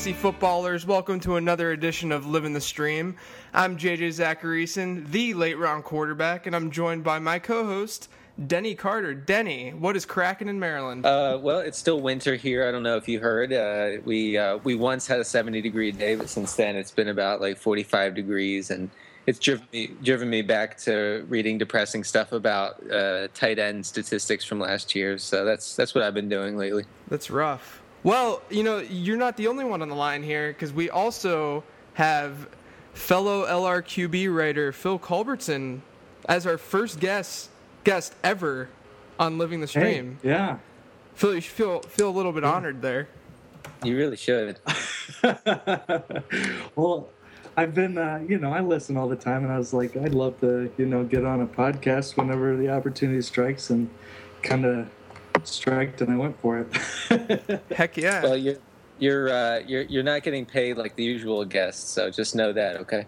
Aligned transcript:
fantasy 0.00 0.18
footballers. 0.18 0.86
Welcome 0.86 1.20
to 1.20 1.36
another 1.36 1.72
edition 1.72 2.10
of 2.10 2.24
Living 2.24 2.54
the 2.54 2.60
Stream. 2.60 3.16
I'm 3.52 3.76
JJ 3.76 4.08
Zachariason, 4.08 5.06
the 5.10 5.34
late 5.34 5.58
round 5.58 5.84
quarterback, 5.84 6.46
and 6.46 6.56
I'm 6.56 6.70
joined 6.70 7.04
by 7.04 7.18
my 7.18 7.38
co 7.38 7.66
host, 7.66 8.08
Denny 8.46 8.74
Carter. 8.74 9.12
Denny, 9.12 9.72
what 9.72 9.96
is 9.96 10.06
cracking 10.06 10.48
in 10.48 10.58
Maryland? 10.58 11.04
Uh, 11.04 11.38
well, 11.42 11.58
it's 11.58 11.76
still 11.76 12.00
winter 12.00 12.34
here. 12.34 12.66
I 12.66 12.72
don't 12.72 12.82
know 12.82 12.96
if 12.96 13.08
you 13.08 13.20
heard. 13.20 13.52
Uh, 13.52 14.00
we 14.06 14.38
uh, 14.38 14.56
we 14.64 14.74
once 14.74 15.06
had 15.06 15.20
a 15.20 15.24
70 15.24 15.60
degree 15.60 15.92
day, 15.92 16.14
but 16.14 16.30
since 16.30 16.54
then 16.54 16.76
it's 16.76 16.92
been 16.92 17.08
about 17.08 17.42
like 17.42 17.58
45 17.58 18.14
degrees, 18.14 18.70
and 18.70 18.88
it's 19.26 19.38
driven 19.38 19.66
me 19.70 19.88
driven 20.02 20.30
me 20.30 20.40
back 20.40 20.78
to 20.78 21.26
reading 21.28 21.58
depressing 21.58 22.04
stuff 22.04 22.32
about 22.32 22.82
uh, 22.90 23.28
tight 23.34 23.58
end 23.58 23.84
statistics 23.84 24.46
from 24.46 24.60
last 24.60 24.94
year. 24.94 25.18
So 25.18 25.44
that's 25.44 25.76
that's 25.76 25.94
what 25.94 26.04
I've 26.04 26.14
been 26.14 26.30
doing 26.30 26.56
lately. 26.56 26.86
That's 27.08 27.30
rough. 27.30 27.79
Well, 28.02 28.42
you 28.48 28.62
know, 28.62 28.78
you're 28.78 29.18
not 29.18 29.36
the 29.36 29.48
only 29.48 29.64
one 29.64 29.82
on 29.82 29.88
the 29.88 29.94
line 29.94 30.22
here 30.22 30.48
because 30.48 30.72
we 30.72 30.88
also 30.88 31.64
have 31.94 32.48
fellow 32.94 33.46
LRQB 33.46 34.34
writer 34.34 34.72
Phil 34.72 34.98
Culbertson 34.98 35.82
as 36.28 36.46
our 36.46 36.58
first 36.58 37.00
guest 37.00 37.50
guest 37.84 38.14
ever 38.24 38.68
on 39.18 39.38
Living 39.38 39.60
the 39.60 39.66
Stream. 39.66 40.18
Hey, 40.22 40.28
yeah. 40.28 40.58
Phil, 41.14 41.34
you 41.34 41.40
should 41.40 41.52
feel 41.52 41.80
feel 41.80 42.08
a 42.08 42.10
little 42.10 42.32
bit 42.32 42.44
honored 42.44 42.80
there. 42.80 43.08
You 43.84 43.96
really 43.96 44.16
should. 44.16 44.58
well, 46.76 47.08
I've 47.56 47.74
been, 47.74 47.98
uh, 47.98 48.22
you 48.26 48.38
know, 48.38 48.52
I 48.52 48.60
listen 48.60 48.96
all 48.96 49.08
the 49.08 49.16
time, 49.16 49.42
and 49.42 49.52
I 49.52 49.58
was 49.58 49.72
like, 49.72 49.96
I'd 49.96 50.14
love 50.14 50.40
to, 50.40 50.70
you 50.76 50.86
know, 50.86 51.04
get 51.04 51.24
on 51.24 51.40
a 51.40 51.46
podcast 51.46 52.16
whenever 52.16 52.56
the 52.56 52.70
opportunity 52.70 53.20
strikes, 53.22 53.70
and 53.70 53.90
kind 54.42 54.64
of 54.64 54.88
striked 55.44 56.00
and 56.00 56.12
I 56.12 56.16
went 56.16 56.40
for 56.40 56.58
it. 56.58 57.62
Heck 57.72 57.96
yeah. 57.96 58.22
Well, 58.22 58.36
you're 58.36 58.56
you're 58.98 59.30
uh, 59.30 59.60
you're 59.66 59.82
you're 59.82 60.02
not 60.02 60.22
getting 60.22 60.46
paid 60.46 60.76
like 60.76 60.96
the 60.96 61.04
usual 61.04 61.44
guests, 61.44 61.90
so 61.90 62.10
just 62.10 62.34
know 62.34 62.52
that, 62.52 62.76
okay? 62.76 63.06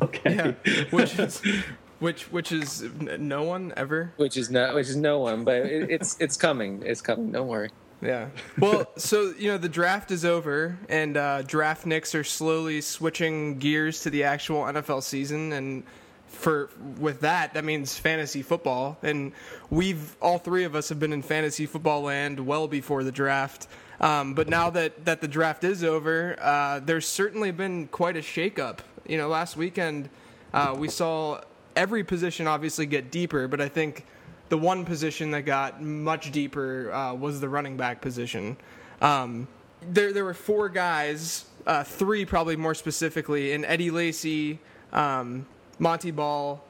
Okay. 0.00 0.34
Yeah. 0.34 0.84
Which 0.90 1.18
is 1.18 1.42
which 2.00 2.24
which 2.32 2.52
is 2.52 2.82
no 3.00 3.42
one 3.42 3.72
ever. 3.76 4.12
Which 4.16 4.36
is 4.36 4.50
no 4.50 4.74
which 4.74 4.88
is 4.88 4.96
no 4.96 5.18
one, 5.18 5.44
but 5.44 5.56
it, 5.56 5.90
it's 5.90 6.16
it's 6.20 6.36
coming. 6.36 6.82
It's 6.84 7.00
coming. 7.00 7.32
Don't 7.32 7.48
worry. 7.48 7.70
Yeah. 8.02 8.30
Well, 8.58 8.90
so 8.96 9.34
you 9.38 9.48
know 9.48 9.58
the 9.58 9.68
draft 9.68 10.10
is 10.10 10.24
over, 10.24 10.78
and 10.88 11.16
uh, 11.16 11.42
draftniks 11.42 12.18
are 12.18 12.24
slowly 12.24 12.80
switching 12.80 13.58
gears 13.58 14.00
to 14.02 14.10
the 14.10 14.24
actual 14.24 14.62
NFL 14.62 15.02
season, 15.02 15.52
and 15.52 15.84
for 16.30 16.70
with 16.98 17.20
that 17.20 17.54
that 17.54 17.64
means 17.64 17.98
fantasy 17.98 18.42
football. 18.42 18.96
And 19.02 19.32
we've 19.68 20.16
all 20.20 20.38
three 20.38 20.64
of 20.64 20.74
us 20.74 20.88
have 20.88 20.98
been 20.98 21.12
in 21.12 21.22
fantasy 21.22 21.66
football 21.66 22.02
land 22.02 22.40
well 22.40 22.68
before 22.68 23.04
the 23.04 23.12
draft. 23.12 23.68
Um, 24.00 24.34
but 24.34 24.48
now 24.48 24.70
that 24.70 25.04
that 25.04 25.20
the 25.20 25.28
draft 25.28 25.64
is 25.64 25.84
over 25.84 26.36
uh, 26.40 26.80
there's 26.80 27.06
certainly 27.06 27.50
been 27.50 27.88
quite 27.88 28.16
a 28.16 28.20
shakeup. 28.20 28.78
You 29.06 29.18
know 29.18 29.28
last 29.28 29.56
weekend 29.56 30.08
uh, 30.54 30.74
we 30.76 30.88
saw 30.88 31.40
every 31.76 32.04
position 32.04 32.46
obviously 32.46 32.84
get 32.84 33.12
deeper 33.12 33.46
but 33.46 33.60
i 33.60 33.68
think 33.68 34.04
the 34.50 34.58
one 34.58 34.84
position 34.84 35.30
that 35.30 35.42
got 35.42 35.80
much 35.80 36.32
deeper 36.32 36.92
uh, 36.92 37.14
was 37.14 37.40
the 37.40 37.48
running 37.48 37.76
back 37.76 38.00
position. 38.00 38.56
Um, 39.00 39.48
there, 39.80 40.12
there 40.12 40.24
were 40.24 40.34
four 40.34 40.68
guys 40.68 41.46
uh, 41.66 41.84
three 41.84 42.24
probably 42.26 42.56
more 42.56 42.74
specifically 42.74 43.52
in 43.52 43.64
eddie 43.64 43.90
lacy 43.90 44.58
um, 44.92 45.46
Montee 45.80 46.10
Ball, 46.10 46.62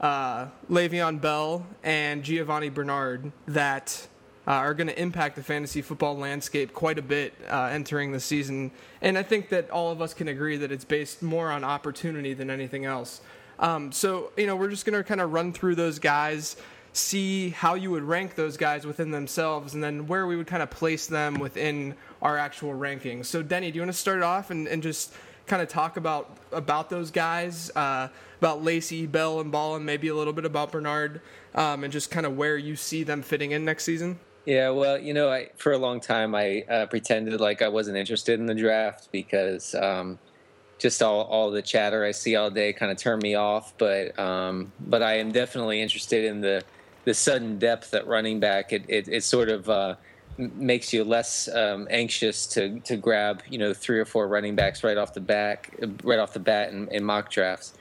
uh, 0.00 0.46
Le'Veon 0.70 1.20
Bell, 1.20 1.66
and 1.82 2.22
Giovani 2.22 2.68
Bernard 2.68 3.32
that 3.48 4.06
uh, 4.46 4.50
are 4.50 4.74
going 4.74 4.86
to 4.86 5.00
impact 5.00 5.36
the 5.36 5.42
fantasy 5.42 5.82
football 5.82 6.16
landscape 6.16 6.72
quite 6.74 6.98
a 6.98 7.02
bit 7.02 7.32
uh, 7.50 7.70
entering 7.72 8.12
the 8.12 8.20
season. 8.20 8.70
And 9.00 9.16
I 9.16 9.22
think 9.22 9.48
that 9.48 9.70
all 9.70 9.90
of 9.90 10.00
us 10.00 10.14
can 10.14 10.28
agree 10.28 10.58
that 10.58 10.70
it's 10.70 10.84
based 10.84 11.22
more 11.22 11.50
on 11.50 11.64
opportunity 11.64 12.34
than 12.34 12.50
anything 12.50 12.84
else. 12.84 13.22
Um, 13.58 13.90
so, 13.90 14.32
you 14.36 14.46
know, 14.46 14.54
we're 14.54 14.68
just 14.68 14.84
going 14.84 14.96
to 14.96 15.02
kind 15.02 15.20
of 15.20 15.32
run 15.32 15.52
through 15.54 15.76
those 15.76 15.98
guys, 15.98 16.56
see 16.92 17.50
how 17.50 17.74
you 17.74 17.90
would 17.90 18.02
rank 18.02 18.34
those 18.34 18.58
guys 18.58 18.86
within 18.86 19.10
themselves, 19.10 19.72
and 19.72 19.82
then 19.82 20.06
where 20.06 20.26
we 20.26 20.36
would 20.36 20.46
kind 20.46 20.62
of 20.62 20.70
place 20.70 21.06
them 21.06 21.36
within 21.36 21.94
our 22.20 22.36
actual 22.36 22.74
rankings. 22.74 23.26
So, 23.26 23.42
Denny, 23.42 23.70
do 23.70 23.76
you 23.76 23.80
want 23.80 23.92
to 23.92 23.98
start 23.98 24.22
off 24.22 24.50
and, 24.50 24.68
and 24.68 24.82
just 24.82 25.14
kind 25.46 25.62
of 25.62 25.68
talk 25.68 25.96
about 25.96 26.36
about 26.52 26.90
those 26.90 27.10
guys, 27.10 27.70
uh, 27.76 28.08
about 28.38 28.62
Lacy, 28.62 29.06
Bell, 29.06 29.40
and 29.40 29.50
Ball, 29.50 29.76
and 29.76 29.86
maybe 29.86 30.08
a 30.08 30.14
little 30.14 30.32
bit 30.32 30.44
about 30.44 30.72
Bernard, 30.72 31.20
um, 31.54 31.84
and 31.84 31.92
just 31.92 32.10
kind 32.10 32.26
of 32.26 32.36
where 32.36 32.56
you 32.56 32.76
see 32.76 33.02
them 33.02 33.22
fitting 33.22 33.52
in 33.52 33.64
next 33.64 33.84
season? 33.84 34.18
Yeah, 34.44 34.70
well, 34.70 34.96
you 34.98 35.12
know, 35.12 35.28
I, 35.28 35.50
for 35.56 35.72
a 35.72 35.78
long 35.78 36.00
time 36.00 36.34
I 36.34 36.62
uh, 36.70 36.86
pretended 36.86 37.40
like 37.40 37.62
I 37.62 37.68
wasn't 37.68 37.96
interested 37.96 38.38
in 38.38 38.46
the 38.46 38.54
draft 38.54 39.08
because 39.10 39.74
um, 39.74 40.20
just 40.78 41.02
all, 41.02 41.22
all 41.22 41.50
the 41.50 41.62
chatter 41.62 42.04
I 42.04 42.12
see 42.12 42.36
all 42.36 42.50
day 42.50 42.72
kind 42.72 42.92
of 42.92 42.98
turned 42.98 43.22
me 43.22 43.34
off. 43.34 43.74
But 43.76 44.16
um, 44.18 44.72
but 44.80 45.02
I 45.02 45.18
am 45.18 45.32
definitely 45.32 45.82
interested 45.82 46.24
in 46.24 46.40
the 46.40 46.62
the 47.04 47.14
sudden 47.14 47.58
depth 47.58 47.92
at 47.94 48.06
running 48.06 48.38
back. 48.38 48.72
It 48.72 48.84
it, 48.88 49.08
it 49.08 49.24
sort 49.24 49.48
of 49.48 49.68
uh, 49.68 49.96
makes 50.38 50.92
you 50.92 51.04
less 51.04 51.48
um, 51.48 51.86
anxious 51.90 52.46
to 52.46 52.80
to 52.80 52.96
grab 52.96 53.42
you 53.48 53.58
know 53.58 53.72
three 53.72 53.98
or 53.98 54.04
four 54.04 54.28
running 54.28 54.54
backs 54.54 54.84
right 54.84 54.96
off 54.96 55.14
the 55.14 55.20
back 55.20 55.74
right 56.02 56.18
off 56.18 56.32
the 56.32 56.40
bat 56.40 56.72
in, 56.72 56.88
in 56.88 57.04
mock 57.04 57.30
drafts. 57.30 57.74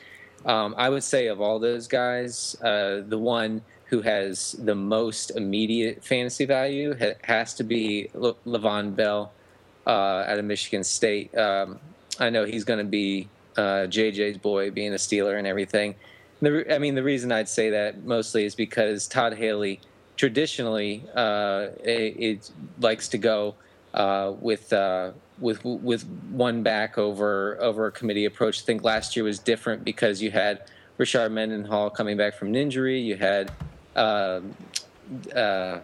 Um, 0.45 0.75
I 0.77 0.89
would 0.89 1.03
say 1.03 1.27
of 1.27 1.41
all 1.41 1.57
those 1.59 1.87
guys, 1.87 2.55
uh, 2.61 3.01
the 3.07 3.17
one 3.17 3.61
who 3.85 4.01
has 4.01 4.53
the 4.53 4.75
most 4.75 5.31
immediate 5.31 6.03
fantasy 6.03 6.45
value 6.45 6.95
ha- 6.97 7.17
has 7.23 7.53
to 7.55 7.63
be 7.63 8.09
Le- 8.13 8.35
Le'Veon 8.45 8.95
Bell 8.95 9.31
uh, 9.87 10.25
out 10.27 10.37
of 10.37 10.45
Michigan 10.45 10.83
State. 10.83 11.35
Um, 11.37 11.79
I 12.19 12.29
know 12.29 12.45
he's 12.45 12.63
going 12.63 12.79
to 12.79 12.85
be 12.85 13.27
uh, 13.57 13.87
JJ's 13.87 14.37
boy, 14.37 14.71
being 14.71 14.93
a 14.93 14.97
Steeler 14.97 15.37
and 15.37 15.47
everything. 15.47 15.95
The, 16.41 16.73
I 16.73 16.79
mean, 16.79 16.95
the 16.95 17.03
reason 17.03 17.31
I'd 17.31 17.49
say 17.49 17.69
that 17.71 18.03
mostly 18.03 18.45
is 18.45 18.55
because 18.55 19.07
Todd 19.07 19.33
Haley 19.33 19.79
traditionally 20.17 21.03
uh, 21.15 21.67
it, 21.83 22.15
it, 22.19 22.51
likes 22.79 23.07
to 23.09 23.17
go 23.17 23.55
uh, 23.93 24.33
with 24.39 24.71
uh, 24.73 25.11
with 25.39 25.63
with 25.63 26.05
one 26.31 26.63
back 26.63 26.97
over 26.97 27.57
over 27.61 27.87
a 27.87 27.91
committee 27.91 28.25
approach. 28.25 28.61
I 28.61 28.65
think 28.65 28.83
last 28.83 29.15
year 29.15 29.25
was 29.25 29.39
different 29.39 29.83
because 29.83 30.21
you 30.21 30.31
had 30.31 30.69
Rashard 30.97 31.31
Mendenhall 31.31 31.89
coming 31.89 32.17
back 32.17 32.35
from 32.35 32.49
an 32.49 32.55
injury. 32.55 32.99
You 32.99 33.15
had 33.15 33.51
um, 33.95 34.55
uh, 35.35 35.79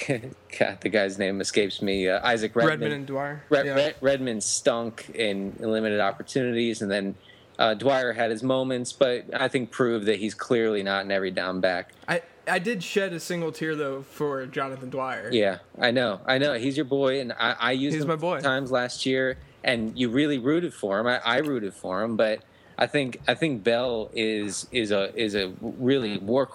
God, 0.08 0.80
the 0.80 0.88
guy's 0.88 1.18
name 1.18 1.40
escapes 1.40 1.80
me. 1.80 2.08
Uh, 2.08 2.20
Isaac 2.26 2.54
Redman. 2.54 2.70
Redmond 2.70 2.92
and 2.92 3.06
Dwyer. 3.06 3.44
Red, 3.48 3.66
yeah. 3.66 3.74
Red, 3.74 3.94
Redman 4.00 4.40
stunk 4.40 5.10
in 5.14 5.54
limited 5.58 6.00
opportunities, 6.00 6.82
and 6.82 6.90
then 6.90 7.14
uh, 7.58 7.74
Dwyer 7.74 8.12
had 8.12 8.30
his 8.30 8.42
moments, 8.42 8.92
but 8.92 9.24
I 9.32 9.48
think 9.48 9.70
proved 9.70 10.06
that 10.06 10.18
he's 10.18 10.34
clearly 10.34 10.82
not 10.82 11.04
an 11.04 11.12
every 11.12 11.30
down 11.30 11.60
back. 11.60 11.92
I, 12.08 12.22
I 12.48 12.58
did 12.58 12.82
shed 12.82 13.12
a 13.12 13.20
single 13.20 13.52
tear 13.52 13.74
though 13.76 14.02
for 14.02 14.46
Jonathan 14.46 14.90
Dwyer. 14.90 15.30
Yeah, 15.32 15.58
I 15.78 15.90
know, 15.90 16.20
I 16.26 16.38
know. 16.38 16.54
He's 16.54 16.76
your 16.76 16.84
boy, 16.84 17.20
and 17.20 17.32
I, 17.32 17.56
I 17.58 17.72
used 17.72 17.94
He's 17.94 18.02
him 18.02 18.08
my 18.08 18.16
boy. 18.16 18.40
times 18.40 18.70
last 18.70 19.06
year, 19.06 19.38
and 19.62 19.98
you 19.98 20.10
really 20.10 20.38
rooted 20.38 20.74
for 20.74 20.98
him. 20.98 21.06
I, 21.06 21.18
I 21.24 21.38
rooted 21.38 21.74
for 21.74 22.02
him, 22.02 22.16
but 22.16 22.40
I 22.78 22.86
think 22.86 23.20
I 23.26 23.34
think 23.34 23.64
Bell 23.64 24.10
is 24.14 24.66
is 24.72 24.90
a 24.90 25.14
is 25.18 25.34
a 25.34 25.52
really 25.60 26.18
work 26.18 26.52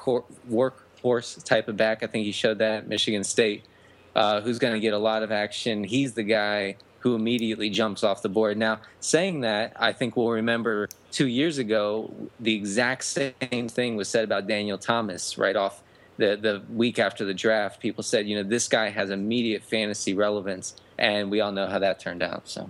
workhorse 0.49 1.43
type 1.43 1.67
of 1.67 1.77
back. 1.77 2.03
I 2.03 2.07
think 2.07 2.25
he 2.25 2.31
showed 2.31 2.59
that 2.59 2.79
at 2.79 2.87
Michigan 2.87 3.23
State. 3.23 3.63
Uh, 4.15 4.41
who's 4.41 4.59
going 4.59 4.73
to 4.73 4.79
get 4.79 4.93
a 4.93 4.97
lot 4.97 5.23
of 5.23 5.31
action? 5.31 5.83
He's 5.83 6.13
the 6.13 6.23
guy 6.23 6.75
who 6.99 7.15
immediately 7.15 7.69
jumps 7.69 8.03
off 8.03 8.21
the 8.21 8.29
board. 8.29 8.57
Now, 8.57 8.79
saying 8.99 9.41
that, 9.41 9.73
I 9.75 9.93
think 9.93 10.15
we'll 10.17 10.29
remember 10.29 10.89
two 11.11 11.27
years 11.27 11.57
ago, 11.57 12.13
the 12.39 12.55
exact 12.55 13.03
same 13.03 13.69
thing 13.69 13.95
was 13.95 14.09
said 14.09 14.23
about 14.23 14.47
Daniel 14.47 14.77
Thomas 14.77 15.37
right 15.37 15.55
off 15.55 15.81
the, 16.17 16.35
the 16.35 16.61
week 16.73 16.99
after 16.99 17.23
the 17.25 17.33
draft. 17.33 17.79
People 17.79 18.03
said, 18.03 18.27
you 18.27 18.35
know, 18.35 18.43
this 18.43 18.67
guy 18.67 18.89
has 18.89 19.09
immediate 19.09 19.63
fantasy 19.63 20.13
relevance, 20.13 20.75
and 20.97 21.31
we 21.31 21.39
all 21.39 21.51
know 21.51 21.67
how 21.67 21.79
that 21.79 21.99
turned 21.99 22.21
out. 22.21 22.47
So, 22.47 22.69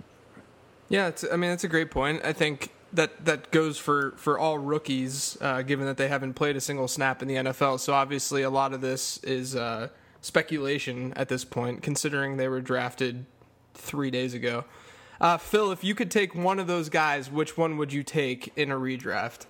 yeah, 0.88 1.10
I 1.30 1.36
mean, 1.36 1.50
that's 1.50 1.64
a 1.64 1.68
great 1.68 1.90
point. 1.90 2.24
I 2.24 2.32
think 2.32 2.70
that 2.92 3.24
that 3.24 3.50
goes 3.50 3.78
for 3.78 4.12
for 4.16 4.38
all 4.38 4.58
rookies, 4.58 5.36
uh, 5.40 5.62
given 5.62 5.86
that 5.86 5.96
they 5.96 6.08
haven't 6.08 6.34
played 6.34 6.56
a 6.56 6.60
single 6.60 6.88
snap 6.88 7.22
in 7.22 7.28
the 7.28 7.36
NFL. 7.36 7.80
So 7.80 7.92
obviously, 7.92 8.42
a 8.42 8.50
lot 8.50 8.72
of 8.72 8.80
this 8.80 9.18
is 9.18 9.54
uh, 9.54 9.88
speculation 10.20 11.12
at 11.14 11.28
this 11.28 11.44
point, 11.44 11.82
considering 11.82 12.36
they 12.36 12.48
were 12.48 12.60
drafted 12.60 13.26
three 13.74 14.10
days 14.10 14.34
ago. 14.34 14.64
Uh, 15.20 15.36
Phil, 15.36 15.70
if 15.70 15.84
you 15.84 15.94
could 15.94 16.10
take 16.10 16.34
one 16.34 16.58
of 16.58 16.66
those 16.66 16.88
guys, 16.88 17.30
which 17.30 17.56
one 17.56 17.76
would 17.76 17.92
you 17.92 18.02
take 18.02 18.52
in 18.56 18.70
a 18.70 18.76
redraft? 18.76 19.46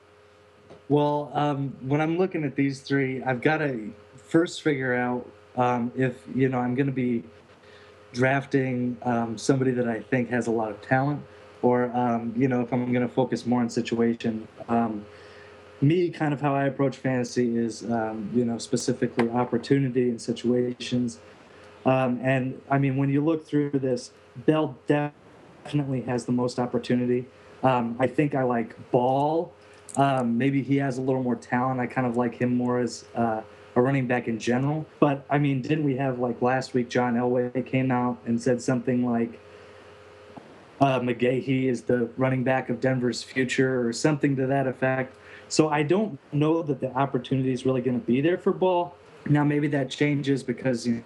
Well, 0.89 1.31
um, 1.35 1.77
when 1.81 2.01
I'm 2.01 2.19
looking 2.19 2.45
at 2.45 2.57
these 2.57 2.81
three, 2.81 3.23
I've 3.23 3.41
got 3.41 3.59
to 3.59 3.93
first 4.17 4.63
figure 4.63 4.95
out 4.95 5.25
um, 5.57 5.93
if 5.97 6.17
you 6.35 6.49
know 6.49 6.59
I'm 6.59 6.75
going 6.75 6.87
to 6.87 6.93
be 6.93 7.23
drafting 8.13 8.97
um, 9.03 9.39
somebody 9.39 9.71
that 9.73 9.89
I 9.89 10.01
think 10.01 10.31
has 10.31 10.49
a 10.49 10.51
lot 10.51 10.71
of 10.71 10.83
talent, 10.83 11.23
or 11.63 11.95
um, 11.97 12.35
you 12.37 12.49
know 12.49 12.61
if 12.61 12.73
I'm 12.73 12.93
going 12.93 13.07
to 13.07 13.13
focus 13.13 13.47
more 13.47 13.61
on 13.61 13.71
situation. 13.71 14.49
Um, 14.69 15.07
me, 15.81 16.11
kind 16.11 16.35
of 16.35 16.41
how 16.41 16.55
I 16.55 16.65
approach 16.65 16.97
fantasy 16.97 17.57
is 17.57 17.85
um, 17.85 18.29
you 18.35 18.45
know 18.45 18.59
specifically 18.59 19.31
opportunity 19.31 20.09
and 20.09 20.21
situations. 20.21 21.21
And 21.85 22.61
I 22.71 22.79
mean, 22.79 22.97
when 22.97 23.09
you 23.09 23.25
look 23.25 23.47
through 23.47 23.71
this, 23.71 24.13
Bell 24.37 24.77
definitely 24.87 26.03
has 26.03 26.27
the 26.27 26.33
most 26.33 26.59
opportunity. 26.59 27.27
Um, 27.63 27.97
I 27.99 28.07
think 28.07 28.35
I 28.35 28.43
like 28.43 28.91
Ball. 28.91 29.53
Um, 29.97 30.39
maybe 30.39 30.63
he 30.63 30.77
has 30.77 30.99
a 30.99 31.03
little 31.03 31.23
more 31.23 31.37
talent. 31.37 31.81
I 31.81 31.87
kind 31.87 32.07
of 32.07 32.17
like 32.17 32.35
him 32.35 32.57
more 32.57 32.79
as 32.79 33.05
uh, 33.15 33.43
a 33.75 33.81
running 33.81 34.07
back 34.07 34.29
in 34.29 34.39
general. 34.39 34.87
But 34.99 35.25
I 35.29 35.39
mean, 35.39 35.63
didn't 35.63 35.85
we 35.85 35.97
have 35.97 36.19
like 36.19 36.41
last 36.43 36.75
week? 36.75 36.89
John 36.89 37.15
Elway 37.15 37.65
came 37.67 37.91
out 37.91 38.19
and 38.27 38.41
said 38.41 38.63
something 38.63 39.11
like 39.11 39.41
uh, 40.81 41.01
McGahee 41.01 41.65
is 41.65 41.83
the 41.83 42.09
running 42.17 42.45
back 42.45 42.71
of 42.71 42.81
Denver's 42.81 43.23
future, 43.23 43.87
or 43.87 43.93
something 43.93 44.37
to 44.37 44.47
that 44.47 44.67
effect. 44.67 45.17
So 45.49 45.69
I 45.69 45.83
don't 45.83 46.19
know 46.33 46.63
that 46.63 46.81
the 46.81 46.93
opportunity 46.93 47.53
is 47.53 47.67
really 47.67 47.83
going 47.83 48.01
to 48.01 48.07
be 48.07 48.21
there 48.21 48.39
for 48.39 48.53
Ball. 48.53 48.95
Now 49.27 49.45
maybe 49.45 49.67
that 49.69 49.91
changes 49.91 50.43
because 50.43 50.87
you 50.87 51.05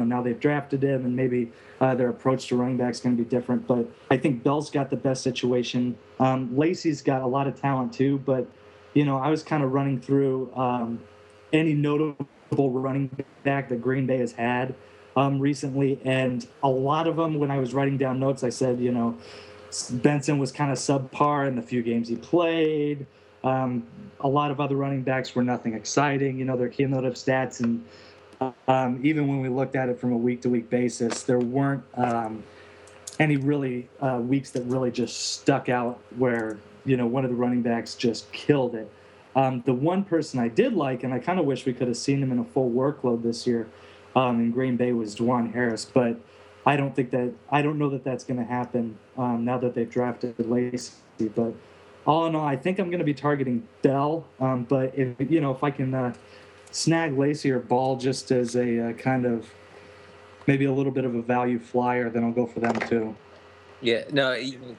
know 0.00 0.04
now 0.04 0.22
they've 0.22 0.38
drafted 0.38 0.82
him 0.82 1.04
and 1.04 1.14
maybe 1.14 1.52
uh, 1.80 1.94
their 1.94 2.08
approach 2.08 2.46
to 2.48 2.56
running 2.56 2.76
backs 2.76 2.98
is 2.98 3.02
going 3.02 3.16
to 3.16 3.22
be 3.22 3.28
different. 3.28 3.66
But 3.66 3.88
I 4.10 4.16
think 4.16 4.42
Bell's 4.42 4.70
got 4.70 4.90
the 4.90 4.96
best 4.96 5.22
situation. 5.22 5.96
Um, 6.20 6.56
Lacy's 6.56 7.02
got 7.02 7.22
a 7.22 7.26
lot 7.26 7.46
of 7.46 7.60
talent 7.60 7.92
too, 7.92 8.18
but 8.18 8.46
you 8.94 9.04
know 9.04 9.18
I 9.18 9.30
was 9.30 9.42
kind 9.42 9.62
of 9.62 9.72
running 9.72 10.00
through 10.00 10.52
um, 10.54 11.00
any 11.52 11.74
notable 11.74 12.26
running 12.70 13.10
back 13.42 13.68
that 13.68 13.80
Green 13.80 14.06
Bay 14.06 14.18
has 14.18 14.32
had 14.32 14.74
um, 15.16 15.38
recently, 15.38 16.00
and 16.04 16.46
a 16.62 16.68
lot 16.68 17.06
of 17.06 17.16
them 17.16 17.38
when 17.38 17.50
I 17.50 17.58
was 17.58 17.74
writing 17.74 17.98
down 17.98 18.20
notes, 18.20 18.42
I 18.42 18.50
said 18.50 18.80
you 18.80 18.92
know 18.92 19.16
Benson 19.90 20.38
was 20.38 20.52
kind 20.52 20.70
of 20.70 20.78
subpar 20.78 21.48
in 21.48 21.56
the 21.56 21.62
few 21.62 21.82
games 21.82 22.08
he 22.08 22.16
played. 22.16 23.06
Um, 23.42 23.86
a 24.20 24.28
lot 24.28 24.50
of 24.50 24.60
other 24.60 24.76
running 24.76 25.02
backs 25.02 25.34
were 25.34 25.42
nothing 25.42 25.74
exciting. 25.74 26.38
You 26.38 26.44
know, 26.44 26.56
their 26.56 26.68
cumulative 26.68 27.14
stats, 27.14 27.60
and 27.60 27.84
um, 28.68 29.00
even 29.02 29.28
when 29.28 29.40
we 29.40 29.48
looked 29.48 29.76
at 29.76 29.88
it 29.88 29.98
from 29.98 30.12
a 30.12 30.16
week 30.16 30.42
to 30.42 30.48
week 30.48 30.70
basis, 30.70 31.22
there 31.22 31.38
weren't 31.38 31.84
um, 31.94 32.42
any 33.18 33.36
really 33.36 33.88
uh, 34.00 34.20
weeks 34.22 34.50
that 34.50 34.62
really 34.64 34.90
just 34.90 35.34
stuck 35.34 35.68
out 35.68 36.00
where, 36.16 36.58
you 36.84 36.96
know, 36.96 37.06
one 37.06 37.24
of 37.24 37.30
the 37.30 37.36
running 37.36 37.62
backs 37.62 37.94
just 37.94 38.30
killed 38.32 38.74
it. 38.74 38.90
Um, 39.36 39.62
the 39.66 39.74
one 39.74 40.04
person 40.04 40.38
I 40.38 40.48
did 40.48 40.74
like, 40.74 41.02
and 41.02 41.12
I 41.12 41.18
kind 41.18 41.40
of 41.40 41.46
wish 41.46 41.66
we 41.66 41.72
could 41.72 41.88
have 41.88 41.96
seen 41.96 42.22
him 42.22 42.30
in 42.30 42.38
a 42.38 42.44
full 42.44 42.70
workload 42.70 43.22
this 43.22 43.46
year 43.46 43.68
um, 44.14 44.40
in 44.40 44.50
Green 44.52 44.76
Bay, 44.76 44.92
was 44.92 45.16
DuJuan 45.16 45.52
Harris. 45.52 45.84
But 45.84 46.20
I 46.66 46.76
don't 46.76 46.94
think 46.94 47.10
that 47.10 47.32
I 47.50 47.62
don't 47.62 47.78
know 47.78 47.90
that 47.90 48.04
that's 48.04 48.24
going 48.24 48.38
to 48.38 48.44
happen 48.44 48.96
um, 49.18 49.44
now 49.44 49.58
that 49.58 49.74
they've 49.74 49.90
drafted 49.90 50.38
Lacy. 50.38 50.92
But 51.34 51.54
all 52.06 52.26
in 52.26 52.34
all, 52.34 52.46
I 52.46 52.56
think 52.56 52.78
I'm 52.78 52.90
going 52.90 53.00
to 53.00 53.04
be 53.04 53.14
targeting 53.14 53.66
Bell. 53.82 54.24
Um, 54.40 54.64
but 54.64 54.96
if 54.96 55.30
you 55.30 55.40
know 55.40 55.50
if 55.50 55.64
I 55.64 55.70
can 55.70 55.94
uh, 55.94 56.14
snag 56.74 57.16
Lacy 57.16 57.50
or 57.52 57.60
Ball 57.60 57.96
just 57.96 58.30
as 58.32 58.56
a 58.56 58.90
uh, 58.90 58.92
kind 58.94 59.24
of 59.24 59.48
maybe 60.46 60.64
a 60.64 60.72
little 60.72 60.92
bit 60.92 61.04
of 61.04 61.14
a 61.14 61.22
value 61.22 61.58
flyer, 61.58 62.10
then 62.10 62.24
I'll 62.24 62.32
go 62.32 62.46
for 62.46 62.60
them 62.60 62.74
too. 62.88 63.14
Yeah, 63.80 64.04
no, 64.10 64.34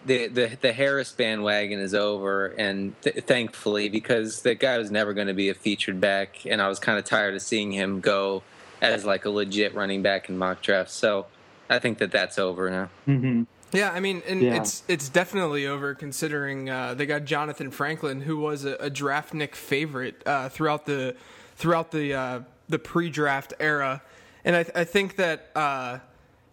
the 0.06 0.28
the 0.28 0.58
the 0.62 0.74
Harris 0.74 1.12
bandwagon 1.12 1.80
is 1.80 1.94
over, 1.94 2.48
and 2.48 3.00
th- 3.02 3.24
thankfully 3.26 3.88
because 3.88 4.42
the 4.42 4.56
guy 4.56 4.78
was 4.78 4.90
never 4.92 5.14
going 5.14 5.28
to 5.28 5.34
be 5.34 5.50
a 5.50 5.54
featured 5.54 6.02
back, 6.02 6.46
and 6.46 6.62
I 6.62 6.68
was 6.68 6.80
kind 6.80 6.98
of 6.98 7.06
tired 7.06 7.36
of 7.36 7.42
seeing 7.42 7.72
him 7.72 8.00
go 8.02 8.42
as 8.82 9.06
like 9.06 9.26
a 9.26 9.30
legit 9.30 9.74
running 9.76 10.02
back 10.02 10.28
in 10.28 10.38
mock 10.38 10.62
drafts. 10.62 10.94
So 10.94 11.28
I 11.70 11.80
think 11.80 12.00
that 12.00 12.12
that's 12.12 12.38
over 12.40 12.70
now. 12.70 12.90
Mm-hmm. 13.08 13.44
Yeah, 13.72 13.92
I 13.92 14.00
mean, 14.00 14.24
and 14.28 14.42
Yeah. 14.42 14.56
it's 14.56 14.84
it's 14.88 15.08
definitely 15.10 15.68
over 15.68 15.94
considering 15.94 16.70
uh, 16.70 16.94
they 16.96 17.06
got 17.06 17.26
Jonathan 17.26 17.70
Franklin, 17.72 18.22
who 18.22 18.38
was 18.38 18.66
a, 18.66 18.74
a 18.76 18.90
draftnik 18.90 19.54
favorite 19.54 20.22
uh, 20.26 20.50
throughout 20.50 20.86
the 20.88 21.16
throughout 21.56 21.92
the 21.92 22.14
uh, 22.14 22.40
the 22.68 22.80
pre-draft 22.80 23.54
era, 23.60 24.02
and 24.44 24.56
I, 24.56 24.66
I 24.76 24.84
think 24.84 25.16
that 25.18 25.52
uh, 25.56 26.00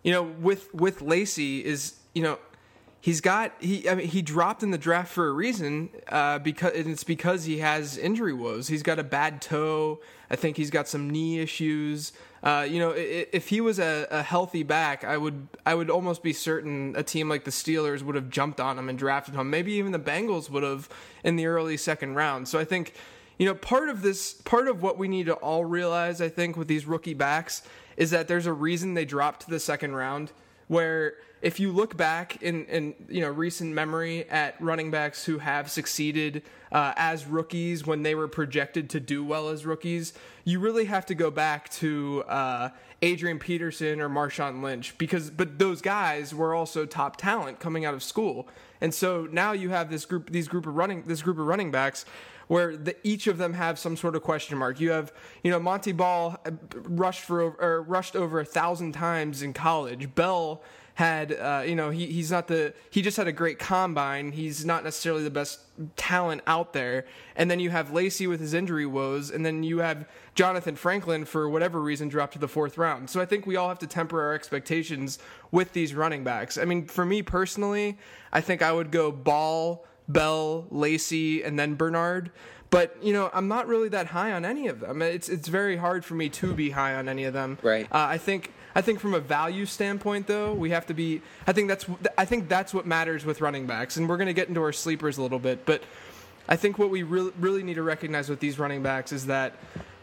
you 0.02 0.12
know 0.12 0.22
with 0.22 0.72
with 0.74 1.02
Lacy 1.02 1.64
is 1.64 1.96
you 2.14 2.22
know 2.22 2.38
he's 3.00 3.20
got 3.20 3.52
he 3.60 3.88
I 3.88 3.96
mean 3.96 4.08
he 4.08 4.22
dropped 4.22 4.62
in 4.62 4.70
the 4.70 4.78
draft 4.78 5.12
for 5.12 5.28
a 5.28 5.32
reason 5.32 5.90
uh, 6.08 6.38
because 6.38 6.72
it's 6.74 7.04
because 7.04 7.44
he 7.44 7.58
has 7.58 7.98
injury 7.98 8.32
woes. 8.32 8.68
He's 8.68 8.82
got 8.82 8.98
a 8.98 9.04
bad 9.04 9.42
toe. 9.42 10.00
I 10.30 10.36
think 10.36 10.56
he's 10.56 10.70
got 10.70 10.88
some 10.88 11.10
knee 11.10 11.40
issues. 11.40 12.12
Uh, 12.42 12.66
you 12.68 12.80
know, 12.80 12.92
if 12.96 13.48
he 13.48 13.60
was 13.60 13.78
a, 13.78 14.08
a 14.10 14.22
healthy 14.22 14.62
back, 14.62 15.04
I 15.04 15.16
would 15.16 15.46
I 15.66 15.74
would 15.74 15.90
almost 15.90 16.22
be 16.22 16.32
certain 16.32 16.94
a 16.96 17.02
team 17.02 17.28
like 17.28 17.44
the 17.44 17.50
Steelers 17.50 18.02
would 18.02 18.14
have 18.14 18.30
jumped 18.30 18.60
on 18.60 18.78
him 18.78 18.88
and 18.88 18.98
drafted 18.98 19.34
him. 19.34 19.50
Maybe 19.50 19.72
even 19.74 19.92
the 19.92 20.00
Bengals 20.00 20.48
would 20.48 20.62
have 20.62 20.88
in 21.22 21.36
the 21.36 21.46
early 21.46 21.76
second 21.76 22.14
round. 22.14 22.48
So 22.48 22.58
I 22.58 22.64
think 22.64 22.94
you 23.38 23.46
know 23.46 23.54
part 23.54 23.88
of 23.88 24.02
this 24.02 24.34
part 24.34 24.68
of 24.68 24.82
what 24.82 24.98
we 24.98 25.08
need 25.08 25.26
to 25.26 25.34
all 25.34 25.64
realize 25.64 26.20
I 26.20 26.28
think 26.28 26.56
with 26.56 26.68
these 26.68 26.86
rookie 26.86 27.14
backs 27.14 27.62
is 27.96 28.10
that 28.10 28.28
there's 28.28 28.46
a 28.46 28.52
reason 28.52 28.94
they 28.94 29.04
dropped 29.04 29.42
to 29.42 29.50
the 29.50 29.60
second 29.60 29.94
round 29.94 30.32
where 30.68 31.14
if 31.42 31.58
you 31.58 31.72
look 31.72 31.96
back 31.96 32.40
in, 32.40 32.64
in 32.66 32.94
you 33.08 33.20
know 33.20 33.28
recent 33.28 33.74
memory 33.74 34.28
at 34.30 34.54
running 34.60 34.90
backs 34.90 35.24
who 35.24 35.38
have 35.38 35.70
succeeded 35.70 36.42
uh, 36.70 36.94
as 36.96 37.26
rookies 37.26 37.84
when 37.84 38.02
they 38.02 38.14
were 38.14 38.28
projected 38.28 38.88
to 38.90 39.00
do 39.00 39.24
well 39.24 39.48
as 39.48 39.66
rookies, 39.66 40.12
you 40.44 40.60
really 40.60 40.86
have 40.86 41.04
to 41.04 41.14
go 41.14 41.30
back 41.30 41.68
to 41.68 42.22
uh, 42.28 42.70
Adrian 43.02 43.38
Peterson 43.38 44.00
or 44.00 44.08
Marshawn 44.08 44.62
Lynch 44.62 44.96
because 44.96 45.30
but 45.30 45.58
those 45.58 45.82
guys 45.82 46.34
were 46.34 46.54
also 46.54 46.86
top 46.86 47.16
talent 47.16 47.58
coming 47.58 47.84
out 47.84 47.92
of 47.92 48.02
school, 48.02 48.48
and 48.80 48.94
so 48.94 49.28
now 49.30 49.52
you 49.52 49.70
have 49.70 49.90
this 49.90 50.04
group 50.04 50.30
these 50.30 50.48
group 50.48 50.66
of 50.66 50.76
running 50.76 51.02
this 51.02 51.22
group 51.22 51.38
of 51.38 51.46
running 51.46 51.70
backs 51.70 52.06
where 52.48 52.76
the, 52.76 52.96
each 53.06 53.26
of 53.26 53.38
them 53.38 53.54
have 53.54 53.78
some 53.78 53.96
sort 53.96 54.16
of 54.16 54.22
question 54.22 54.58
mark. 54.58 54.80
You 54.80 54.90
have, 54.90 55.12
you 55.42 55.50
know, 55.50 55.58
Montee 55.58 55.92
Ball 55.92 56.38
uh, 56.44 56.50
rushed 56.72 57.22
for 57.22 57.40
or 57.40 57.82
rushed 57.82 58.16
over 58.16 58.40
a 58.40 58.44
thousand 58.44 58.92
times 58.92 59.42
in 59.42 59.52
college. 59.52 60.14
Bell 60.14 60.62
had, 60.94 61.32
uh, 61.32 61.62
you 61.66 61.74
know, 61.74 61.90
he, 61.90 62.06
he's 62.06 62.30
not 62.30 62.48
the 62.48 62.74
he 62.90 63.00
just 63.00 63.16
had 63.16 63.26
a 63.26 63.32
great 63.32 63.58
combine. 63.58 64.32
He's 64.32 64.64
not 64.64 64.84
necessarily 64.84 65.24
the 65.24 65.30
best 65.30 65.60
talent 65.96 66.42
out 66.46 66.74
there. 66.74 67.06
And 67.34 67.50
then 67.50 67.60
you 67.60 67.70
have 67.70 67.92
Lacy 67.92 68.26
with 68.26 68.40
his 68.40 68.52
injury 68.52 68.84
woes, 68.84 69.30
and 69.30 69.44
then 69.44 69.62
you 69.62 69.78
have 69.78 70.06
Jonathan 70.34 70.76
Franklin 70.76 71.24
for 71.24 71.48
whatever 71.48 71.80
reason 71.80 72.08
dropped 72.08 72.34
to 72.34 72.38
the 72.38 72.48
fourth 72.48 72.76
round. 72.76 73.08
So 73.08 73.20
I 73.20 73.24
think 73.24 73.46
we 73.46 73.56
all 73.56 73.68
have 73.68 73.78
to 73.78 73.86
temper 73.86 74.20
our 74.20 74.34
expectations 74.34 75.18
with 75.50 75.72
these 75.72 75.94
running 75.94 76.24
backs. 76.24 76.58
I 76.58 76.66
mean, 76.66 76.86
for 76.86 77.06
me 77.06 77.22
personally, 77.22 77.96
I 78.32 78.42
think 78.42 78.60
I 78.62 78.72
would 78.72 78.90
go 78.90 79.10
Ball. 79.10 79.86
Bell, 80.12 80.66
Lacy, 80.70 81.42
and 81.42 81.58
then 81.58 81.74
Bernard. 81.74 82.30
But 82.70 82.96
you 83.02 83.12
know, 83.12 83.30
I'm 83.34 83.48
not 83.48 83.66
really 83.68 83.90
that 83.90 84.06
high 84.06 84.32
on 84.32 84.44
any 84.44 84.66
of 84.68 84.80
them. 84.80 85.02
It's 85.02 85.28
it's 85.28 85.48
very 85.48 85.76
hard 85.76 86.04
for 86.04 86.14
me 86.14 86.28
to 86.30 86.54
be 86.54 86.70
high 86.70 86.94
on 86.94 87.08
any 87.08 87.24
of 87.24 87.34
them. 87.34 87.58
Right. 87.62 87.84
Uh, 87.84 88.06
I 88.08 88.18
think 88.18 88.50
I 88.74 88.80
think 88.80 88.98
from 88.98 89.12
a 89.12 89.20
value 89.20 89.66
standpoint, 89.66 90.26
though, 90.26 90.54
we 90.54 90.70
have 90.70 90.86
to 90.86 90.94
be. 90.94 91.20
I 91.46 91.52
think 91.52 91.68
that's 91.68 91.84
I 92.16 92.24
think 92.24 92.48
that's 92.48 92.72
what 92.72 92.86
matters 92.86 93.24
with 93.24 93.40
running 93.42 93.66
backs, 93.66 93.98
and 93.98 94.08
we're 94.08 94.16
going 94.16 94.28
to 94.28 94.32
get 94.32 94.48
into 94.48 94.62
our 94.62 94.72
sleepers 94.72 95.18
a 95.18 95.22
little 95.22 95.38
bit. 95.38 95.66
But 95.66 95.82
I 96.48 96.56
think 96.56 96.78
what 96.78 96.88
we 96.88 97.02
really 97.02 97.32
really 97.38 97.62
need 97.62 97.74
to 97.74 97.82
recognize 97.82 98.30
with 98.30 98.40
these 98.40 98.58
running 98.58 98.82
backs 98.82 99.12
is 99.12 99.26
that. 99.26 99.54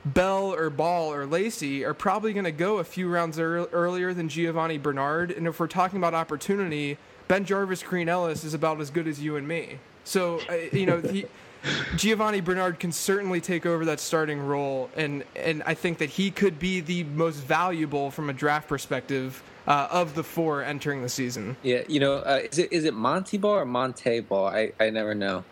Bell 0.06 0.54
or 0.54 0.70
Ball 0.70 1.14
or 1.14 1.26
Lacy 1.26 1.84
are 1.84 1.94
probably 1.94 2.32
going 2.32 2.46
to 2.46 2.54
go 2.54 2.78
a 2.78 2.86
few 2.86 3.10
rounds 3.10 3.38
ear- 3.38 3.68
earlier 3.74 4.14
than 4.14 4.30
Giovani 4.30 4.78
Bernard. 4.78 5.30
And 5.30 5.46
if 5.46 5.60
we're 5.60 5.68
talking 5.68 5.98
about 5.98 6.14
opportunity, 6.14 6.98
BenJarvus 7.30 7.86
Green-Ellis 7.86 8.44
is 8.44 8.54
about 8.54 8.82
as 8.82 8.90
good 8.90 9.08
as 9.08 9.22
you 9.22 9.36
and 9.36 9.48
me. 9.48 9.80
So, 10.04 10.42
uh, 10.50 10.56
you 10.74 10.88
know, 10.88 11.00
he, 11.00 11.26
Giovani 11.96 12.42
Bernard 12.44 12.80
can 12.80 12.92
certainly 12.92 13.40
take 13.40 13.68
over 13.68 13.86
that 13.86 14.00
starting 14.00 14.40
role. 14.40 14.90
And, 14.96 15.24
and 15.36 15.62
I 15.66 15.76
think 15.76 16.00
that 16.00 16.10
he 16.10 16.32
could 16.32 16.58
be 16.58 16.80
the 16.82 17.04
most 17.04 17.38
valuable 17.38 18.10
from 18.10 18.30
a 18.30 18.34
draft 18.34 18.68
perspective 18.68 19.44
uh, 19.68 19.88
of 19.92 20.16
the 20.16 20.24
four 20.24 20.64
entering 20.64 21.04
the 21.04 21.10
season. 21.10 21.56
Yeah, 21.62 21.84
you 21.88 22.00
know, 22.00 22.16
uh, 22.16 22.42
is 22.52 22.58
it 22.58 22.74
is 22.74 22.86
it 22.86 22.96
Monty 22.96 23.38
Ball 23.38 23.58
or 23.58 23.66
Monte 23.66 24.22
Ball? 24.22 24.48
I, 24.48 24.72
I 24.80 24.90
never 24.90 25.14
know. 25.14 25.44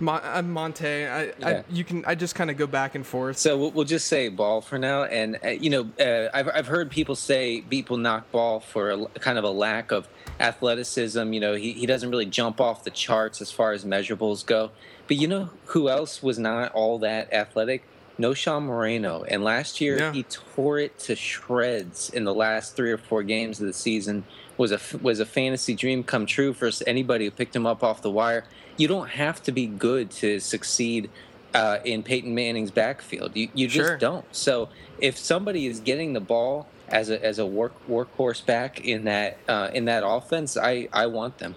Mon- 0.00 0.20
I'm 0.24 0.50
Monte. 0.50 1.06
I, 1.06 1.32
I, 1.44 1.64
you 1.70 1.84
can. 1.84 2.04
I 2.04 2.16
just 2.16 2.34
kind 2.34 2.50
of 2.50 2.56
go 2.56 2.66
back 2.66 2.96
and 2.96 3.06
forth. 3.06 3.38
So 3.38 3.56
we'll, 3.56 3.70
we'll 3.70 3.84
just 3.84 4.08
say 4.08 4.28
Ball 4.28 4.60
for 4.62 4.78
now. 4.78 5.04
And 5.04 5.38
uh, 5.44 5.50
you 5.50 5.70
know, 5.70 5.90
uh, 6.04 6.28
I've 6.34 6.48
I've 6.52 6.66
heard 6.66 6.90
people 6.90 7.14
say 7.14 7.60
people 7.60 7.96
knock 7.98 8.32
Ball 8.32 8.58
for 8.58 8.90
a, 8.90 9.06
kind 9.20 9.38
of 9.38 9.44
a 9.44 9.50
lack 9.50 9.92
of 9.92 10.08
athleticism. 10.40 11.32
You 11.32 11.40
know, 11.40 11.54
he 11.54 11.72
he 11.72 11.86
doesn't 11.86 12.10
really 12.10 12.26
jump 12.26 12.60
off 12.60 12.84
the 12.84 12.90
charts 12.90 13.40
as 13.40 13.50
far 13.50 13.72
as 13.72 13.84
measurables 13.84 14.44
go. 14.44 14.70
But 15.08 15.16
you 15.16 15.28
know 15.28 15.50
who 15.66 15.88
else 15.88 16.22
was 16.22 16.38
not 16.38 16.72
all 16.72 16.98
that 17.00 17.32
athletic? 17.32 17.84
Knowshon 18.18 18.62
Moreno. 18.64 19.24
And 19.24 19.42
last 19.42 19.80
year 19.80 19.98
Yeah. 19.98 20.12
he 20.12 20.22
tore 20.24 20.78
it 20.78 20.98
to 21.00 21.16
shreds 21.16 22.10
in 22.10 22.24
the 22.24 22.34
last 22.34 22.76
three 22.76 22.92
or 22.92 22.98
four 22.98 23.22
games 23.22 23.60
of 23.60 23.66
the 23.66 23.72
season. 23.72 24.24
Was 24.58 24.70
a 24.70 24.80
was 25.00 25.18
a 25.18 25.26
fantasy 25.26 25.74
dream 25.74 26.04
come 26.04 26.26
true 26.26 26.52
for 26.52 26.70
anybody 26.86 27.24
who 27.24 27.30
picked 27.30 27.56
him 27.56 27.66
up 27.66 27.82
off 27.82 28.02
the 28.02 28.10
wire. 28.10 28.44
You 28.76 28.86
don't 28.86 29.08
have 29.08 29.42
to 29.44 29.52
be 29.52 29.66
good 29.66 30.10
to 30.12 30.40
succeed 30.40 31.10
uh, 31.54 31.78
in 31.84 32.02
Peyton 32.02 32.34
Manning's 32.34 32.70
backfield. 32.70 33.32
You 33.34 33.48
you 33.54 33.66
just 33.66 33.88
Sure. 33.88 33.96
don't. 33.96 34.24
So 34.30 34.68
if 34.98 35.18
somebody 35.18 35.66
is 35.66 35.80
getting 35.80 36.12
the 36.12 36.20
ball 36.20 36.66
as 36.92 37.10
a 37.10 37.24
as 37.24 37.38
a 37.38 37.46
work 37.46 37.72
workhorse 37.88 38.44
back 38.44 38.80
in 38.84 39.04
that 39.04 39.38
uh, 39.48 39.70
in 39.74 39.86
that 39.86 40.02
offense, 40.06 40.56
I 40.56 40.88
I 40.92 41.06
want 41.06 41.38
them. 41.38 41.56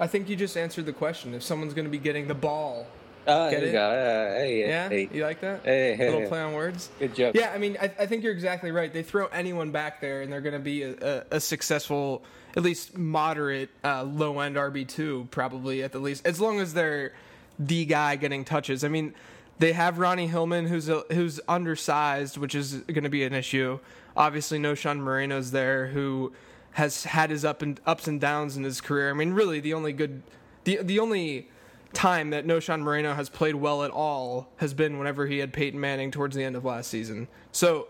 I 0.00 0.06
think 0.06 0.28
you 0.28 0.36
just 0.36 0.56
answered 0.56 0.86
the 0.86 0.92
question. 0.92 1.34
If 1.34 1.42
someone's 1.42 1.74
going 1.74 1.84
to 1.84 1.90
be 1.90 1.98
getting 1.98 2.26
the 2.28 2.34
ball 2.34 2.86
Uh, 3.24 3.50
Get 3.50 3.62
it? 3.62 3.74
Uh, 3.74 3.90
hey, 4.34 4.66
Yeah, 4.66 4.88
hey, 4.88 5.08
you 5.12 5.22
like 5.22 5.40
that? 5.42 5.60
hey, 5.64 5.94
hey, 5.94 6.10
Little 6.10 6.28
play 6.28 6.40
on 6.40 6.54
words. 6.54 6.88
Good 6.98 7.14
joke. 7.14 7.36
Yeah, 7.36 7.52
I 7.54 7.58
mean, 7.58 7.76
I, 7.80 7.84
I 8.00 8.06
think 8.06 8.24
you're 8.24 8.32
exactly 8.32 8.72
right. 8.72 8.92
They 8.92 9.04
throw 9.04 9.26
anyone 9.26 9.70
back 9.70 10.00
there, 10.00 10.22
and 10.22 10.32
they're 10.32 10.40
going 10.40 10.54
to 10.54 10.58
be 10.58 10.82
a, 10.82 10.94
a, 11.30 11.36
a 11.36 11.40
successful, 11.40 12.24
at 12.56 12.64
least 12.64 12.98
moderate, 12.98 13.68
uh, 13.84 14.02
low 14.02 14.40
end 14.40 14.56
RB 14.56 14.88
two, 14.88 15.28
probably 15.30 15.84
at 15.84 15.92
the 15.92 16.00
least, 16.00 16.26
as 16.26 16.40
long 16.40 16.58
as 16.58 16.74
they're 16.74 17.12
the 17.60 17.84
guy 17.84 18.16
getting 18.16 18.44
touches. 18.44 18.82
I 18.82 18.88
mean, 18.88 19.14
they 19.60 19.72
have 19.72 19.98
Ronnie 19.98 20.26
Hillman, 20.26 20.66
who's 20.66 20.88
a, 20.88 21.04
who's 21.12 21.38
undersized, 21.46 22.38
which 22.38 22.56
is 22.56 22.74
going 22.88 23.04
to 23.04 23.10
be 23.10 23.22
an 23.22 23.34
issue. 23.34 23.78
Obviously, 24.16 24.58
Knowshon 24.58 24.98
Moreno's 24.98 25.50
there, 25.50 25.88
who 25.88 26.32
has 26.72 27.04
had 27.04 27.30
his 27.30 27.44
up 27.44 27.62
and 27.62 27.80
ups 27.86 28.06
and 28.06 28.20
downs 28.20 28.56
in 28.56 28.64
his 28.64 28.80
career. 28.80 29.10
I 29.10 29.12
mean, 29.12 29.32
really, 29.32 29.60
the 29.60 29.74
only 29.74 29.92
good, 29.92 30.22
the 30.64 30.78
the 30.82 30.98
only 30.98 31.48
time 31.92 32.30
that 32.30 32.46
Knowshon 32.46 32.80
Moreno 32.80 33.14
has 33.14 33.28
played 33.28 33.54
well 33.54 33.82
at 33.84 33.90
all 33.90 34.48
has 34.56 34.74
been 34.74 34.98
whenever 34.98 35.26
he 35.26 35.38
had 35.38 35.52
Peyton 35.52 35.78
Manning 35.78 36.10
towards 36.10 36.34
the 36.34 36.42
end 36.42 36.56
of 36.56 36.64
last 36.64 36.88
season. 36.90 37.28
So, 37.52 37.88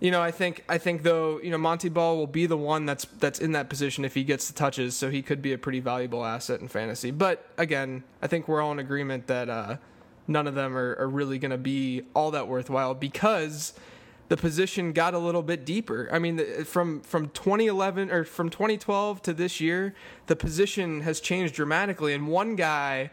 you 0.00 0.10
know, 0.10 0.20
I 0.20 0.30
think 0.30 0.64
I 0.68 0.78
think 0.78 1.02
though, 1.02 1.40
you 1.40 1.50
know, 1.50 1.58
Montee 1.58 1.88
Ball 1.88 2.16
will 2.16 2.26
be 2.26 2.46
the 2.46 2.56
one 2.56 2.86
that's 2.86 3.04
that's 3.18 3.40
in 3.40 3.52
that 3.52 3.68
position 3.68 4.04
if 4.04 4.14
he 4.14 4.24
gets 4.24 4.48
the 4.48 4.54
touches, 4.54 4.96
so 4.96 5.10
he 5.10 5.22
could 5.22 5.42
be 5.42 5.52
a 5.52 5.58
pretty 5.58 5.80
valuable 5.80 6.24
asset 6.24 6.60
in 6.60 6.68
fantasy. 6.68 7.10
But 7.10 7.46
again, 7.56 8.04
I 8.22 8.26
think 8.26 8.46
we're 8.46 8.60
all 8.60 8.72
in 8.72 8.78
agreement 8.78 9.26
that 9.26 9.48
uh, 9.48 9.76
none 10.26 10.46
of 10.46 10.54
them 10.54 10.76
are, 10.76 10.96
are 10.96 11.08
really 11.08 11.38
going 11.38 11.50
to 11.50 11.58
be 11.58 12.02
all 12.14 12.30
that 12.32 12.46
worthwhile 12.46 12.94
because 12.94 13.72
the 14.28 14.36
position 14.36 14.92
got 14.92 15.14
a 15.14 15.18
little 15.18 15.42
bit 15.42 15.64
deeper. 15.64 16.08
I 16.12 16.18
mean, 16.18 16.64
from 16.64 17.00
from 17.00 17.30
2011 17.30 18.10
or 18.10 18.24
from 18.24 18.50
2012 18.50 19.22
to 19.22 19.32
this 19.32 19.60
year, 19.60 19.94
the 20.26 20.36
position 20.36 21.00
has 21.00 21.20
changed 21.20 21.54
dramatically. 21.54 22.14
And 22.14 22.28
one 22.28 22.54
guy 22.54 23.10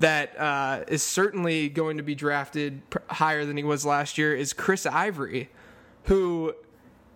that 0.00 0.38
uh, 0.38 0.84
is 0.88 1.02
certainly 1.02 1.68
going 1.68 1.98
to 1.98 2.02
be 2.02 2.14
drafted 2.14 2.82
higher 3.08 3.44
than 3.44 3.56
he 3.56 3.62
was 3.62 3.84
last 3.84 4.18
year 4.18 4.34
is 4.34 4.52
Chris 4.52 4.86
Ivory, 4.86 5.50
who 6.04 6.54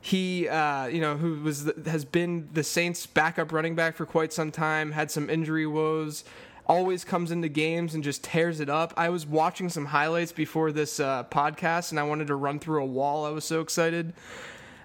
he 0.01 0.49
uh, 0.49 0.87
you 0.87 1.01
know 1.01 1.17
who 1.17 1.43
was 1.43 1.71
has 1.87 2.05
been 2.05 2.49
the 2.53 2.63
Saints 2.63 3.07
backup 3.07 3.53
running 3.53 3.75
back 3.75 3.97
for 3.97 4.07
quite 4.07 4.33
some 4.33 4.51
time 4.51 4.93
had 4.93 5.11
some 5.11 5.29
injury 5.29 5.67
woes 5.67 6.25
always 6.69 7.05
comes 7.05 7.31
into 7.31 7.49
games 7.49 7.95
and 7.95 8.05
just 8.05 8.23
tears 8.23 8.61
it 8.61 8.69
up. 8.69 8.93
I 8.97 9.09
was 9.09 9.27
watching 9.27 9.69
some 9.69 9.87
highlights 9.87 10.33
before 10.33 10.71
this 10.71 11.01
uh, 11.01 11.25
podcast 11.25 11.91
and 11.91 11.99
I 11.99 12.03
wanted 12.03 12.27
to 12.27 12.37
run 12.37 12.59
through 12.59 12.83
a 12.83 12.87
wall. 12.87 13.25
I 13.25 13.31
was 13.31 13.45
so 13.45 13.61
excited. 13.61 14.13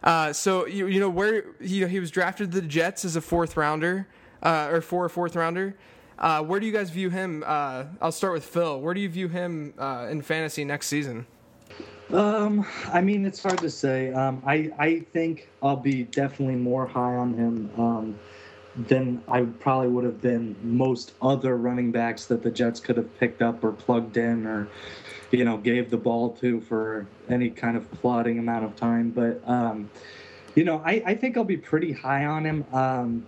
Uh, 0.03 0.33
so 0.33 0.65
you, 0.65 0.87
you 0.87 0.99
know 0.99 1.09
where 1.09 1.45
you 1.61 1.81
know 1.81 1.87
he 1.87 1.99
was 1.99 2.11
drafted 2.11 2.51
to 2.51 2.61
the 2.61 2.67
Jets 2.67 3.05
as 3.05 3.15
a 3.15 3.21
fourth 3.21 3.55
rounder 3.55 4.07
uh, 4.41 4.69
or 4.71 4.81
for 4.81 5.05
a 5.05 5.09
fourth 5.09 5.35
rounder. 5.35 5.75
Uh, 6.19 6.41
where 6.43 6.59
do 6.59 6.65
you 6.65 6.71
guys 6.71 6.89
view 6.89 7.09
him? 7.09 7.43
Uh, 7.45 7.85
I'll 8.01 8.11
start 8.11 8.33
with 8.33 8.45
Phil. 8.45 8.79
Where 8.79 8.93
do 8.93 9.01
you 9.01 9.09
view 9.09 9.27
him 9.27 9.73
uh, 9.77 10.07
in 10.09 10.21
fantasy 10.21 10.63
next 10.63 10.87
season? 10.87 11.25
Um, 12.11 12.65
I 12.93 13.01
mean, 13.01 13.25
it's 13.25 13.41
hard 13.41 13.57
to 13.59 13.69
say. 13.69 14.11
Um, 14.13 14.41
I 14.45 14.71
I 14.77 14.99
think 15.13 15.49
I'll 15.61 15.75
be 15.75 16.03
definitely 16.03 16.55
more 16.55 16.85
high 16.85 17.15
on 17.15 17.33
him 17.33 17.71
um, 17.77 18.19
than 18.75 19.23
I 19.27 19.41
probably 19.41 19.89
would 19.89 20.03
have 20.03 20.21
been 20.21 20.55
most 20.63 21.13
other 21.21 21.55
running 21.57 21.91
backs 21.91 22.25
that 22.25 22.41
the 22.41 22.51
Jets 22.51 22.79
could 22.79 22.97
have 22.97 23.19
picked 23.19 23.41
up 23.41 23.63
or 23.63 23.71
plugged 23.71 24.17
in 24.17 24.47
or 24.47 24.67
you 25.31 25.45
know 25.45 25.57
gave 25.57 25.89
the 25.89 25.97
ball 25.97 26.31
to 26.41 26.61
for 26.61 27.07
any 27.29 27.49
kind 27.49 27.77
of 27.77 27.89
plodding 27.91 28.39
amount 28.39 28.65
of 28.65 28.75
time. 28.75 29.11
But 29.11 29.41
um, 29.47 29.89
you 30.55 30.63
know, 30.63 30.81
I 30.85 31.03
I 31.05 31.15
think 31.15 31.37
I'll 31.37 31.43
be 31.43 31.57
pretty 31.57 31.91
high 31.91 32.25
on 32.25 32.45
him. 32.45 32.65
Um, 32.73 33.25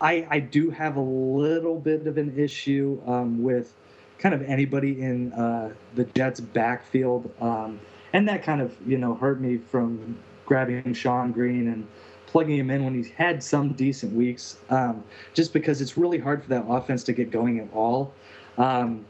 I 0.00 0.26
I 0.30 0.40
do 0.40 0.70
have 0.70 0.96
a 0.96 1.02
little 1.02 1.78
bit 1.78 2.06
of 2.06 2.18
an 2.18 2.38
issue 2.38 3.00
um, 3.06 3.42
with 3.42 3.74
kind 4.18 4.34
of 4.34 4.42
anybody 4.42 5.00
in 5.02 5.32
uh, 5.32 5.72
the 5.94 6.04
Jets' 6.04 6.40
backfield, 6.40 7.30
um, 7.40 7.80
and 8.12 8.28
that 8.28 8.42
kind 8.42 8.60
of 8.60 8.74
you 8.86 8.98
know 8.98 9.14
hurt 9.14 9.40
me 9.40 9.58
from 9.58 10.16
grabbing 10.46 10.82
Shonn 10.94 11.32
Greene 11.32 11.68
and 11.68 11.86
plugging 12.34 12.58
him 12.58 12.68
in 12.68 12.84
when 12.84 12.92
he's 12.92 13.10
had 13.10 13.40
some 13.40 13.74
decent 13.74 14.12
weeks, 14.12 14.56
um, 14.68 15.04
just 15.34 15.52
because 15.52 15.80
it's 15.80 15.96
really 15.96 16.18
hard 16.18 16.42
for 16.42 16.48
that 16.48 16.64
offense 16.68 17.04
to 17.04 17.12
get 17.12 17.30
going 17.30 17.60
at 17.60 17.68
all. 17.72 18.12
Um, 18.58 19.06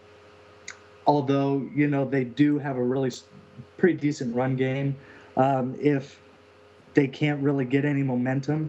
although 1.06 1.66
you 1.74 1.88
know 1.88 2.04
they 2.04 2.24
do 2.24 2.58
have 2.58 2.76
a 2.76 2.82
really 2.82 3.10
pretty 3.78 3.96
decent 3.96 4.36
run 4.36 4.56
game, 4.56 4.94
um, 5.38 5.74
if 5.80 6.20
they 6.92 7.08
can't 7.08 7.42
really 7.42 7.64
get 7.64 7.86
any 7.86 8.02
momentum, 8.02 8.68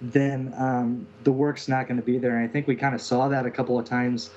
then 0.00 0.54
um, 0.56 1.06
the 1.24 1.32
work's 1.32 1.68
not 1.68 1.86
going 1.86 2.00
to 2.00 2.06
be 2.06 2.16
there. 2.16 2.38
And 2.38 2.48
I 2.48 2.50
think 2.50 2.66
we 2.66 2.76
kind 2.76 2.94
of 2.94 3.02
saw 3.02 3.28
that 3.28 3.44
a 3.44 3.50
couple 3.50 3.78
of 3.78 3.84
times 3.84 4.30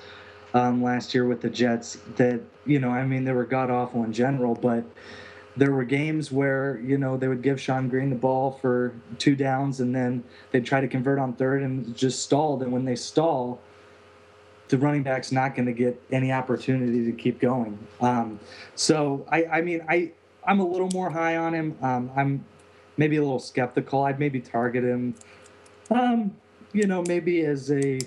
um, 0.52 0.82
last 0.82 1.14
year 1.14 1.24
with 1.24 1.40
the 1.40 1.48
Jets. 1.48 1.96
That 2.16 2.42
you 2.66 2.80
know, 2.80 2.90
I 2.90 3.06
mean, 3.06 3.24
they 3.24 3.32
were 3.32 3.46
god 3.46 3.70
awful 3.70 4.04
in 4.04 4.12
general, 4.12 4.54
but 4.54 4.84
there 5.56 5.72
were 5.72 5.84
games 5.84 6.32
where 6.32 6.80
you 6.80 6.98
know 6.98 7.16
they 7.16 7.28
would 7.28 7.42
give 7.42 7.58
Shonn 7.58 7.88
Greene 7.88 8.10
the 8.10 8.16
ball 8.16 8.58
for 8.60 8.92
two 9.18 9.36
downs, 9.36 9.80
and 9.80 9.94
then 9.94 10.24
they'd 10.50 10.64
try 10.64 10.80
to 10.80 10.88
convert 10.88 11.18
on 11.18 11.34
third 11.34 11.62
and 11.62 11.96
just 11.96 12.22
stalled. 12.22 12.62
And 12.62 12.72
when 12.72 12.84
they 12.84 12.96
stall, 12.96 13.60
the 14.68 14.78
running 14.78 15.02
back's 15.02 15.30
not 15.30 15.54
going 15.54 15.66
to 15.66 15.72
get 15.72 16.00
any 16.10 16.32
opportunity 16.32 17.04
to 17.04 17.12
keep 17.12 17.40
going. 17.40 17.78
Um, 18.00 18.40
so 18.74 19.26
I, 19.30 19.44
I 19.46 19.60
mean, 19.62 19.84
I 19.88 20.12
I'm 20.46 20.60
a 20.60 20.66
little 20.66 20.90
more 20.92 21.10
high 21.10 21.36
on 21.36 21.54
him. 21.54 21.76
Um, 21.82 22.10
I'm 22.16 22.44
maybe 22.96 23.16
a 23.16 23.22
little 23.22 23.38
skeptical. 23.38 24.04
I'd 24.04 24.18
maybe 24.18 24.40
target 24.40 24.84
him. 24.84 25.14
Um, 25.90 26.36
you 26.72 26.86
know, 26.86 27.04
maybe 27.06 27.44
as 27.44 27.70
a 27.70 28.00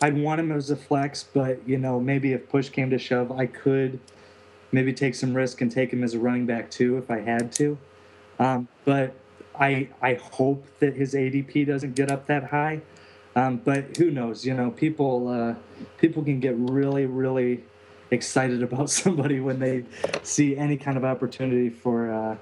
I'd 0.00 0.16
want 0.16 0.40
him 0.40 0.52
as 0.52 0.70
a 0.70 0.76
flex, 0.76 1.24
but 1.24 1.66
you 1.68 1.78
know, 1.78 2.00
maybe 2.00 2.32
if 2.32 2.48
push 2.48 2.68
came 2.68 2.90
to 2.90 2.98
shove, 2.98 3.32
I 3.32 3.46
could 3.46 4.00
maybe 4.72 4.92
take 4.92 5.14
some 5.14 5.34
risk 5.34 5.60
and 5.60 5.70
take 5.70 5.92
him 5.92 6.04
as 6.04 6.14
a 6.14 6.18
running 6.18 6.46
back 6.46 6.70
too 6.70 6.96
if 6.98 7.10
I 7.10 7.20
had 7.20 7.52
to. 7.52 7.78
Um, 8.38 8.68
but 8.84 9.14
I 9.58 9.88
I 10.00 10.14
hope 10.14 10.66
that 10.80 10.94
his 10.94 11.14
ADP 11.14 11.66
doesn't 11.66 11.94
get 11.94 12.10
up 12.10 12.26
that 12.26 12.44
high. 12.44 12.80
Um, 13.36 13.56
but 13.64 13.96
who 13.96 14.10
knows? 14.10 14.44
You 14.44 14.54
know, 14.54 14.70
people 14.70 15.28
uh, 15.28 15.54
people 15.98 16.22
can 16.22 16.40
get 16.40 16.54
really 16.56 17.06
really 17.06 17.64
excited 18.10 18.62
about 18.68 18.90
somebody 18.90 19.40
when 19.40 19.58
they 19.58 19.84
see 20.22 20.56
any 20.56 20.76
kind 20.76 20.96
of 20.96 21.04
opportunity 21.04 21.70
for 21.70 22.12
uh, 22.12 22.36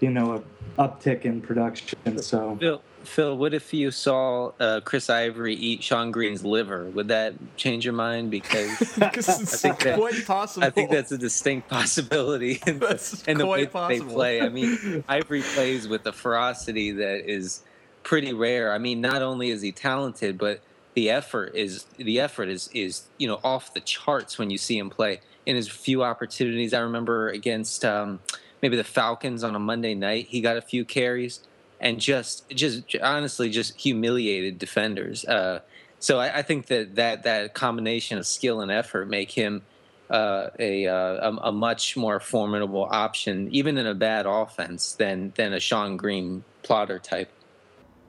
you 0.00 0.10
know 0.10 0.34
a 0.34 0.42
uptick 0.80 1.22
in 1.22 1.40
production. 1.40 2.22
So 2.22 2.56
Phil, 2.60 2.82
Phil, 3.06 3.36
what 3.36 3.54
if 3.54 3.72
you 3.72 3.90
saw 3.90 4.52
uh, 4.60 4.80
Chris 4.80 5.08
Ivory 5.08 5.54
eat 5.54 5.80
Shonn 5.80 6.10
Greene's 6.10 6.44
liver? 6.44 6.84
Would 6.90 7.08
that 7.08 7.34
change 7.56 7.84
your 7.84 7.94
mind? 7.94 8.30
Because 8.30 8.80
it's 8.98 9.62
think 9.62 9.80
that- 9.80 9.98
quite 9.98 10.26
possible. 10.26 10.66
I 10.66 10.70
think 10.70 10.90
that's 10.90 11.12
a 11.12 11.18
distinct 11.18 11.68
possibility 11.68 12.60
in, 12.66 12.74
in 13.26 13.38
the 13.38 13.46
way 13.46 13.64
they 13.64 14.00
play. 14.00 14.40
I 14.40 14.48
mean, 14.48 15.04
Ivory 15.08 15.42
plays 15.42 15.88
with 15.88 16.06
a 16.06 16.12
ferocity 16.12 16.92
that 16.92 17.30
is 17.30 17.62
pretty 18.02 18.32
rare. 18.32 18.72
I 18.72 18.78
mean, 18.78 19.00
not 19.00 19.22
only 19.22 19.50
is 19.50 19.62
he 19.62 19.72
talented, 19.72 20.38
but 20.38 20.60
the 20.94 21.10
effort 21.10 21.54
is 21.54 21.84
the 21.96 22.20
effort 22.20 22.48
is 22.48 22.68
is 22.72 23.02
you 23.18 23.28
know 23.28 23.38
off 23.44 23.74
the 23.74 23.80
charts 23.80 24.38
when 24.38 24.50
you 24.50 24.58
see 24.58 24.78
him 24.78 24.90
play. 24.90 25.20
In 25.44 25.54
his 25.54 25.68
few 25.68 26.02
opportunities, 26.02 26.74
I 26.74 26.80
remember 26.80 27.28
against 27.28 27.84
um, 27.84 28.20
maybe 28.62 28.76
the 28.76 28.84
Falcons 28.84 29.44
on 29.44 29.54
a 29.54 29.60
Monday 29.60 29.94
night, 29.94 30.26
he 30.28 30.40
got 30.40 30.56
a 30.56 30.60
few 30.60 30.84
carries 30.84 31.40
and 31.80 32.00
just 32.00 32.48
just 32.50 32.84
honestly 33.02 33.50
just 33.50 33.78
humiliated 33.78 34.58
defenders. 34.58 35.24
Uh, 35.24 35.60
so 35.98 36.18
I, 36.18 36.38
I 36.38 36.42
think 36.42 36.66
that, 36.66 36.96
that 36.96 37.22
that 37.24 37.54
combination 37.54 38.18
of 38.18 38.26
skill 38.26 38.60
and 38.60 38.70
effort 38.70 39.08
make 39.08 39.30
him 39.30 39.62
uh, 40.10 40.50
a, 40.58 40.86
uh, 40.86 41.30
a 41.30 41.48
a 41.48 41.52
much 41.52 41.96
more 41.96 42.20
formidable 42.20 42.86
option, 42.90 43.48
even 43.50 43.76
in 43.78 43.86
a 43.86 43.94
bad 43.94 44.26
offense, 44.26 44.92
than 44.92 45.32
than 45.36 45.52
a 45.52 45.58
Shonn 45.58 45.96
Greene 45.96 46.44
plotter 46.62 46.98
type. 46.98 47.30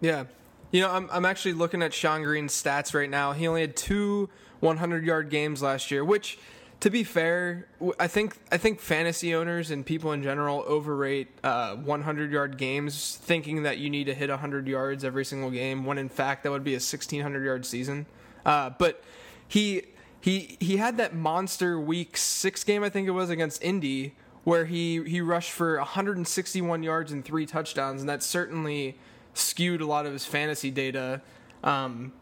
Yeah. 0.02 0.26
You 0.72 0.82
know, 0.82 0.92
I'm, 0.92 1.10
I'm 1.12 1.26
actually 1.26 1.54
looking 1.54 1.82
at 1.82 1.92
Shonn 1.92 2.24
Greene's 2.24 2.52
stats 2.52 2.94
right 2.94 3.10
now. 3.10 3.32
He 3.32 3.48
only 3.48 3.62
had 3.62 3.76
two 3.76 4.30
100 4.60 5.06
yard 5.06 5.30
games 5.30 5.62
last 5.62 5.92
year, 5.92 6.04
which, 6.04 6.38
to 6.80 6.90
be 6.90 7.04
fair, 7.04 7.68
I 8.00 8.08
think 8.08 8.38
I 8.52 8.58
think 8.58 8.80
fantasy 8.80 9.34
owners 9.34 9.72
and 9.72 9.86
people 9.86 10.12
in 10.12 10.22
general 10.22 10.64
overrate 10.68 11.28
uh, 11.44 11.76
100 11.76 12.32
yard 12.32 12.58
games, 12.58 13.18
thinking 13.22 13.64
that 13.64 13.80
you 13.80 13.90
need 13.90 14.06
to 14.06 14.14
hit 14.14 14.30
100 14.30 14.68
yards 14.68 15.04
every 15.04 15.26
single 15.26 15.50
game. 15.50 15.86
When 15.86 15.98
in 15.98 16.10
fact 16.10 16.44
that 16.44 16.52
would 16.52 16.64
be 16.64 16.74
a 16.74 16.76
1600 16.76 17.44
yard 17.44 17.66
season. 17.66 18.06
Uh, 18.46 18.70
but 18.72 19.04
he 19.48 19.84
he 20.22 20.58
he 20.60 20.78
had 20.78 20.98
that 20.98 21.16
monster 21.16 21.80
week 21.80 22.16
six 22.16 22.64
game 22.64 22.84
I 22.84 22.90
think 22.90 23.08
it 23.08 23.12
was 23.12 23.30
against 23.30 23.64
Indy 23.64 24.14
where 24.48 24.64
he 24.64 25.04
he 25.04 25.20
rushed 25.20 25.52
for 25.52 25.76
161 25.76 26.82
yards 26.82 27.12
and 27.12 27.26
three 27.26 27.46
touchdowns, 27.46 28.00
and 28.00 28.08
that 28.08 28.24
certainly 28.24 28.98
skewed 29.34 29.82
a 29.82 29.86
lot 29.86 30.06
of 30.06 30.14
his 30.14 30.26
fantasy 30.26 30.72
data, 30.72 31.22
um, 31.66 32.14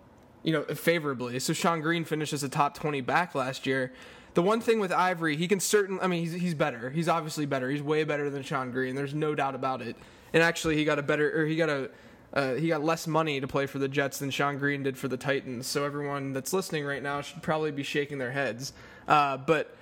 you 0.41 0.51
know, 0.51 0.63
favorably. 0.63 1.38
So 1.39 1.53
Shonn 1.53 1.83
Greene 1.83 2.03
finished 2.03 2.33
as 2.33 2.41
a 2.41 2.50
top 2.50 2.74
20 2.74 3.01
back 3.01 3.35
last 3.35 3.67
year. 3.67 3.93
The 4.35 4.41
one 4.41 4.59
thing 4.59 4.79
with 4.79 4.91
Ivory, 4.91 5.37
he 5.37 5.47
can 5.47 5.61
certainly. 5.61 6.01
I 6.01 6.07
mean, 6.07 6.19
he's 6.19 6.33
he's 6.33 6.53
better. 6.53 6.89
He's 6.89 7.07
obviously 7.07 7.45
better. 7.45 7.69
He's 7.69 7.81
way 7.81 8.03
better 8.03 8.29
than 8.29 8.43
Shonn 8.43 8.71
Greene. 8.71 8.93
There's 8.93 9.13
no 9.13 9.33
doubt 9.33 9.55
about 9.55 9.81
it. 9.81 9.95
And 10.33 10.43
actually, 10.43 10.75
he 10.75 10.83
got 10.83 10.99
a 10.99 11.03
better, 11.03 11.41
or 11.41 11.45
he 11.45 11.55
got 11.55 11.69
a. 11.69 11.89
Uh, 12.33 12.55
he 12.55 12.67
got 12.67 12.83
less 12.83 13.07
money 13.07 13.39
to 13.39 13.47
play 13.47 13.65
for 13.65 13.79
the 13.79 13.87
Jets 13.87 14.19
than 14.19 14.29
Shonn 14.29 14.59
Greene 14.59 14.83
did 14.83 14.97
for 14.97 15.07
the 15.07 15.15
Titans. 15.15 15.67
So 15.67 15.85
everyone 15.85 16.33
that's 16.33 16.51
listening 16.51 16.83
right 16.83 17.01
now 17.01 17.21
should 17.21 17.41
probably 17.41 17.71
be 17.71 17.83
shaking 17.83 18.17
their 18.17 18.31
heads. 18.31 18.73
Uh, 19.07 19.37
but 19.37 19.73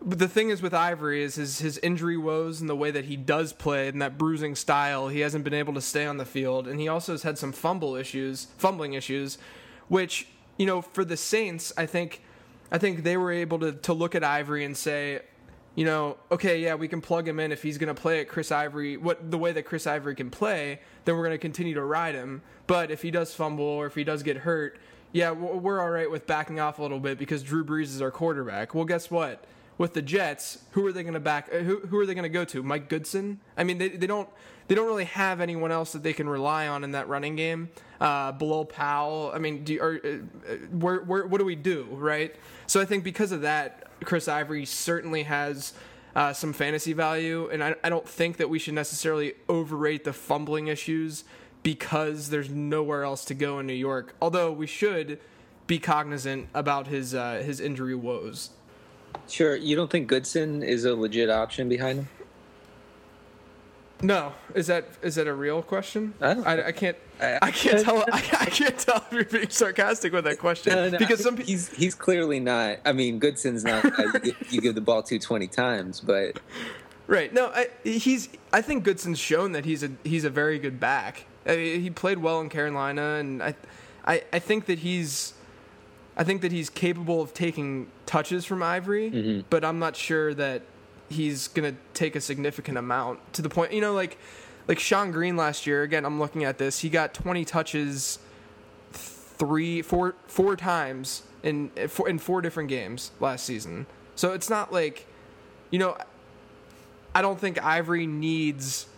but 0.00 0.20
the 0.20 0.28
thing 0.28 0.50
is 0.50 0.62
with 0.62 0.72
Ivory 0.72 1.24
is 1.24 1.34
his 1.34 1.58
his 1.58 1.78
injury 1.78 2.16
woes 2.16 2.60
and 2.60 2.70
the 2.70 2.76
way 2.76 2.92
that 2.92 3.06
he 3.06 3.16
does 3.16 3.52
play 3.52 3.88
and 3.88 4.00
that 4.00 4.16
bruising 4.16 4.54
style. 4.54 5.08
He 5.08 5.20
hasn't 5.20 5.42
been 5.42 5.54
able 5.54 5.74
to 5.74 5.80
stay 5.80 6.06
on 6.06 6.16
the 6.16 6.24
field, 6.24 6.68
and 6.68 6.78
he 6.78 6.86
also 6.86 7.10
has 7.12 7.24
had 7.24 7.38
some 7.38 7.50
fumble 7.50 7.96
issues, 7.96 8.46
fumbling 8.56 8.94
issues, 8.94 9.36
which 9.88 10.28
you 10.58 10.66
know 10.66 10.80
for 10.80 11.04
the 11.04 11.16
Saints, 11.16 11.72
I 11.76 11.86
think, 11.86 12.22
I 12.72 12.78
think 12.78 13.02
they 13.02 13.16
were 13.16 13.32
able 13.32 13.58
to 13.60 13.72
to 13.72 13.92
look 13.92 14.14
at 14.14 14.24
Ivory 14.24 14.64
and 14.64 14.76
say, 14.76 15.22
you 15.74 15.84
know, 15.84 16.16
okay, 16.30 16.60
yeah, 16.60 16.74
we 16.74 16.88
can 16.88 17.00
plug 17.00 17.26
him 17.26 17.40
in 17.40 17.52
if 17.52 17.62
he's 17.62 17.78
going 17.78 17.94
to 17.94 18.00
play 18.00 18.20
at 18.20 18.28
Chris 18.28 18.50
Ivory, 18.50 18.96
what 18.96 19.30
the 19.30 19.38
way 19.38 19.52
that 19.52 19.62
Chris 19.62 19.86
Ivory 19.86 20.14
can 20.14 20.30
play, 20.30 20.80
then 21.04 21.16
we're 21.16 21.24
going 21.24 21.34
to 21.34 21.38
continue 21.38 21.74
to 21.74 21.84
ride 21.84 22.14
him. 22.14 22.42
But 22.66 22.90
if 22.90 23.02
he 23.02 23.10
does 23.10 23.34
fumble 23.34 23.64
or 23.64 23.86
if 23.86 23.94
he 23.94 24.04
does 24.04 24.22
get 24.22 24.38
hurt, 24.38 24.78
yeah, 25.12 25.30
we're 25.32 25.80
all 25.80 25.90
right 25.90 26.10
with 26.10 26.26
backing 26.26 26.60
off 26.60 26.78
a 26.78 26.82
little 26.82 27.00
bit 27.00 27.18
because 27.18 27.42
Drew 27.42 27.64
Brees 27.64 27.84
is 27.84 28.00
our 28.00 28.10
quarterback. 28.10 28.74
Well, 28.74 28.84
guess 28.84 29.10
what? 29.10 29.44
With 29.80 29.94
the 29.94 30.02
Jets, 30.02 30.58
who 30.72 30.84
are 30.84 30.92
they 30.92 31.02
going 31.02 31.14
to 31.14 31.20
back? 31.20 31.48
Uh, 31.50 31.60
who, 31.60 31.78
who 31.78 31.98
are 31.98 32.04
they 32.04 32.12
going 32.12 32.24
to 32.24 32.28
go 32.28 32.44
to? 32.44 32.62
Mike 32.62 32.90
Goodson? 32.90 33.40
I 33.56 33.64
mean, 33.64 33.78
they, 33.78 33.88
they 33.88 34.06
don't 34.06 34.28
they 34.68 34.74
don't 34.74 34.86
really 34.86 35.06
have 35.06 35.40
anyone 35.40 35.72
else 35.72 35.92
that 35.92 36.02
they 36.02 36.12
can 36.12 36.28
rely 36.28 36.68
on 36.68 36.84
in 36.84 36.92
that 36.92 37.08
running 37.08 37.34
game. 37.34 37.70
Uh, 37.98 38.32
Bilal 38.32 38.66
Powell. 38.66 39.32
I 39.34 39.38
mean, 39.38 39.64
do, 39.64 39.80
are, 39.80 39.96
uh, 39.96 40.56
where, 40.70 41.00
where, 41.00 41.26
what 41.26 41.38
do 41.38 41.46
we 41.46 41.56
do, 41.56 41.86
right? 41.92 42.36
So 42.66 42.78
I 42.78 42.84
think 42.84 43.04
because 43.04 43.32
of 43.32 43.40
that, 43.40 43.88
Chris 44.04 44.28
Ivory 44.28 44.66
certainly 44.66 45.22
has 45.22 45.72
uh, 46.14 46.34
some 46.34 46.52
fantasy 46.52 46.92
value, 46.92 47.48
and 47.50 47.64
I, 47.64 47.74
I 47.82 47.88
don't 47.88 48.06
think 48.06 48.36
that 48.36 48.50
we 48.50 48.58
should 48.58 48.74
necessarily 48.74 49.32
overrate 49.48 50.04
the 50.04 50.12
fumbling 50.12 50.66
issues 50.66 51.24
because 51.62 52.28
there's 52.28 52.50
nowhere 52.50 53.02
else 53.02 53.24
to 53.24 53.34
go 53.34 53.60
in 53.60 53.66
New 53.66 53.72
York. 53.72 54.14
Although 54.20 54.52
we 54.52 54.66
should 54.66 55.20
be 55.66 55.78
cognizant 55.78 56.48
about 56.52 56.86
his 56.86 57.14
uh, 57.14 57.42
his 57.42 57.60
injury 57.60 57.94
woes. 57.94 58.50
Sure, 59.28 59.56
you 59.56 59.76
don't 59.76 59.90
think 59.90 60.08
Goodson 60.08 60.62
is 60.62 60.84
a 60.84 60.94
legit 60.94 61.30
option 61.30 61.68
behind 61.68 62.00
him? 62.00 62.08
No, 64.02 64.32
is 64.54 64.66
that 64.68 64.88
is 65.02 65.16
that 65.16 65.26
a 65.26 65.34
real 65.34 65.62
question? 65.62 66.14
I, 66.20 66.30
I, 66.30 66.66
I 66.68 66.72
can't 66.72 66.96
I, 67.20 67.38
I 67.42 67.50
can't 67.50 67.80
tell 67.84 67.98
I, 68.10 68.16
I, 68.40 68.46
can't 68.46 68.78
tell 68.78 68.96
if 68.96 69.12
you're 69.12 69.24
being 69.24 69.50
sarcastic 69.50 70.12
with 70.12 70.24
that 70.24 70.38
question 70.38 70.72
no, 70.72 70.88
no, 70.88 70.98
because 70.98 71.22
some 71.22 71.36
he's 71.36 71.68
he's 71.68 71.94
clearly 71.94 72.40
not. 72.40 72.78
I 72.84 72.92
mean, 72.92 73.20
Goodson's 73.20 73.64
not. 73.64 73.84
you, 74.24 74.34
you, 74.48 74.60
give 74.60 74.74
the 74.74 74.80
ball 74.80 75.02
to 75.04 75.18
20 75.18 75.46
times, 75.48 76.00
but 76.00 76.38
right. 77.06 77.32
No, 77.32 77.52
he's. 77.84 78.30
I 78.52 78.62
think 78.62 78.84
Goodson's 78.84 79.18
shown 79.18 79.52
that 79.52 79.64
he's 79.64 79.82
a 79.82 79.90
he's 80.02 80.24
a 80.24 80.30
very 80.30 80.58
good 80.58 80.80
back. 80.80 81.26
he 81.46 81.90
played 81.90 82.18
well 82.18 82.40
in 82.40 82.48
Carolina, 82.48 83.16
and 83.16 83.42
I, 83.42 83.54
I 84.06 84.24
I 84.32 84.38
think 84.38 84.66
that 84.66 84.80
he's. 84.80 85.34
I 86.20 86.24
think 86.24 86.42
that 86.42 86.52
he's 86.52 86.68
capable 86.68 87.22
of 87.22 87.32
taking 87.32 87.86
touches 88.04 88.44
from 88.44 88.62
Ivory, 88.62 89.10
mm-hmm. 89.10 89.40
but 89.48 89.64
I'm 89.64 89.78
not 89.78 89.96
sure 89.96 90.34
that 90.34 90.60
he's 91.08 91.48
going 91.48 91.72
to 91.74 91.80
take 91.94 92.14
a 92.14 92.20
significant 92.20 92.76
amount 92.76 93.32
to 93.32 93.42
the 93.42 93.48
point, 93.48 93.72
you 93.72 93.80
know, 93.80 93.94
like 93.94 94.18
like 94.68 94.76
Shonn 94.76 95.12
Greene 95.12 95.38
last 95.38 95.66
year. 95.66 95.82
Again, 95.82 96.04
I'm 96.04 96.20
looking 96.20 96.44
at 96.44 96.58
this. 96.58 96.80
He 96.80 96.90
got 96.90 97.14
20 97.14 97.46
touches, 97.46 98.18
three, 98.92 99.80
four, 99.80 100.14
four 100.26 100.56
times 100.56 101.22
in 101.42 101.70
in 101.76 102.18
four 102.18 102.42
different 102.42 102.68
games 102.68 103.12
last 103.18 103.46
season. 103.46 103.86
So 104.14 104.34
it's 104.34 104.50
not 104.50 104.70
like, 104.70 105.06
you 105.70 105.78
know, 105.78 105.96
I 107.14 107.22
don't 107.22 107.40
think 107.40 107.64
Ivory 107.64 108.06
needs 108.06 108.88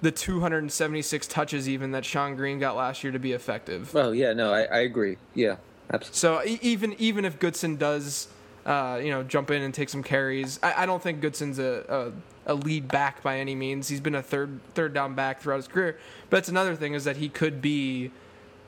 the 0.00 0.10
276 0.10 1.26
touches 1.26 1.68
even 1.68 1.90
that 1.90 2.04
Shonn 2.04 2.36
Greene 2.36 2.58
got 2.58 2.74
last 2.74 3.04
year 3.04 3.12
to 3.12 3.18
be 3.18 3.32
effective. 3.32 3.94
Oh 3.94 4.12
yeah, 4.12 4.32
no, 4.32 4.50
I, 4.50 4.62
I 4.62 4.78
agree. 4.78 5.18
Yeah, 5.34 5.56
absolutely. 5.92 6.56
So 6.56 6.58
even 6.62 6.94
even 6.98 7.24
if 7.24 7.38
Goodson 7.38 7.76
does 7.76 8.28
uh, 8.66 9.00
you 9.02 9.10
know, 9.10 9.22
jump 9.22 9.50
in 9.50 9.62
and 9.62 9.74
take 9.74 9.88
some 9.88 10.02
carries. 10.02 10.58
I, 10.62 10.82
I 10.82 10.86
don't 10.86 11.02
think 11.02 11.20
Goodson's 11.20 11.58
a, 11.58 12.12
a, 12.46 12.52
a, 12.52 12.54
lead 12.54 12.88
back 12.88 13.22
by 13.22 13.38
any 13.38 13.54
means. 13.54 13.88
He's 13.88 14.00
been 14.00 14.14
a 14.14 14.22
third 14.22 14.60
third 14.74 14.94
down 14.94 15.14
back 15.14 15.42
throughout 15.42 15.56
his 15.56 15.68
career. 15.68 15.98
But 16.30 16.38
that's 16.38 16.48
another 16.48 16.74
thing 16.74 16.94
is 16.94 17.04
that 17.04 17.18
he 17.18 17.28
could 17.28 17.60
be 17.60 18.10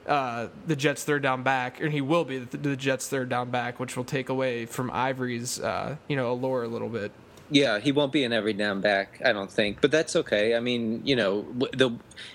uh, 0.06 0.48
the 0.66 0.76
Jets' 0.76 1.04
third 1.04 1.22
down 1.22 1.42
back, 1.42 1.80
and 1.80 1.92
he 1.92 2.00
will 2.00 2.24
be 2.24 2.38
the, 2.38 2.56
the, 2.56 2.76
Jets' 2.76 3.08
third 3.08 3.28
down 3.28 3.50
back, 3.50 3.80
which 3.80 3.96
will 3.96 4.04
take 4.04 4.28
away 4.28 4.66
from 4.66 4.90
Ivory's 4.90 5.60
uh, 5.60 5.96
you 6.08 6.16
know 6.16 6.30
allure 6.30 6.64
a 6.64 6.68
little 6.68 6.90
bit. 6.90 7.10
Yeah, 7.48 7.78
he 7.78 7.92
won't 7.92 8.12
be 8.12 8.24
an 8.24 8.32
every 8.32 8.52
down 8.52 8.80
back, 8.80 9.22
I 9.24 9.32
don't 9.32 9.50
think, 9.50 9.80
but 9.80 9.90
that's 9.90 10.16
okay. 10.16 10.56
I 10.56 10.60
mean, 10.60 11.00
you 11.06 11.16
know, 11.16 11.46
the 11.72 11.90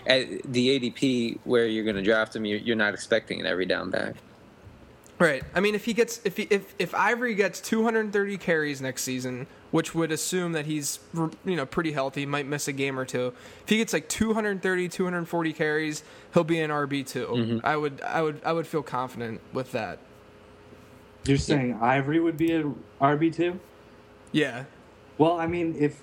the 0.05 0.79
ADP 0.79 1.39
where 1.43 1.67
you're 1.67 1.83
going 1.83 1.97
to 1.97 2.01
draft 2.01 2.35
him, 2.35 2.45
you're, 2.45 2.59
you're 2.59 2.75
not 2.75 2.93
expecting 2.95 3.39
an 3.39 3.45
every 3.45 3.65
down 3.67 3.91
back. 3.91 4.15
Right. 5.21 5.43
I 5.53 5.59
mean, 5.59 5.75
if 5.75 5.85
he 5.85 5.93
gets 5.93 6.19
if 6.25 6.37
he, 6.37 6.47
if 6.49 6.73
if 6.79 6.95
Ivory 6.95 7.35
gets 7.35 7.61
230 7.61 8.37
carries 8.37 8.81
next 8.81 9.03
season, 9.03 9.45
which 9.69 9.93
would 9.93 10.11
assume 10.11 10.53
that 10.53 10.65
he's 10.65 10.99
you 11.13 11.55
know 11.55 11.65
pretty 11.65 11.91
healthy, 11.91 12.25
might 12.25 12.47
miss 12.47 12.67
a 12.67 12.73
game 12.73 12.99
or 12.99 13.05
two. 13.05 13.33
If 13.63 13.69
he 13.69 13.77
gets 13.77 13.93
like 13.93 14.09
230, 14.09 14.89
240 14.89 15.53
carries, 15.53 16.03
he'll 16.33 16.43
be 16.43 16.59
an 16.59 16.71
RB 16.71 17.05
2 17.05 17.27
mm-hmm. 17.27 17.65
I 17.65 17.77
would 17.77 18.01
I 18.01 18.21
would 18.23 18.41
I 18.43 18.51
would 18.51 18.65
feel 18.65 18.81
confident 18.81 19.41
with 19.53 19.71
that. 19.73 19.99
You're 21.25 21.37
saying 21.37 21.69
yeah. 21.69 21.83
Ivory 21.83 22.19
would 22.19 22.37
be 22.37 22.53
a 22.53 22.63
RB 22.99 23.31
two? 23.31 23.59
Yeah. 24.31 24.65
Well, 25.19 25.39
I 25.39 25.45
mean, 25.45 25.75
if 25.77 26.01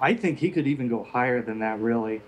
I 0.00 0.14
think 0.14 0.38
he 0.38 0.50
could 0.50 0.66
even 0.66 0.88
go 0.88 1.04
higher 1.04 1.42
than 1.42 1.60
that, 1.60 1.80
really. 1.80 2.22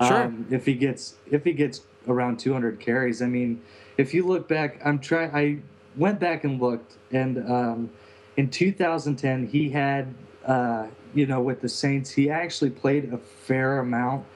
Sure. 0.00 0.24
Um, 0.24 0.46
if 0.50 0.64
he 0.64 0.74
gets 0.74 1.16
if 1.30 1.44
he 1.44 1.52
gets 1.52 1.82
around 2.06 2.38
200 2.38 2.80
carries, 2.80 3.22
I 3.22 3.26
mean 3.26 3.62
if 3.96 4.14
you 4.14 4.26
look 4.26 4.48
back, 4.48 4.80
I'm 4.84 4.98
trying. 4.98 5.34
I 5.34 5.58
went 5.96 6.18
back 6.20 6.44
and 6.44 6.60
looked, 6.60 6.96
and 7.10 7.38
um, 7.50 7.90
in 8.36 8.48
2010, 8.50 9.46
he 9.46 9.70
had, 9.70 10.14
uh, 10.46 10.86
you 11.14 11.26
know, 11.26 11.40
with 11.40 11.60
the 11.60 11.68
Saints, 11.68 12.10
he 12.10 12.30
actually 12.30 12.70
played 12.70 13.12
a 13.12 13.18
fair 13.18 13.78
amount, 13.78 14.26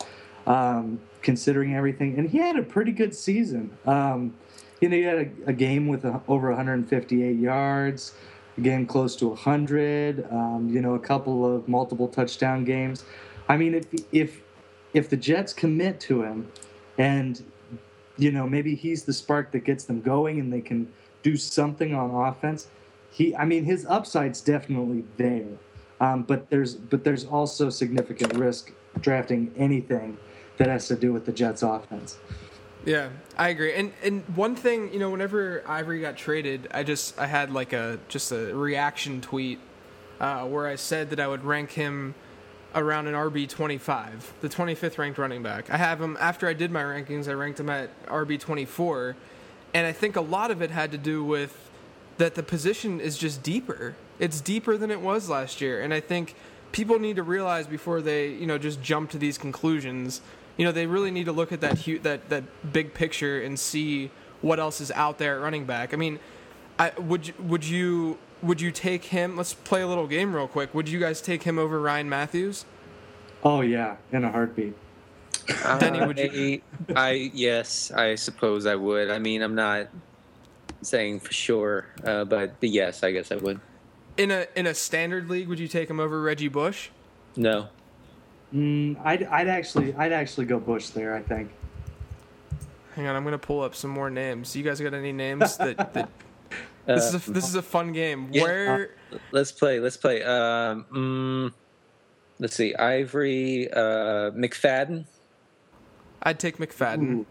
um, 0.46 1.00
considering 1.22 1.74
everything, 1.74 2.18
and 2.18 2.30
he 2.30 2.38
had 2.38 2.56
a 2.56 2.62
pretty 2.62 2.92
good 2.92 3.14
season. 3.14 3.76
Um, 3.86 4.34
you 4.80 4.88
know, 4.90 4.96
he 4.96 5.02
had 5.02 5.18
a, 5.18 5.50
a 5.50 5.52
game 5.52 5.88
with 5.88 6.04
a, 6.04 6.20
over 6.28 6.48
158 6.48 7.38
yards, 7.38 8.12
a 8.58 8.60
game 8.60 8.86
close 8.86 9.16
to 9.16 9.28
100. 9.28 10.30
Um, 10.30 10.68
you 10.70 10.82
know, 10.82 10.94
a 10.94 11.00
couple 11.00 11.46
of 11.46 11.66
multiple 11.66 12.08
touchdown 12.08 12.64
games. 12.64 13.04
I 13.48 13.56
mean, 13.56 13.74
if 13.74 13.86
if 14.12 14.42
if 14.92 15.08
the 15.08 15.16
Jets 15.16 15.54
commit 15.54 15.98
to 16.00 16.22
him, 16.22 16.52
and 16.98 17.42
you 18.18 18.32
know, 18.32 18.46
maybe 18.46 18.74
he's 18.74 19.04
the 19.04 19.12
spark 19.12 19.52
that 19.52 19.64
gets 19.64 19.84
them 19.84 20.00
going 20.00 20.40
and 20.40 20.52
they 20.52 20.60
can 20.60 20.90
do 21.22 21.36
something 21.36 21.94
on 21.94 22.10
offense. 22.10 22.68
He, 23.10 23.34
I 23.36 23.44
mean, 23.44 23.64
his 23.64 23.86
upside's 23.86 24.40
definitely 24.40 25.04
there, 25.16 25.46
um, 26.00 26.22
but 26.22 26.50
there's 26.50 26.74
but 26.74 27.04
there's 27.04 27.24
also 27.24 27.70
significant 27.70 28.34
risk 28.34 28.72
drafting 29.00 29.52
anything 29.56 30.18
that 30.58 30.68
has 30.68 30.88
to 30.88 30.96
do 30.96 31.12
with 31.12 31.26
the 31.26 31.32
Jets' 31.32 31.62
offense. 31.62 32.18
Yeah, 32.84 33.08
I 33.36 33.48
agree. 33.48 33.74
And 33.74 33.92
and 34.02 34.22
one 34.36 34.54
thing, 34.54 34.92
you 34.92 34.98
know, 34.98 35.10
whenever 35.10 35.64
Ivory 35.66 36.00
got 36.00 36.16
traded, 36.16 36.68
I 36.72 36.82
just 36.82 37.18
I 37.18 37.26
had 37.26 37.50
like 37.50 37.72
a 37.72 37.98
just 38.08 38.30
a 38.32 38.54
reaction 38.54 39.20
tweet 39.20 39.58
uh, 40.20 40.44
where 40.44 40.66
I 40.66 40.76
said 40.76 41.10
that 41.10 41.20
I 41.20 41.26
would 41.26 41.44
rank 41.44 41.72
him 41.72 42.14
around 42.74 43.06
an 43.06 43.14
RB 43.14 43.48
25, 43.48 44.34
the 44.40 44.48
25th 44.48 44.98
ranked 44.98 45.18
running 45.18 45.42
back. 45.42 45.70
I 45.70 45.76
have 45.76 46.00
him 46.00 46.16
after 46.20 46.48
I 46.48 46.52
did 46.52 46.70
my 46.70 46.82
rankings, 46.82 47.28
I 47.28 47.32
ranked 47.32 47.60
him 47.60 47.70
at 47.70 47.90
RB 48.06 48.38
24, 48.38 49.16
and 49.74 49.86
I 49.86 49.92
think 49.92 50.16
a 50.16 50.20
lot 50.20 50.50
of 50.50 50.62
it 50.62 50.70
had 50.70 50.90
to 50.92 50.98
do 50.98 51.24
with 51.24 51.70
that 52.18 52.34
the 52.34 52.42
position 52.42 53.00
is 53.00 53.18
just 53.18 53.42
deeper. 53.42 53.94
It's 54.18 54.40
deeper 54.40 54.76
than 54.76 54.90
it 54.90 55.00
was 55.00 55.28
last 55.28 55.60
year, 55.60 55.82
and 55.82 55.92
I 55.92 56.00
think 56.00 56.34
people 56.72 56.98
need 56.98 57.16
to 57.16 57.22
realize 57.22 57.66
before 57.66 58.00
they, 58.00 58.28
you 58.28 58.46
know, 58.46 58.58
just 58.58 58.82
jump 58.82 59.10
to 59.10 59.18
these 59.18 59.38
conclusions. 59.38 60.20
You 60.56 60.64
know, 60.64 60.72
they 60.72 60.86
really 60.86 61.10
need 61.10 61.24
to 61.24 61.32
look 61.32 61.52
at 61.52 61.60
that 61.60 61.84
that 62.02 62.28
that 62.28 62.72
big 62.72 62.94
picture 62.94 63.40
and 63.40 63.58
see 63.58 64.10
what 64.42 64.58
else 64.58 64.80
is 64.80 64.90
out 64.92 65.18
there 65.18 65.36
at 65.36 65.42
running 65.42 65.64
back. 65.64 65.92
I 65.92 65.96
mean, 65.96 66.18
I, 66.78 66.92
would 66.98 67.34
would 67.38 67.64
you 67.64 68.18
would 68.42 68.60
you 68.60 68.70
take 68.70 69.04
him? 69.04 69.36
Let's 69.36 69.54
play 69.54 69.82
a 69.82 69.86
little 69.86 70.06
game 70.06 70.34
real 70.34 70.48
quick. 70.48 70.74
Would 70.74 70.88
you 70.88 71.00
guys 71.00 71.20
take 71.20 71.42
him 71.42 71.58
over 71.58 71.80
Ryan 71.80 72.08
Mathews? 72.08 72.64
Oh 73.42 73.60
yeah, 73.60 73.96
in 74.12 74.24
a 74.24 74.30
heartbeat. 74.30 74.74
Uh, 75.64 75.78
Denny, 75.80 76.04
would 76.04 76.18
you? 76.18 76.60
I, 76.94 77.30
yes, 77.32 77.90
I 77.92 78.14
suppose 78.14 78.66
I 78.66 78.74
would. 78.74 79.10
I 79.10 79.18
mean, 79.18 79.42
I'm 79.42 79.54
not 79.54 79.88
saying 80.82 81.20
for 81.20 81.32
sure, 81.32 81.86
uh, 82.04 82.24
but, 82.24 82.58
but 82.60 82.68
yes, 82.68 83.02
I 83.02 83.12
guess 83.12 83.30
I 83.30 83.36
would. 83.36 83.60
In 84.16 84.30
a 84.30 84.46
in 84.56 84.66
a 84.66 84.74
standard 84.74 85.28
league, 85.28 85.48
would 85.48 85.58
you 85.58 85.68
take 85.68 85.90
him 85.90 86.00
over 86.00 86.22
Reggie 86.22 86.48
Bush? 86.48 86.88
No. 87.36 87.68
Mm, 88.54 88.96
I'd 89.04 89.24
I'd 89.24 89.48
actually 89.48 89.94
I'd 89.94 90.12
actually 90.12 90.46
go 90.46 90.58
Bush 90.58 90.88
there. 90.88 91.14
I 91.14 91.20
think. 91.20 91.50
Hang 92.94 93.06
on, 93.06 93.14
I'm 93.14 93.24
gonna 93.24 93.36
pull 93.36 93.60
up 93.60 93.74
some 93.74 93.90
more 93.90 94.08
names. 94.08 94.56
You 94.56 94.62
guys 94.62 94.80
got 94.80 94.94
any 94.94 95.12
names 95.12 95.58
that, 95.58 95.76
that 95.92 96.08
this 96.86 97.12
is 97.12 97.14
a, 97.14 97.30
uh, 97.30 97.34
this 97.34 97.48
is 97.48 97.54
a 97.54 97.62
fun 97.62 97.92
game. 97.92 98.28
Yeah, 98.32 98.42
Where? 98.42 98.90
Uh, 99.12 99.18
let's 99.32 99.52
play. 99.52 99.80
Let's 99.80 99.96
play. 99.96 100.22
Um, 100.22 100.86
mm, 100.92 101.52
let's 102.38 102.54
see. 102.54 102.74
Ivory 102.74 103.70
uh, 103.72 104.30
McFadden. 104.32 105.06
I'd 106.22 106.38
take 106.38 106.58
McFadden. 106.58 107.24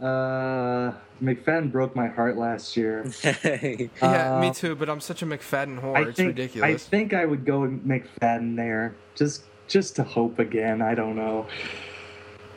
Ooh. 0.00 0.04
Uh, 0.04 0.94
McFadden 1.22 1.72
broke 1.72 1.96
my 1.96 2.06
heart 2.06 2.36
last 2.36 2.76
year. 2.76 3.04
Yeah, 3.24 4.38
me 4.40 4.48
Uh, 4.48 4.52
too. 4.52 4.74
But 4.76 4.88
I'm 4.88 5.00
such 5.00 5.22
a 5.22 5.26
McFadden 5.26 5.80
whore. 5.80 5.96
I 5.96 6.08
it's 6.08 6.16
think 6.16 6.28
ridiculous. 6.28 6.84
I 6.86 6.88
think 6.88 7.14
I 7.14 7.24
would 7.24 7.44
go 7.44 7.60
McFadden 7.62 8.56
there, 8.56 8.94
just 9.14 9.42
just 9.66 9.96
to 9.96 10.04
hope 10.04 10.38
again. 10.38 10.80
I 10.82 10.94
don't 10.94 11.16
know. 11.16 11.46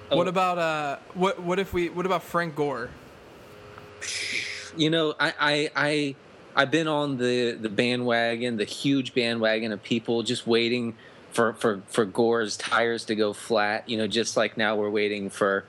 What 0.10 0.28
about 0.28 0.58
uh? 0.58 0.98
What 1.14 1.42
what 1.42 1.58
if 1.58 1.74
we? 1.74 1.90
What 1.90 2.06
about 2.06 2.22
Frank 2.24 2.56
Gore? 2.56 2.90
you 4.76 4.90
know, 4.90 5.14
I, 5.20 5.34
I, 5.40 5.72
I, 5.76 6.16
I've 6.56 6.72
been 6.72 6.88
on 6.88 7.18
the 7.18 7.52
the 7.54 7.70
bandwagon, 7.70 8.58
the 8.58 8.66
huge 8.66 9.14
bandwagon 9.14 9.72
of 9.72 9.82
people 9.84 10.24
just 10.24 10.46
waiting 10.46 10.96
for 11.32 11.54
for 11.54 11.82
for 11.88 12.06
Gore's 12.06 12.58
tires 12.58 13.06
to 13.06 13.16
go 13.16 13.34
flat. 13.34 13.88
You 13.90 13.98
know, 13.98 14.08
just 14.08 14.36
like 14.36 14.58
now 14.58 14.76
we're 14.76 14.90
waiting 14.90 15.30
for, 15.30 15.66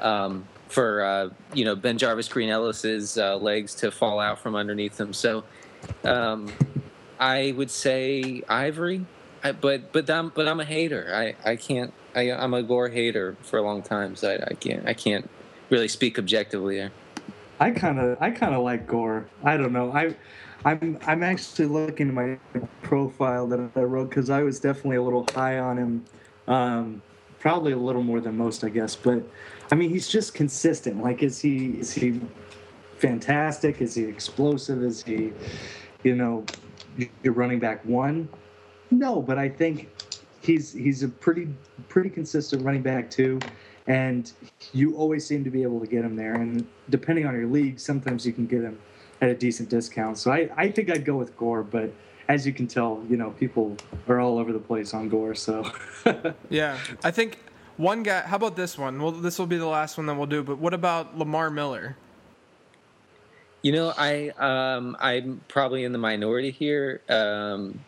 um, 0.00 0.46
for 0.68 1.02
uh, 1.02 1.30
you 1.52 1.64
know 1.64 1.74
BenJarvus 1.76 2.30
Green-Ellis's 2.30 3.18
uh, 3.18 3.36
legs 3.36 3.74
to 3.76 3.90
fall 3.90 4.20
out 4.20 4.38
from 4.38 4.54
underneath 4.54 5.00
him. 5.00 5.12
So, 5.12 5.44
um, 6.04 6.52
I 7.18 7.52
would 7.56 7.70
say 7.70 8.42
Ivory, 8.48 9.04
I, 9.42 9.52
but 9.52 9.92
but 9.92 10.08
I'm 10.08 10.28
but 10.28 10.46
I'm 10.46 10.60
a 10.60 10.64
hater. 10.64 11.10
I 11.12 11.34
I 11.48 11.56
can't. 11.56 11.92
I, 12.14 12.32
I'm 12.32 12.54
a 12.54 12.62
Gore 12.62 12.88
hater 12.88 13.36
for 13.42 13.58
a 13.58 13.62
long 13.62 13.82
time, 13.82 14.16
so 14.16 14.30
I, 14.30 14.50
I 14.50 14.54
can't 14.54 14.86
I 14.86 14.94
can't 14.94 15.28
really 15.70 15.88
speak 15.88 16.18
objectively 16.18 16.76
there. 16.76 16.92
I 17.60 17.70
kind 17.70 18.00
of 18.00 18.16
I 18.20 18.30
kind 18.30 18.54
of 18.54 18.62
like 18.62 18.86
Gore. 18.86 19.28
I 19.44 19.56
don't 19.58 19.72
know. 19.72 19.92
I 19.92 20.16
I'm 20.64 20.98
I'm 21.06 21.22
actually 21.22 21.66
looking 21.66 22.08
at 22.08 22.14
my 22.14 22.38
profile 22.82 23.46
that 23.48 23.70
I 23.76 23.80
wrote 23.80 24.08
because 24.08 24.30
I 24.30 24.42
was 24.42 24.58
definitely 24.58 24.96
a 24.96 25.02
little 25.02 25.26
high 25.34 25.58
on 25.58 25.76
him. 25.76 26.04
Um, 26.48 27.02
probably 27.38 27.72
a 27.72 27.76
little 27.76 28.02
more 28.02 28.20
than 28.20 28.36
most, 28.36 28.64
I 28.64 28.70
guess. 28.70 28.96
But 28.96 29.22
I 29.70 29.74
mean, 29.74 29.90
he's 29.90 30.08
just 30.08 30.34
consistent. 30.34 31.02
Like, 31.02 31.22
is 31.22 31.38
he 31.38 31.78
is 31.78 31.92
he 31.92 32.20
fantastic? 32.96 33.82
Is 33.82 33.94
he 33.94 34.04
explosive? 34.04 34.82
Is 34.82 35.02
he, 35.02 35.32
you 36.02 36.16
know, 36.16 36.44
your 37.22 37.34
running 37.34 37.58
back 37.58 37.84
one? 37.84 38.28
No, 38.90 39.20
but 39.20 39.38
I 39.38 39.50
think 39.50 39.88
he's 40.40 40.72
he's 40.72 41.02
a 41.02 41.08
pretty 41.08 41.48
pretty 41.88 42.10
consistent 42.10 42.64
running 42.64 42.82
back 42.82 43.10
too, 43.10 43.38
and 43.90 44.30
you 44.72 44.94
always 44.94 45.26
seem 45.26 45.42
to 45.42 45.50
be 45.50 45.64
able 45.64 45.80
to 45.80 45.86
get 45.86 46.04
him 46.04 46.14
there. 46.14 46.34
And 46.34 46.64
depending 46.90 47.26
on 47.26 47.34
your 47.34 47.48
league, 47.48 47.80
sometimes 47.80 48.24
you 48.24 48.32
can 48.32 48.46
get 48.46 48.62
him 48.62 48.78
at 49.20 49.30
a 49.30 49.34
decent 49.34 49.68
discount. 49.68 50.16
So 50.16 50.30
I, 50.30 50.48
I 50.56 50.70
think 50.70 50.90
I'd 50.90 51.04
go 51.04 51.16
with 51.16 51.36
Gore, 51.36 51.64
but 51.64 51.90
as 52.28 52.46
you 52.46 52.52
can 52.52 52.68
tell, 52.68 53.02
you 53.10 53.16
know, 53.16 53.30
people 53.30 53.76
are 54.06 54.20
all 54.20 54.38
over 54.38 54.52
the 54.52 54.60
place 54.60 54.94
on 54.94 55.08
Gore. 55.08 55.34
So 55.34 55.68
Yeah, 56.50 56.78
I 57.02 57.10
think 57.10 57.40
one 57.78 58.04
guy. 58.04 58.20
How 58.20 58.36
about 58.36 58.54
this 58.54 58.78
one? 58.78 59.02
Well, 59.02 59.10
this 59.10 59.40
will 59.40 59.48
be 59.48 59.58
the 59.58 59.66
last 59.66 59.96
one 59.96 60.06
that 60.06 60.14
we'll 60.14 60.26
do. 60.26 60.44
But 60.44 60.58
what 60.58 60.72
about 60.72 61.18
Lamar 61.18 61.50
Miller? 61.50 61.96
You 63.62 63.72
know, 63.72 63.92
I 63.98 64.28
um, 64.38 64.96
I'm 65.00 65.40
probably 65.48 65.82
in 65.82 65.90
the 65.90 65.98
minority 65.98 66.52
here, 66.52 67.02
um, 67.08 67.80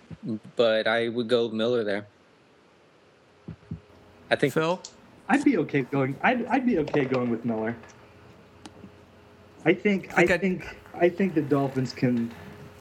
but 0.56 0.88
I 0.88 1.08
would 1.08 1.28
go 1.28 1.48
Miller 1.48 1.84
there. 1.84 2.08
I 4.28 4.34
think 4.34 4.52
Phil? 4.52 4.82
I'd 5.32 5.44
be 5.44 5.56
okay 5.58 5.80
going. 5.80 6.14
I'd, 6.22 6.44
I'd 6.46 6.66
be 6.66 6.78
okay 6.80 7.06
going 7.06 7.30
with 7.30 7.46
Miller. 7.46 7.74
I 9.64 9.72
think 9.72 10.10
I 10.14 10.24
Okay. 10.24 10.36
think 10.36 10.76
I 11.00 11.08
think 11.08 11.34
the 11.34 11.40
Dolphins 11.40 11.94
can 11.94 12.30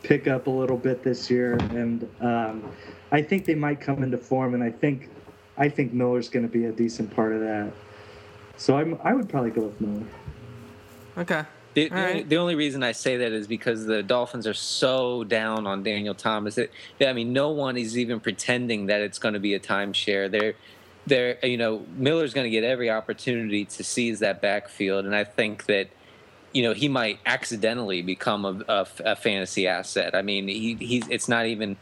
pick 0.03 0.27
up 0.27 0.47
a 0.47 0.49
little 0.49 0.75
bit 0.75 1.01
this 1.01 1.29
year, 1.29 1.53
and 1.53 2.05
um, 2.19 2.69
I 3.09 3.21
think 3.21 3.45
they 3.45 3.55
might 3.55 3.79
come 3.79 4.03
into 4.03 4.17
form. 4.17 4.53
And 4.53 4.61
I 4.61 4.69
think 4.69 5.07
I 5.57 5.69
think 5.69 5.93
Miller's 5.93 6.27
going 6.27 6.45
to 6.45 6.51
be 6.51 6.65
a 6.65 6.73
decent 6.73 7.15
part 7.15 7.31
of 7.31 7.39
that. 7.39 7.71
So 8.57 8.77
I'm 8.77 8.99
I 9.01 9.13
would 9.13 9.29
probably 9.29 9.51
go 9.51 9.61
with 9.61 9.79
Miller. 9.79 10.03
Okay. 11.17 11.43
The, 11.73 11.87
the, 11.87 11.95
All 11.95 12.01
only, 12.01 12.13
right. 12.15 12.29
the 12.29 12.35
only 12.35 12.55
reason 12.55 12.83
I 12.83 12.91
say 12.91 13.15
that 13.15 13.31
is 13.31 13.47
because 13.47 13.85
the 13.85 14.03
Dolphins 14.03 14.45
are 14.45 14.53
so 14.53 15.23
down 15.23 15.65
on 15.65 15.83
Daniel 15.83 16.13
Thomas 16.13 16.55
that 16.55 16.69
that, 16.99 17.07
I 17.07 17.13
mean, 17.13 17.31
no 17.31 17.51
one 17.51 17.77
is 17.77 17.97
even 17.97 18.19
pretending 18.19 18.87
that 18.87 18.99
it's 18.99 19.19
going 19.19 19.35
to 19.35 19.39
be 19.39 19.53
a 19.53 19.59
timeshare. 19.59 20.29
They're, 20.29 20.55
they're, 21.07 21.37
you 21.43 21.57
know, 21.57 21.85
Miller's 21.95 22.33
going 22.33 22.45
to 22.45 22.49
get 22.51 22.63
every 22.63 22.89
opportunity 22.89 23.65
to 23.65 23.83
seize 23.83 24.19
that 24.19 24.41
backfield, 24.41 25.05
and 25.05 25.15
I 25.15 25.23
think 25.23 25.65
that, 25.65 25.87
you 26.53 26.63
know, 26.63 26.73
he 26.73 26.87
might 26.87 27.19
accidentally 27.25 28.01
become 28.01 28.45
a, 28.45 28.63
a, 28.67 28.87
a 29.05 29.15
fantasy 29.15 29.67
asset. 29.67 30.13
I 30.15 30.21
mean, 30.21 30.47
he, 30.47 30.75
he's 30.79 31.07
it's 31.09 31.27
not 31.29 31.45
even. 31.45 31.77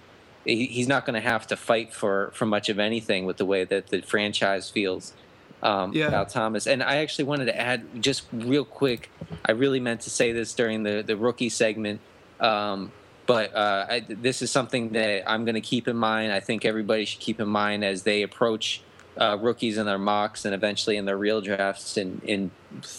he- 0.46 0.68
He's 0.68 0.88
not 0.88 1.06
going 1.06 1.22
to 1.22 1.28
have 1.30 1.46
to 1.48 1.56
fight 1.58 1.94
for, 1.94 2.32
for 2.34 2.46
much 2.46 2.70
of 2.70 2.80
anything 2.80 3.26
with 3.26 3.38
the 3.38 3.46
way 3.46 3.66
that 3.66 3.88
the 3.88 4.02
franchise 4.02 4.70
feels 4.70 5.14
um, 5.62 5.92
Yeah. 5.94 6.08
about 6.08 6.30
Thomas. 6.30 6.66
And 6.66 6.82
I 6.82 6.98
actually 6.98 7.26
wanted 7.26 7.46
to 7.46 7.60
add 7.60 8.02
just 8.02 8.24
real 8.32 8.64
quick. 8.66 9.12
I 9.46 9.52
really 9.52 9.80
meant 9.82 10.02
to 10.02 10.10
say 10.10 10.32
this 10.32 10.54
during 10.54 10.84
the 10.84 11.04
the 11.06 11.18
rookie 11.18 11.50
segment, 11.50 12.00
um, 12.40 12.92
but 13.28 13.54
uh, 13.56 13.86
I, 13.90 14.00
this 14.08 14.42
is 14.42 14.50
something 14.52 14.90
that 14.94 15.30
I'm 15.30 15.44
going 15.46 15.56
to 15.56 15.62
keep 15.62 15.88
in 15.88 15.98
mind. 15.98 16.32
I 16.32 16.40
think 16.40 16.66
everybody 16.66 17.06
should 17.06 17.20
keep 17.22 17.40
in 17.40 17.48
mind 17.50 17.84
as 17.84 18.04
they 18.04 18.24
approach 18.24 18.82
uh, 19.18 19.38
rookies 19.40 19.78
in 19.78 19.86
their 19.86 19.98
mocks 19.98 20.46
and 20.46 20.54
eventually 20.54 20.98
in 20.98 21.06
their 21.06 21.18
real 21.18 21.42
drafts 21.42 21.98
in 21.98 22.22
in 22.26 22.52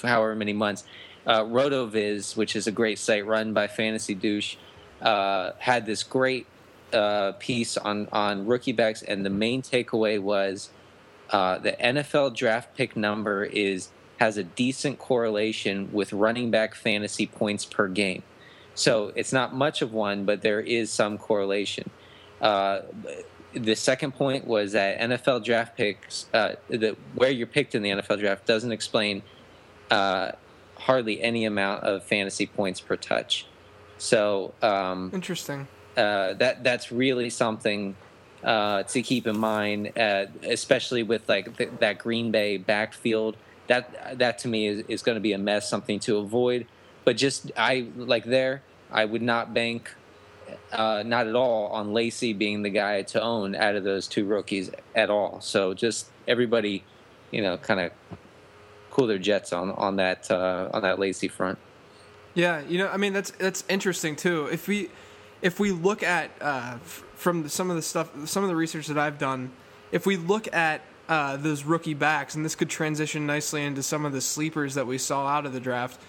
however 0.03 0.35
many 0.35 0.53
months. 0.53 0.85
Uh, 1.27 1.45
Rotoviz, 1.45 2.37
which 2.37 2.57
is 2.57 2.67
a 2.67 2.73
great 2.73 2.99
site 2.99 3.27
run 3.27 3.53
by 3.53 3.69
Fantasy 3.69 4.15
Douche, 4.15 4.57
uh, 5.03 5.53
had 5.59 5.85
this 5.87 6.03
great 6.03 6.47
uh, 6.93 7.33
piece 7.33 7.77
on 7.77 8.09
on 8.13 8.47
rookie 8.47 8.73
backs, 8.73 9.03
and 9.03 9.25
the 9.25 9.31
main 9.31 9.63
takeaway 9.63 10.21
was 10.21 10.71
uh, 11.31 11.59
the 11.59 11.73
NFL 11.73 12.35
draft 12.35 12.77
pick 12.77 12.97
number 12.97 13.45
is 13.45 13.91
has 14.19 14.37
a 14.37 14.45
decent 14.45 14.99
correlation 14.99 15.91
with 15.93 16.13
running 16.13 16.51
back 16.51 16.75
fantasy 16.75 17.27
points 17.27 17.65
per 17.65 17.89
game. 17.89 18.23
So 18.75 19.13
it's 19.15 19.33
not 19.33 19.55
much 19.55 19.83
of 19.83 19.93
one, 19.93 20.25
but 20.25 20.43
there 20.43 20.61
is 20.61 20.91
some 20.91 21.17
correlation. 21.19 21.91
Uh, 22.41 22.81
the 23.53 23.75
second 23.75 24.13
point 24.13 24.47
was 24.47 24.73
that 24.73 25.01
NFL 25.01 25.45
draft 25.45 25.77
picks, 25.77 26.27
uh, 26.33 26.57
the, 26.69 26.97
where 27.15 27.31
you're 27.31 27.47
picked 27.47 27.75
in 27.75 27.83
the 27.83 27.91
NFL 27.91 28.21
draft, 28.21 28.47
doesn't 28.47 28.73
explain 28.73 29.23
uh, 29.91 30.33
hardly 30.77 31.21
any 31.21 31.45
amount 31.45 31.85
of 31.85 32.03
fantasy 32.05 32.47
points 32.47 32.81
per 32.81 32.97
touch. 32.97 33.47
So 33.99 34.55
um, 34.63 35.11
Interesting. 35.13 35.69
uh, 35.97 36.35
that 36.35 36.65
that's 36.65 36.91
really 36.91 37.29
something 37.29 37.97
uh, 38.43 38.85
to 38.85 39.03
keep 39.03 39.27
in 39.27 39.39
mind, 39.39 39.99
uh, 39.99 40.27
especially 40.43 41.03
with 41.03 41.29
like 41.29 41.57
th- 41.59 41.71
that 41.81 41.99
Green 41.99 42.31
Bay 42.31 42.57
backfield. 42.57 43.37
That 43.67 44.19
that 44.19 44.39
to 44.41 44.49
me 44.49 44.67
is, 44.67 44.85
is 44.89 45.03
going 45.03 45.17
to 45.17 45.21
be 45.21 45.33
a 45.33 45.39
mess, 45.39 45.69
something 45.69 46.01
to 46.01 46.17
avoid. 46.17 46.67
But 47.05 47.17
just 47.17 47.53
I 47.57 47.89
like 47.97 48.25
there, 48.25 48.63
I 48.91 49.05
would 49.05 49.23
not 49.23 49.53
bank, 49.53 49.95
uh, 50.73 51.03
not 51.05 51.27
at 51.27 51.35
all, 51.35 51.69
on 51.69 51.93
Lacy 51.93 52.33
being 52.33 52.63
the 52.63 52.71
guy 52.71 53.03
to 53.03 53.23
own 53.23 53.55
out 53.55 53.77
of 53.77 53.85
those 53.85 54.07
two 54.07 54.25
rookies 54.25 54.71
at 54.95 55.11
all. 55.11 55.41
So 55.41 55.75
just 55.75 56.09
everybody, 56.27 56.85
you 57.31 57.43
know, 57.43 57.57
kind 57.57 57.81
of 57.81 57.93
cool 58.91 59.07
their 59.07 59.19
jets 59.19 59.53
on 59.53 59.71
on 59.73 59.97
that 59.97 60.31
uh, 60.31 60.71
on 60.73 60.83
that 60.83 60.99
Lacy 60.99 61.29
front. 61.29 61.59
Yeah, 62.35 62.63
you 62.69 62.79
know, 62.79 62.89
I 62.89 62.97
mean 62.97 63.13
that's 63.13 63.31
that's 63.33 63.65
interesting 63.69 64.17
too. 64.17 64.47
If 64.53 64.69
we 64.69 64.91
if 65.43 65.59
we 65.59 65.73
look 65.73 66.03
at 66.03 66.31
uh, 66.41 66.75
f- 66.75 67.05
from 67.15 67.49
some 67.49 67.71
of 67.71 67.77
the 67.77 67.83
stuff, 67.83 68.11
some 68.29 68.43
of 68.43 68.49
the 68.49 68.57
research 68.57 68.87
that 68.87 68.99
I've 68.99 69.19
done, 69.19 69.53
if 69.93 70.07
we 70.07 70.17
look 70.17 70.53
at 70.55 70.83
uh, 71.09 71.37
those 71.37 71.65
rookie 71.65 71.95
backs, 71.95 72.37
and 72.37 72.45
this 72.45 72.55
could 72.55 72.71
transition 72.71 73.27
nicely 73.27 73.65
into 73.65 73.83
some 73.83 74.07
of 74.07 74.13
the 74.13 74.21
sleepers 74.21 74.75
that 74.75 74.87
we 74.87 74.97
saw 74.97 75.27
out 75.27 75.45
of 75.45 75.53
the 75.53 75.61
draft. 75.61 76.01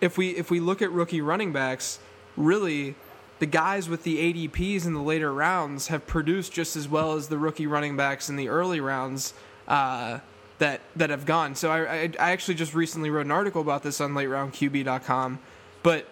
If 0.00 0.16
we 0.16 0.30
if 0.30 0.50
we 0.50 0.60
look 0.60 0.80
at 0.80 0.90
rookie 0.90 1.20
running 1.20 1.52
backs, 1.52 1.98
really, 2.36 2.94
the 3.38 3.46
guys 3.46 3.88
with 3.88 4.02
the 4.02 4.48
ADPs 4.48 4.86
in 4.86 4.94
the 4.94 5.02
later 5.02 5.32
rounds 5.32 5.88
have 5.88 6.06
produced 6.06 6.52
just 6.52 6.76
as 6.76 6.88
well 6.88 7.12
as 7.12 7.28
the 7.28 7.38
rookie 7.38 7.66
running 7.66 7.96
backs 7.96 8.28
in 8.28 8.36
the 8.36 8.48
early 8.48 8.80
rounds. 8.80 9.34
Uh, 9.68 10.20
that 10.58 10.80
that 10.96 11.10
have 11.10 11.26
gone. 11.26 11.54
So 11.54 11.70
I, 11.70 11.80
I 11.80 12.10
I 12.18 12.30
actually 12.30 12.54
just 12.54 12.74
recently 12.74 13.10
wrote 13.10 13.26
an 13.26 13.32
article 13.32 13.60
about 13.60 13.82
this 13.82 14.00
on 14.00 14.12
LateRoundQB.com, 14.12 15.38
but 15.82 16.06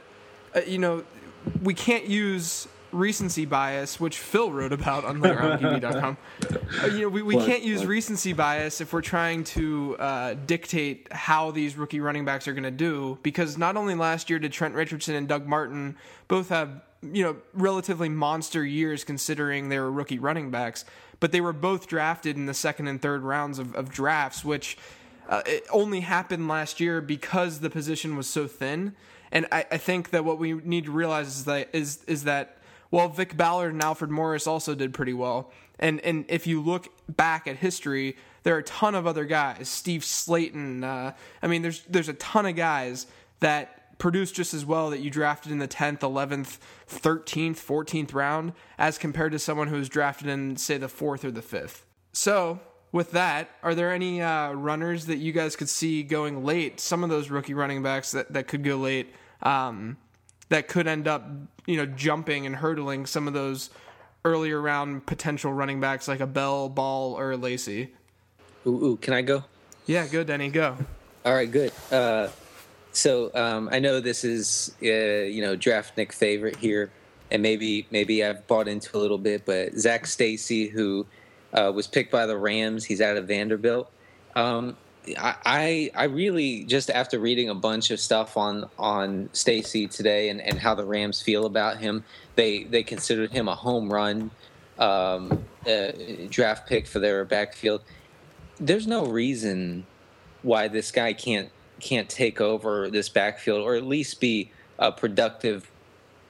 uh, 0.55 0.61
you 0.67 0.79
know 0.79 1.05
we 1.63 1.75
can't 1.75 2.07
use 2.07 2.69
recency 2.93 3.45
bias, 3.45 3.99
which 3.99 4.19
Phil 4.19 4.53
wrote 4.53 4.73
about 4.73 5.05
on 5.05 5.21
LateRoundQB.com. 5.21 6.17
Uh, 6.83 6.87
you 6.87 7.03
know 7.03 7.09
we, 7.09 7.23
we 7.23 7.37
can't 7.37 7.63
use 7.63 7.87
recency 7.87 8.33
bias 8.33 8.81
if 8.81 8.93
we're 8.93 9.01
trying 9.01 9.45
to 9.45 9.97
uh, 9.99 10.35
dictate 10.47 11.07
how 11.13 11.53
these 11.53 11.77
rookie 11.77 12.01
running 12.01 12.25
backs 12.25 12.49
are 12.49 12.53
going 12.53 12.65
to 12.65 12.71
do 12.71 13.17
because 13.23 13.57
not 13.57 13.77
only 13.77 13.95
last 13.95 14.29
year 14.29 14.41
did 14.41 14.53
Trent 14.53 14.75
Richardson 14.75 15.15
and 15.15 15.29
Doug 15.29 15.47
Martin 15.47 15.97
both 16.27 16.49
have 16.49 16.83
you 17.13 17.23
know 17.23 17.37
relatively 17.53 18.09
monster 18.09 18.65
years 18.65 19.05
considering 19.05 19.69
they 19.69 19.79
were 19.79 19.91
rookie 19.91 20.19
running 20.19 20.51
backs, 20.51 20.85
but 21.21 21.33
they 21.33 21.41
were 21.41 21.53
both 21.53 21.87
drafted 21.87 22.37
in 22.37 22.47
the 22.47 22.55
second 22.55 22.89
and 22.89 23.01
third 23.01 23.23
rounds 23.23 23.59
of, 23.59 23.75
of 23.75 23.91
drafts, 23.91 24.45
which 24.45 24.77
uh, 25.29 25.43
it 25.47 25.65
only 25.71 26.01
happened 26.01 26.49
last 26.49 26.81
year 26.81 27.01
because 27.01 27.61
the 27.61 27.71
position 27.71 28.17
was 28.17 28.27
so 28.27 28.47
thin. 28.47 28.95
And 29.33 29.47
I, 29.51 29.67
I 29.73 29.77
think 29.79 30.11
that 30.11 30.25
what 30.25 30.39
we 30.39 30.53
need 30.53 30.85
to 30.85 30.93
realize 30.93 31.29
is 31.29 31.45
that 31.45 31.69
is 31.73 32.05
is 32.05 32.25
that 32.25 32.59
well, 32.91 33.09
Vick 33.09 33.37
Ballard 33.37 33.73
and 33.73 33.83
Alfred 33.83 34.11
Morris 34.11 34.47
also 34.47 34.75
did 34.75 34.95
pretty 34.95 35.15
well. 35.15 35.51
And 35.79 36.01
and 36.03 36.25
if 36.29 36.47
you 36.47 36.61
look 36.61 36.89
back 37.09 37.49
at 37.49 37.57
history, 37.57 38.17
there 38.45 38.55
are 38.55 38.59
a 38.59 38.65
ton 38.65 38.95
of 38.95 39.07
other 39.07 39.25
guys. 39.25 39.69
Steve 39.69 40.03
Slaton. 40.03 40.85
Uh, 40.85 41.13
I 41.43 41.47
mean, 41.47 41.63
there's 41.63 41.83
there's 41.89 42.09
a 42.09 42.15
ton 42.15 42.47
of 42.47 42.55
guys 42.55 43.07
that 43.41 43.84
produce 44.05 44.31
just 44.31 44.53
as 44.53 44.67
well 44.67 44.91
that 44.91 45.01
you 45.01 45.09
drafted 45.09 45.51
in 45.51 45.61
the 45.61 45.67
10th, 45.67 46.01
11th, 46.01 46.59
13th, 46.91 47.57
14th 47.57 48.13
round 48.13 48.53
as 48.77 48.99
compared 48.99 49.33
to 49.33 49.39
someone 49.39 49.69
who 49.69 49.77
was 49.77 49.89
drafted 49.89 50.29
in 50.29 50.59
say 50.59 50.77
the 50.77 50.89
4th 50.89 51.25
or 51.25 51.31
the 51.31 51.41
5th. 51.41 51.85
So, 52.13 52.61
with 52.93 53.13
that, 53.13 53.49
are 53.63 53.75
there 53.75 53.91
any 53.91 54.21
uh, 54.21 54.53
runners 54.53 55.07
that 55.07 55.17
you 55.17 55.33
guys 55.33 55.57
could 55.57 55.71
see 55.71 56.03
going 56.03 56.45
late? 56.45 56.81
Some 56.81 57.03
of 57.03 57.09
those 57.09 57.31
rookie 57.31 57.55
running 57.55 57.83
backs 57.83 58.13
that, 58.13 58.31
that 58.35 58.47
could 58.47 58.63
go 58.63 58.77
late 58.77 59.09
um, 59.41 59.97
that 60.51 60.69
could 60.69 60.87
end 60.87 61.09
up, 61.09 61.27
you 61.65 61.79
know, 61.79 61.87
jumping 61.87 62.45
and 62.45 62.57
hurdling 62.57 63.07
some 63.07 63.27
of 63.27 63.33
those 63.33 63.71
earlier 64.27 64.61
round 64.61 65.07
potential 65.07 65.51
running 65.51 65.81
backs 65.81 66.09
like 66.09 66.21
a 66.21 66.27
Bell, 66.27 66.69
Ball, 66.69 67.15
or 67.15 67.33
a 67.33 67.39
Lacy. 67.39 67.95
Ooh, 68.67 68.85
ooh, 68.85 68.97
can 68.97 69.15
I 69.15 69.23
go? 69.23 69.45
Yeah, 69.87 70.07
go, 70.07 70.23
Denny, 70.25 70.51
go. 70.51 70.77
All 71.25 71.35
right, 71.35 71.51
good. 71.51 71.73
Uh, 71.91 72.29
so 72.95 73.31
um, 73.35 73.69
I 73.71 73.81
know 73.81 74.01
this 74.01 74.25
is 74.25 74.75
uh, 74.83 74.87
you 74.87 75.43
know 75.43 75.57
draftnik 75.57 76.13
favorite 76.13 76.57
here, 76.57 76.91
and 77.31 77.43
maybe 77.43 77.87
maybe 77.91 78.25
I've 78.25 78.47
bought 78.47 78.69
into 78.69 78.97
a 78.97 78.99
little 78.99 79.19
bit, 79.19 79.45
but 79.45 79.75
Zac 79.75 80.07
Stacy, 80.07 80.69
who 80.69 81.07
uh, 81.53 81.73
was 81.75 81.87
picked 81.87 82.11
by 82.11 82.27
the 82.27 82.39
Rams, 82.39 82.85
he's 82.85 83.01
out 83.01 83.17
of 83.17 83.29
Vanderbilt. 83.29 83.91
Um, 84.35 84.77
I, 85.19 85.91
I 85.95 86.05
really 86.05 86.65
just 86.65 86.89
after 86.89 87.19
reading 87.19 87.51
a 87.51 87.55
bunch 87.55 87.91
of 87.91 88.01
stuff 88.01 88.37
on 88.37 88.71
on 88.79 89.29
Stacy 89.33 89.87
today 89.87 90.31
and, 90.31 90.41
and 90.41 90.59
how 90.59 90.75
the 90.75 90.85
Rams 90.85 91.21
feel 91.21 91.47
about 91.47 91.79
him, 91.79 92.05
they 92.37 92.65
they 92.65 92.83
considered 92.83 93.33
him 93.33 93.49
a 93.49 93.55
home 93.55 93.93
run 93.93 94.31
um, 94.79 95.45
uh, 95.69 95.93
draft 96.31 96.69
pick 96.69 96.87
for 96.87 97.01
their 97.01 97.25
backfield. 97.25 97.83
There's 98.59 98.87
no 98.87 99.07
reason 99.07 99.87
why 100.43 100.69
this 100.69 100.91
guy 100.91 101.13
can't 101.13 101.51
can't 101.81 102.09
take 102.09 102.41
over 102.41 102.89
this 102.91 103.09
backfield 103.09 103.63
or 103.63 103.75
at 103.75 103.85
least 103.85 104.21
be 104.21 104.51
a 104.79 104.93
productive, 104.93 105.71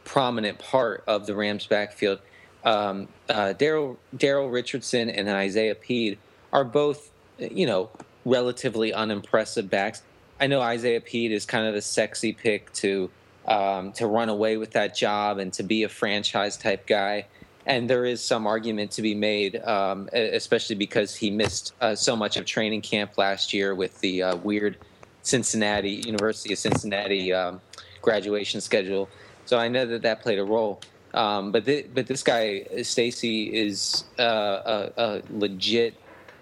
prominent 0.04 0.58
part 0.58 1.04
of 1.06 1.26
the 1.26 1.34
Rams 1.34 1.66
backfield. 1.66 2.20
Um, 2.64 3.08
uh, 3.28 3.54
Daryl 3.56 4.52
Richardson 4.52 5.10
and 5.10 5.28
Isaiah 5.28 5.74
Pead 5.74 6.18
are 6.52 6.64
both, 6.64 7.10
you 7.38 7.66
know, 7.66 7.90
relatively 8.24 8.92
unimpressive 8.92 9.68
backs. 9.68 10.02
I 10.40 10.46
know 10.46 10.60
Isaiah 10.60 11.00
Pead 11.00 11.30
is 11.30 11.46
kind 11.46 11.66
of 11.66 11.74
a 11.74 11.82
sexy 11.82 12.32
pick 12.32 12.72
to 12.74 13.10
um, 13.46 13.92
to 13.92 14.06
run 14.06 14.30
away 14.30 14.56
with 14.56 14.70
that 14.72 14.96
job 14.96 15.38
and 15.38 15.52
to 15.54 15.62
be 15.62 15.82
a 15.82 15.88
franchise 15.88 16.56
type 16.56 16.86
guy. 16.86 17.26
And 17.66 17.88
there 17.88 18.04
is 18.04 18.22
some 18.22 18.46
argument 18.46 18.90
to 18.92 19.02
be 19.02 19.14
made, 19.14 19.56
um, 19.64 20.08
especially 20.12 20.76
because 20.76 21.14
he 21.14 21.30
missed 21.30 21.74
uh, 21.80 21.94
so 21.94 22.14
much 22.14 22.36
of 22.36 22.44
training 22.44 22.82
camp 22.82 23.16
last 23.16 23.52
year 23.52 23.74
with 23.74 24.00
the 24.00 24.22
uh, 24.22 24.36
weird 24.36 24.78
Cincinnati 25.24 26.02
University 26.06 26.52
of 26.52 26.58
Cincinnati 26.58 27.32
um, 27.32 27.60
graduation 28.00 28.60
schedule. 28.60 29.08
So 29.46 29.58
I 29.58 29.68
know 29.68 29.84
that 29.86 30.02
that 30.02 30.22
played 30.22 30.38
a 30.38 30.44
role. 30.44 30.80
Um, 31.12 31.52
but 31.52 31.64
th- 31.64 31.86
but 31.94 32.06
this 32.06 32.22
guy 32.22 32.66
Stacy 32.82 33.44
is 33.44 34.04
uh, 34.18 34.22
a, 34.22 34.92
a 34.96 35.22
legit 35.30 35.94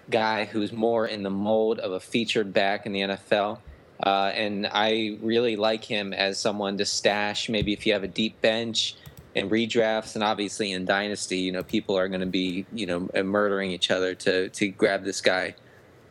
guy 0.09 0.45
who's 0.45 0.71
more 0.71 1.07
in 1.07 1.23
the 1.23 1.29
mold 1.29 1.79
of 1.79 1.91
a 1.93 1.99
featured 1.99 2.53
back 2.53 2.85
in 2.85 2.91
the 2.91 3.01
NFL. 3.01 3.59
Uh, 4.03 4.31
and 4.33 4.67
I 4.71 5.17
really 5.21 5.55
like 5.55 5.83
him 5.83 6.11
as 6.11 6.39
someone 6.39 6.77
to 6.79 6.85
stash. 6.85 7.49
Maybe 7.49 7.71
if 7.71 7.85
you 7.85 7.93
have 7.93 8.03
a 8.03 8.07
deep 8.07 8.41
bench 8.41 8.95
in 9.35 9.49
redrafts, 9.49 10.15
and 10.15 10.23
obviously 10.23 10.71
in 10.71 10.85
dynasty, 10.85 11.37
you 11.37 11.51
know 11.51 11.63
people 11.63 11.97
are 11.97 12.07
going 12.09 12.21
to 12.21 12.25
be 12.27 12.65
you 12.73 12.85
know 12.85 13.07
murdering 13.23 13.71
each 13.71 13.91
other 13.91 14.15
to 14.15 14.49
to 14.49 14.67
grab 14.69 15.03
this 15.03 15.21
guy 15.21 15.55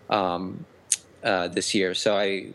um, 0.08 0.64
uh, 1.22 1.48
this 1.48 1.74
year. 1.74 1.94
So 1.94 2.16
I 2.16 2.52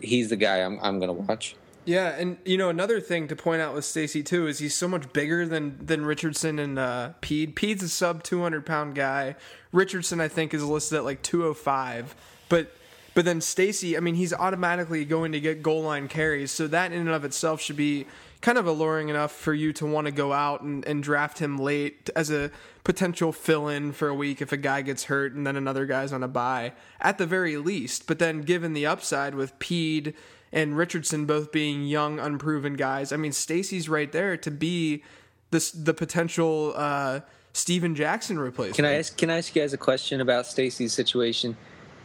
he's 0.00 0.30
the 0.30 0.36
guy 0.36 0.58
I'm 0.58 0.78
I'm 0.82 0.98
going 0.98 1.08
to 1.08 1.24
watch. 1.24 1.56
Yeah, 1.84 2.10
and 2.10 2.36
you 2.44 2.56
know 2.58 2.68
another 2.68 3.00
thing 3.00 3.26
to 3.28 3.36
point 3.36 3.60
out 3.60 3.74
with 3.74 3.84
Stacy 3.84 4.22
too 4.22 4.46
is 4.46 4.60
he's 4.60 4.74
so 4.74 4.86
much 4.86 5.12
bigger 5.12 5.46
than 5.46 5.84
than 5.84 6.04
Richardson 6.04 6.58
and 6.58 6.78
uh, 6.78 7.10
Pead. 7.20 7.56
Pead's 7.56 7.82
a 7.82 7.88
sub 7.88 8.22
two 8.22 8.40
hundred 8.40 8.64
pound 8.64 8.94
guy. 8.94 9.34
Richardson 9.72 10.20
I 10.20 10.28
think 10.28 10.54
is 10.54 10.62
listed 10.62 10.98
at 10.98 11.04
like 11.04 11.22
two 11.22 11.44
oh 11.44 11.54
five, 11.54 12.14
but 12.48 12.72
but 13.14 13.24
then 13.24 13.40
Stacy, 13.40 13.96
I 13.96 14.00
mean, 14.00 14.14
he's 14.14 14.32
automatically 14.32 15.04
going 15.04 15.32
to 15.32 15.40
get 15.40 15.62
goal 15.62 15.82
line 15.82 16.08
carries, 16.08 16.50
so 16.50 16.66
that 16.68 16.92
in 16.92 17.00
and 17.00 17.10
of 17.10 17.24
itself 17.24 17.60
should 17.60 17.76
be 17.76 18.06
kind 18.40 18.58
of 18.58 18.66
alluring 18.66 19.08
enough 19.08 19.32
for 19.32 19.54
you 19.54 19.72
to 19.72 19.86
want 19.86 20.06
to 20.06 20.10
go 20.10 20.32
out 20.32 20.62
and, 20.62 20.84
and 20.84 21.02
draft 21.02 21.38
him 21.38 21.58
late 21.58 22.10
as 22.16 22.30
a 22.30 22.50
potential 22.84 23.32
fill 23.32 23.68
in 23.68 23.92
for 23.92 24.08
a 24.08 24.14
week 24.14 24.42
if 24.42 24.52
a 24.52 24.56
guy 24.56 24.82
gets 24.82 25.04
hurt 25.04 25.34
and 25.34 25.46
then 25.46 25.56
another 25.56 25.86
guy's 25.86 26.12
on 26.12 26.22
a 26.22 26.28
bye 26.28 26.72
at 27.00 27.18
the 27.18 27.26
very 27.26 27.56
least. 27.56 28.06
But 28.06 28.18
then 28.18 28.42
given 28.42 28.72
the 28.72 28.86
upside 28.86 29.34
with 29.34 29.58
Pead 29.58 30.14
and 30.52 30.76
Richardson 30.76 31.24
both 31.24 31.50
being 31.50 31.84
young, 31.84 32.18
unproven 32.18 32.74
guys. 32.74 33.12
I 33.12 33.16
mean, 33.16 33.32
Stacy's 33.32 33.88
right 33.88 34.10
there 34.12 34.36
to 34.36 34.50
be 34.50 35.02
this 35.50 35.70
the 35.70 35.94
potential 35.94 36.74
uh, 36.76 37.20
Steven 37.52 37.94
Jackson 37.94 38.38
replacement. 38.38 38.76
Can 38.76 38.84
I 38.84 38.98
ask? 38.98 39.16
Can 39.16 39.30
I 39.30 39.38
ask 39.38 39.54
you 39.54 39.62
guys 39.62 39.72
a 39.72 39.78
question 39.78 40.20
about 40.20 40.46
Stacy's 40.46 40.92
situation? 40.92 41.56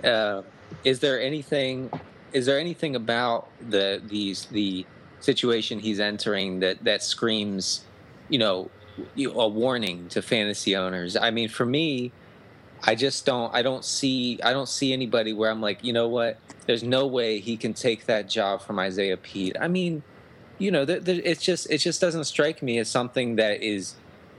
Uh, 0.04 0.44
is 0.84 1.00
there 1.00 1.22
anything? 1.22 1.90
Is 2.34 2.46
there 2.46 2.60
anything 2.60 2.96
about 2.96 3.50
the 3.70 4.02
these 4.06 4.46
the 4.46 4.86
situation 5.20 5.80
he's 5.80 6.00
entering 6.00 6.60
that 6.62 6.84
that 6.84 7.04
screams, 7.04 7.84
you 8.30 8.40
know, 8.40 8.70
a 9.18 9.48
warning 9.48 10.08
to 10.10 10.22
fantasy 10.22 10.76
owners? 10.76 11.16
I 11.16 11.32
mean, 11.32 11.50
for 11.50 11.66
me, 11.66 12.12
I 12.84 12.96
just 12.96 13.26
don't. 13.26 13.54
I 13.54 13.62
don't 13.62 13.84
see. 13.84 14.40
I 14.44 14.54
don't 14.54 14.70
see 14.70 14.94
anybody 14.94 15.34
where 15.34 15.50
I'm 15.50 15.62
like, 15.62 15.84
you 15.84 15.94
know 15.94 16.08
what? 16.08 16.40
There's 16.66 16.84
no 16.84 17.08
way 17.08 17.40
he 17.40 17.58
can 17.58 17.74
take 17.74 18.06
that 18.06 18.30
job 18.30 18.62
from 18.62 18.80
Isaiah 18.80 19.18
Pead. 19.18 19.58
I 19.60 19.68
mean, 19.68 20.04
you 20.58 20.72
know, 20.72 20.86
it's 20.88 21.44
just 21.44 21.70
it 21.70 21.80
just 21.80 22.02
doesn't 22.02 22.26
strike 22.26 22.62
me 22.62 22.78
as 22.78 22.90
something 22.90 23.36
that 23.38 23.62
is 23.62 23.96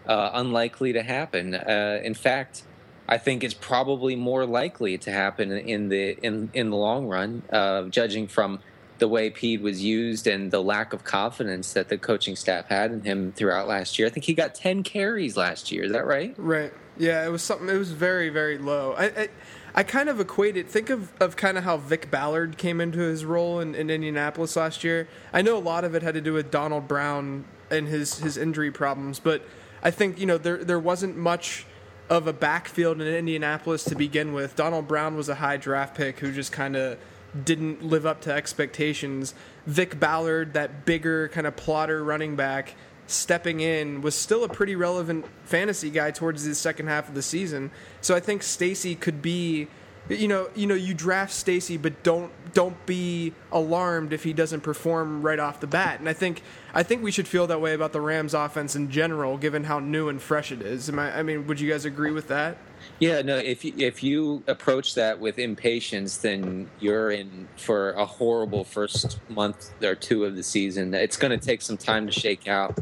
uh, 0.06 0.30
unlikely 0.34 0.92
to 0.92 1.02
happen. 1.02 1.54
Uh, 1.54 2.00
in 2.02 2.14
fact, 2.14 2.62
I 3.08 3.18
think 3.18 3.42
it's 3.42 3.54
probably 3.54 4.16
more 4.16 4.46
likely 4.46 4.98
to 4.98 5.10
happen 5.10 5.50
in 5.52 5.88
the 5.88 6.16
in 6.22 6.50
in 6.54 6.70
the 6.70 6.76
long 6.76 7.06
run, 7.06 7.42
uh, 7.50 7.84
judging 7.84 8.28
from 8.28 8.60
the 8.98 9.08
way 9.08 9.30
Pead 9.30 9.62
was 9.62 9.82
used 9.82 10.26
and 10.26 10.50
the 10.50 10.62
lack 10.62 10.92
of 10.92 11.04
confidence 11.04 11.72
that 11.72 11.88
the 11.88 11.98
coaching 11.98 12.36
staff 12.36 12.66
had 12.66 12.92
in 12.92 13.02
him 13.02 13.32
throughout 13.32 13.68
last 13.68 13.98
year. 13.98 14.08
I 14.08 14.10
think 14.10 14.26
he 14.26 14.34
got 14.34 14.54
ten 14.54 14.82
carries 14.82 15.36
last 15.36 15.70
year. 15.72 15.84
Is 15.84 15.92
that 15.92 16.06
right? 16.06 16.34
Right. 16.36 16.72
Yeah, 16.96 17.24
it 17.24 17.30
was 17.30 17.42
something. 17.42 17.68
It 17.68 17.78
was 17.78 17.92
very 17.92 18.28
very 18.28 18.58
low. 18.58 18.94
I, 18.98 19.04
I 19.04 19.28
I 19.74 19.82
kind 19.84 20.08
of 20.08 20.18
equate 20.18 20.56
it. 20.56 20.68
Think 20.68 20.90
of, 20.90 21.12
of 21.20 21.36
kind 21.36 21.56
of 21.56 21.62
how 21.62 21.76
Vick 21.76 22.10
Ballard 22.10 22.58
came 22.58 22.80
into 22.80 22.98
his 22.98 23.24
role 23.24 23.60
in, 23.60 23.76
in 23.76 23.90
Indianapolis 23.90 24.56
last 24.56 24.82
year. 24.82 25.06
I 25.32 25.42
know 25.42 25.56
a 25.56 25.60
lot 25.60 25.84
of 25.84 25.94
it 25.94 26.02
had 26.02 26.14
to 26.14 26.20
do 26.20 26.32
with 26.32 26.50
Donald 26.50 26.88
Brown 26.88 27.44
and 27.70 27.86
his, 27.86 28.18
his 28.18 28.36
injury 28.36 28.72
problems, 28.72 29.20
but 29.20 29.42
I 29.80 29.92
think, 29.92 30.18
you 30.18 30.26
know, 30.26 30.36
there, 30.36 30.64
there 30.64 30.80
wasn't 30.80 31.16
much 31.16 31.64
of 32.10 32.26
a 32.26 32.32
backfield 32.32 33.00
in 33.00 33.06
Indianapolis 33.06 33.84
to 33.84 33.94
begin 33.94 34.32
with. 34.32 34.56
Donald 34.56 34.88
Brown 34.88 35.16
was 35.16 35.28
a 35.28 35.36
high 35.36 35.58
draft 35.58 35.94
pick 35.94 36.18
who 36.18 36.32
just 36.32 36.50
kind 36.50 36.74
of 36.74 36.98
didn't 37.44 37.82
live 37.82 38.06
up 38.06 38.20
to 38.22 38.32
expectations. 38.32 39.34
Vick 39.66 39.98
Ballard, 39.98 40.54
that 40.54 40.84
bigger 40.84 41.28
kind 41.28 41.46
of 41.46 41.56
plotter 41.56 42.02
running 42.02 42.36
back, 42.36 42.74
stepping 43.06 43.60
in 43.60 44.00
was 44.02 44.14
still 44.14 44.44
a 44.44 44.48
pretty 44.48 44.76
relevant 44.76 45.24
fantasy 45.44 45.90
guy 45.90 46.10
towards 46.10 46.44
the 46.44 46.54
second 46.54 46.88
half 46.88 47.08
of 47.08 47.14
the 47.14 47.22
season. 47.22 47.70
So 48.00 48.14
I 48.14 48.20
think 48.20 48.42
Stacy 48.42 48.94
could 48.94 49.22
be 49.22 49.68
you 50.08 50.28
know, 50.28 50.48
you 50.54 50.66
know, 50.66 50.74
you 50.74 50.94
draft 50.94 51.32
Stacy, 51.32 51.76
but 51.76 52.02
don't 52.02 52.30
don't 52.54 52.86
be 52.86 53.34
alarmed 53.52 54.12
if 54.12 54.24
he 54.24 54.32
doesn't 54.32 54.62
perform 54.62 55.22
right 55.22 55.38
off 55.38 55.60
the 55.60 55.66
bat. 55.66 56.00
And 56.00 56.08
I 56.08 56.12
think 56.12 56.42
I 56.74 56.82
think 56.82 57.02
we 57.02 57.10
should 57.10 57.28
feel 57.28 57.46
that 57.46 57.60
way 57.60 57.74
about 57.74 57.92
the 57.92 58.00
Rams 58.00 58.34
offense 58.34 58.74
in 58.74 58.90
general, 58.90 59.36
given 59.36 59.64
how 59.64 59.78
new 59.78 60.08
and 60.08 60.20
fresh 60.20 60.52
it 60.52 60.62
is. 60.62 60.88
I, 60.90 61.18
I 61.18 61.22
mean, 61.22 61.46
would 61.46 61.60
you 61.60 61.70
guys 61.70 61.84
agree 61.84 62.10
with 62.10 62.28
that? 62.28 62.58
Yeah, 63.00 63.22
no. 63.22 63.36
If 63.36 63.64
you, 63.64 63.72
if 63.76 64.02
you 64.02 64.42
approach 64.46 64.94
that 64.94 65.18
with 65.18 65.38
impatience, 65.38 66.16
then 66.18 66.70
you're 66.80 67.10
in 67.10 67.48
for 67.56 67.92
a 67.92 68.04
horrible 68.04 68.64
first 68.64 69.18
month 69.28 69.72
or 69.82 69.94
two 69.94 70.24
of 70.24 70.36
the 70.36 70.42
season. 70.42 70.94
It's 70.94 71.16
going 71.16 71.38
to 71.38 71.44
take 71.44 71.62
some 71.62 71.76
time 71.76 72.06
to 72.06 72.12
shake 72.12 72.48
out, 72.48 72.78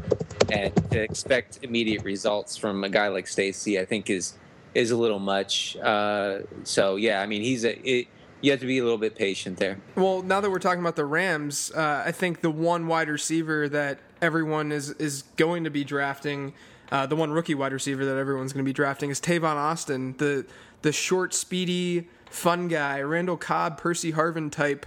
and 0.51 0.73
to 0.91 0.99
expect 1.01 1.59
immediate 1.61 2.03
results 2.03 2.57
from 2.57 2.83
a 2.83 2.89
guy 2.89 3.09
like 3.09 3.27
Stacy, 3.27 3.79
I 3.79 3.85
think 3.85 4.09
is 4.09 4.33
is 4.73 4.91
a 4.91 4.97
little 4.97 5.19
much. 5.19 5.77
Uh, 5.77 6.39
so 6.63 6.95
yeah, 6.95 7.21
I 7.21 7.25
mean, 7.25 7.41
he's 7.41 7.63
a. 7.65 7.77
It, 7.87 8.07
you 8.39 8.51
have 8.51 8.59
to 8.59 8.67
be 8.67 8.77
a 8.77 8.83
little 8.83 8.99
bit 8.99 9.15
patient 9.15 9.57
there. 9.57 9.79
Well, 9.95 10.21
now 10.21 10.41
that 10.41 10.51
we're 10.51 10.59
talking 10.59 10.79
about 10.79 10.95
the 10.95 11.05
Rams, 11.05 11.71
uh, 11.71 12.03
I 12.05 12.11
think 12.11 12.41
the 12.41 12.51
one 12.51 12.85
wide 12.85 13.09
receiver 13.09 13.67
that 13.69 13.99
everyone 14.21 14.71
is 14.71 14.91
is 14.91 15.23
going 15.37 15.63
to 15.63 15.71
be 15.71 15.83
drafting 15.83 16.53
uh, 16.91 17.05
the 17.05 17.15
one 17.15 17.31
rookie 17.31 17.55
wide 17.55 17.73
receiver 17.73 18.05
that 18.05 18.17
everyone's 18.17 18.53
going 18.53 18.63
to 18.63 18.69
be 18.69 18.73
drafting 18.73 19.09
is 19.09 19.19
Tavon 19.19 19.55
Austin, 19.55 20.15
the 20.17 20.45
the 20.81 20.91
short, 20.91 21.33
speedy, 21.33 22.07
fun 22.29 22.67
guy, 22.67 23.01
Randall 23.01 23.37
Cobb, 23.37 23.77
Percy 23.77 24.13
Harvin 24.13 24.51
type, 24.51 24.85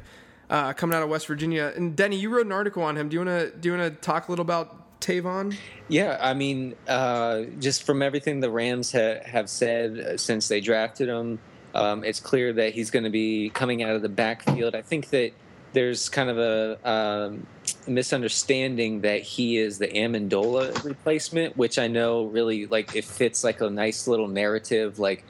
uh, 0.48 0.72
coming 0.72 0.96
out 0.96 1.02
of 1.02 1.08
West 1.08 1.26
Virginia. 1.26 1.72
And 1.74 1.96
Denny, 1.96 2.16
you 2.16 2.30
wrote 2.30 2.46
an 2.46 2.52
article 2.52 2.82
on 2.82 2.96
him. 2.96 3.08
Do 3.08 3.14
you 3.14 3.24
want 3.24 3.52
to 3.52 3.56
do 3.56 3.70
you 3.70 3.78
want 3.78 3.94
to 3.94 4.00
talk 4.00 4.28
a 4.28 4.32
little 4.32 4.44
about 4.44 4.79
Tavon? 5.00 5.56
Yeah, 5.88 6.18
I 6.20 6.34
mean, 6.34 6.76
uh, 6.86 7.42
just 7.58 7.82
from 7.84 8.02
everything 8.02 8.40
the 8.40 8.50
Rams 8.50 8.92
ha- 8.92 9.20
have 9.24 9.48
said 9.48 10.20
since 10.20 10.48
they 10.48 10.60
drafted 10.60 11.08
him, 11.08 11.38
Um, 11.72 12.02
it's 12.02 12.18
clear 12.18 12.52
that 12.54 12.72
he's 12.72 12.90
going 12.90 13.04
to 13.04 13.10
be 13.10 13.50
coming 13.50 13.82
out 13.84 13.94
of 13.94 14.02
the 14.02 14.08
backfield. 14.08 14.74
I 14.74 14.82
think 14.82 15.10
that 15.10 15.30
there's 15.72 16.08
kind 16.08 16.28
of 16.28 16.36
a 16.36 16.78
um, 16.88 17.46
misunderstanding 17.86 19.02
that 19.02 19.22
he 19.22 19.56
is 19.56 19.78
the 19.78 19.86
Amendola 19.86 20.82
replacement, 20.82 21.56
which 21.56 21.78
I 21.78 21.86
know 21.86 22.24
really 22.24 22.66
like 22.66 22.96
it 22.96 23.04
fits 23.04 23.44
like 23.44 23.60
a 23.60 23.70
nice 23.70 24.08
little 24.08 24.26
narrative. 24.26 24.98
Like, 24.98 25.24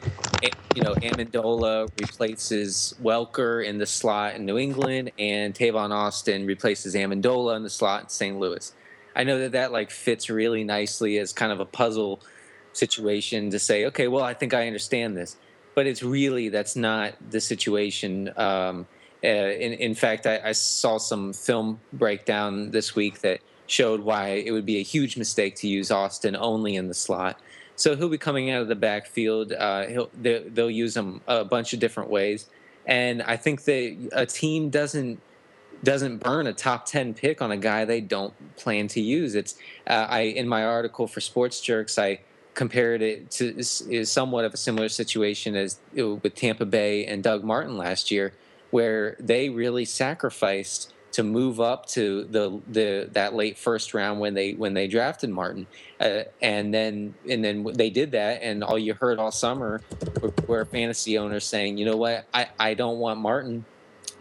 you 0.75 0.83
know, 0.83 0.95
Amendola 0.95 1.91
replaces 2.01 2.95
Welker 3.03 3.63
in 3.63 3.77
the 3.77 3.85
slot 3.87 4.37
in 4.37 4.47
New 4.47 4.57
England, 4.57 5.13
and 5.19 5.55
Tavon 5.55 5.91
Austin 5.91 6.47
replaces 6.47 6.95
Amendola 6.95 7.57
in 7.57 7.63
the 7.65 7.71
slot 7.71 8.05
in 8.05 8.09
St. 8.09 8.39
Louis. 8.39 8.73
I 9.15 9.25
know 9.25 9.39
that 9.41 9.53
that 9.53 9.73
like 9.73 9.91
fits 9.91 10.31
really 10.31 10.65
nicely 10.65 11.19
as 11.19 11.33
kind 11.33 11.53
of 11.53 11.61
a 11.61 11.65
puzzle 11.65 12.21
situation 12.73 13.51
to 13.51 13.59
say, 13.59 13.87
okay, 13.87 14.09
well, 14.09 14.25
I 14.25 14.35
think 14.35 14.55
I 14.55 14.67
understand 14.67 15.17
this, 15.17 15.37
but 15.75 15.87
it's 15.87 16.03
really 16.03 16.49
that's 16.49 16.77
not 16.77 17.15
the 17.31 17.41
situation. 17.41 18.33
Um, 18.37 18.87
uh, 19.23 19.27
in, 19.27 19.73
in 19.75 19.95
fact, 19.95 20.27
I, 20.27 20.41
I 20.45 20.53
saw 20.53 20.99
some 20.99 21.33
film 21.33 21.81
breakdown 21.93 22.71
this 22.71 22.95
week 22.95 23.21
that 23.21 23.41
showed 23.67 24.01
why 24.01 24.29
it 24.29 24.51
would 24.51 24.67
be 24.67 24.79
a 24.79 24.83
huge 24.83 25.17
mistake 25.17 25.57
to 25.57 25.69
use 25.69 25.91
Austin 25.91 26.35
only 26.37 26.75
in 26.75 26.89
the 26.89 26.95
slot. 26.95 27.39
So 27.77 27.97
he'll 27.97 28.09
be 28.09 28.19
coming 28.19 28.51
out 28.51 28.63
of 28.63 28.69
the 28.69 28.75
backfield. 28.75 29.53
Uh, 29.53 29.87
he'll, 29.87 30.11
they, 30.21 30.41
will 30.41 30.71
use 30.71 30.97
him 30.97 31.21
a 31.27 31.45
bunch 31.45 31.73
of 31.73 31.81
different 31.81 32.11
ways, 32.11 32.47
and 32.87 33.23
I 33.23 33.37
think 33.37 33.65
that 33.65 34.11
a 34.13 34.27
team 34.27 34.71
doesn't 34.71 35.21
doesn't 35.83 36.19
burn 36.19 36.47
a 36.47 36.53
top 36.53 36.87
ten 36.87 37.15
pick 37.15 37.41
on 37.41 37.51
a 37.51 37.57
guy 37.57 37.85
they 37.85 38.01
don't 38.01 38.35
plan 38.57 38.89
to 38.89 39.01
use. 39.01 39.35
It's 39.35 39.57
uh, 39.87 40.07
I 40.09 40.21
in 40.21 40.49
my 40.49 40.65
article 40.65 41.07
for 41.07 41.21
Sports 41.21 41.61
Jerks 41.61 41.99
I 41.99 42.21
compared 42.55 43.01
it 43.01 43.31
to 43.31 43.57
is 43.59 44.11
somewhat 44.11 44.45
of 44.45 44.53
a 44.53 44.57
similar 44.57 44.89
situation 44.89 45.57
as 45.57 45.79
with 45.95 46.35
Tampa 46.35 46.67
Bay 46.67 47.07
and 47.07 47.23
Doug 47.23 47.45
Martin 47.45 47.77
last 47.77 48.11
year 48.11 48.33
where 48.71 49.17
they 49.19 49.49
really 49.49 49.85
sacrificed 49.85 50.93
to 51.13 51.25
move 51.25 51.61
up 51.61 51.87
to 51.87 52.25
the 52.25 52.61
the 52.69 53.09
that 53.13 53.35
late 53.35 53.59
first 53.59 53.95
round 53.95 54.21
when 54.21 54.35
they 54.35 54.53
when 54.53 54.75
they 54.75 54.87
drafted 54.87 55.31
Martin, 55.31 55.67
uh, 55.99 56.23
and 56.41 56.73
then 56.73 57.15
and 57.29 57.45
then 57.45 57.65
they 57.75 57.91
did 57.91 58.13
that, 58.13 58.43
and 58.43 58.63
all 58.63 58.79
you 58.79 58.95
heard 58.95 59.19
all 59.19 59.33
summer 59.33 59.81
were, 60.21 60.33
were, 60.47 60.65
fantasy 60.65 61.19
owners 61.19 61.45
saying, 61.45 61.79
you 61.79 61.85
know 61.85 61.97
what, 61.97 62.27
I 62.33 62.49
I 62.59 62.75
don't 62.75 62.99
want 62.99 63.19
Martin 63.21 63.65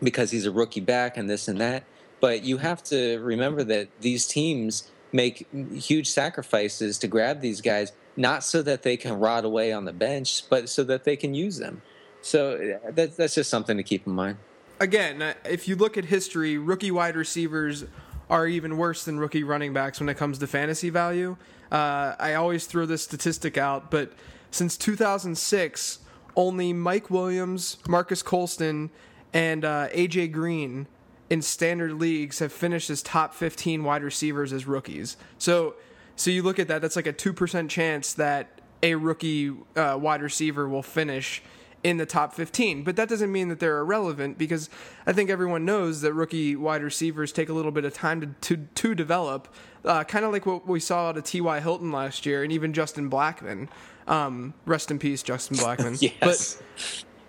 because 0.01 0.31
he's 0.31 0.45
a 0.45 0.51
rookie 0.51 0.81
back 0.81 1.17
and 1.17 1.29
this 1.29 1.47
and 1.47 1.59
that. 1.59 1.83
But 2.19 2.43
you 2.43 2.57
have 2.57 2.83
to 2.85 3.19
remember 3.19 3.63
that 3.65 3.87
these 4.01 4.27
teams 4.27 4.91
make 5.11 5.47
huge 5.73 6.09
sacrifices 6.09 6.97
to 6.99 7.07
grab 7.07 7.41
these 7.41 7.61
guys, 7.61 7.91
not 8.15 8.43
so 8.43 8.61
that 8.61 8.83
they 8.83 8.97
can 8.97 9.19
rot 9.19 9.45
away 9.45 9.71
on 9.71 9.85
the 9.85 9.93
bench, 9.93 10.43
but 10.49 10.69
so 10.69 10.83
that 10.83 11.03
they 11.03 11.15
can 11.15 11.33
use 11.33 11.57
them. 11.57 11.81
So 12.21 12.77
that, 12.89 13.15
that's 13.15 13.35
just 13.35 13.49
something 13.49 13.77
to 13.77 13.83
keep 13.83 14.05
in 14.05 14.13
mind. 14.13 14.37
Again, 14.79 15.21
uh, 15.21 15.33
if 15.45 15.67
you 15.67 15.75
look 15.75 15.97
at 15.97 16.05
history, 16.05 16.57
rookie 16.57 16.91
wide 16.91 17.15
receivers 17.15 17.85
are 18.29 18.47
even 18.47 18.77
worse 18.77 19.05
than 19.05 19.17
rookie 19.19 19.43
running 19.43 19.73
backs 19.73 19.99
when 19.99 20.09
it 20.09 20.17
comes 20.17 20.37
to 20.39 20.47
fantasy 20.47 20.89
value. 20.89 21.35
Uh, 21.71 22.15
I 22.19 22.35
always 22.35 22.65
throw 22.65 22.85
this 22.85 23.01
statistic 23.01 23.57
out, 23.57 23.89
but 23.91 24.13
since 24.51 24.77
2006, 24.77 25.99
only 26.35 26.73
Mike 26.73 27.09
Williams, 27.09 27.77
Marques 27.87 28.21
Colston, 28.21 28.89
and 29.33 29.63
uh, 29.63 29.89
AJ 29.89 30.31
Green 30.31 30.87
in 31.29 31.41
standard 31.41 31.93
leagues 31.93 32.39
have 32.39 32.51
finished 32.51 32.89
as 32.89 33.03
top 33.03 33.33
15 33.33 33.83
wide 33.83 34.03
receivers 34.03 34.51
as 34.51 34.65
rookies. 34.65 35.15
So, 35.37 35.75
so 36.15 36.31
you 36.31 36.41
look 36.41 36.59
at 36.59 36.67
that, 36.67 36.81
that's 36.81 36.95
like 36.95 37.07
a 37.07 37.13
2% 37.13 37.69
chance 37.69 38.13
that 38.13 38.61
a 38.81 38.95
rookie 38.95 39.53
uh, 39.75 39.97
wide 39.99 40.21
receiver 40.21 40.67
will 40.67 40.81
finish 40.81 41.43
in 41.83 41.97
the 41.97 42.05
top 42.05 42.33
15. 42.33 42.83
But 42.83 42.95
that 42.95 43.07
doesn't 43.07 43.31
mean 43.31 43.47
that 43.49 43.59
they're 43.59 43.79
irrelevant 43.79 44.37
because 44.37 44.69
I 45.05 45.13
think 45.13 45.29
everyone 45.29 45.65
knows 45.65 46.01
that 46.01 46.13
rookie 46.13 46.55
wide 46.55 46.83
receivers 46.83 47.31
take 47.31 47.49
a 47.49 47.53
little 47.53 47.71
bit 47.71 47.85
of 47.85 47.93
time 47.93 48.21
to, 48.21 48.27
to, 48.55 48.67
to 48.75 48.95
develop, 48.95 49.53
uh, 49.85 50.03
kind 50.03 50.25
of 50.25 50.31
like 50.31 50.45
what 50.45 50.67
we 50.67 50.79
saw 50.79 51.09
out 51.09 51.17
of 51.17 51.23
T.Y. 51.23 51.59
Hilton 51.59 51.91
last 51.91 52.25
year 52.25 52.43
and 52.43 52.51
even 52.51 52.73
Justin 52.73 53.09
Blackmon. 53.09 53.69
Um, 54.07 54.55
rest 54.65 54.91
in 54.91 54.99
peace, 54.99 55.23
Justin 55.23 55.57
Blackmon. 55.57 56.01
yes. 56.21 56.61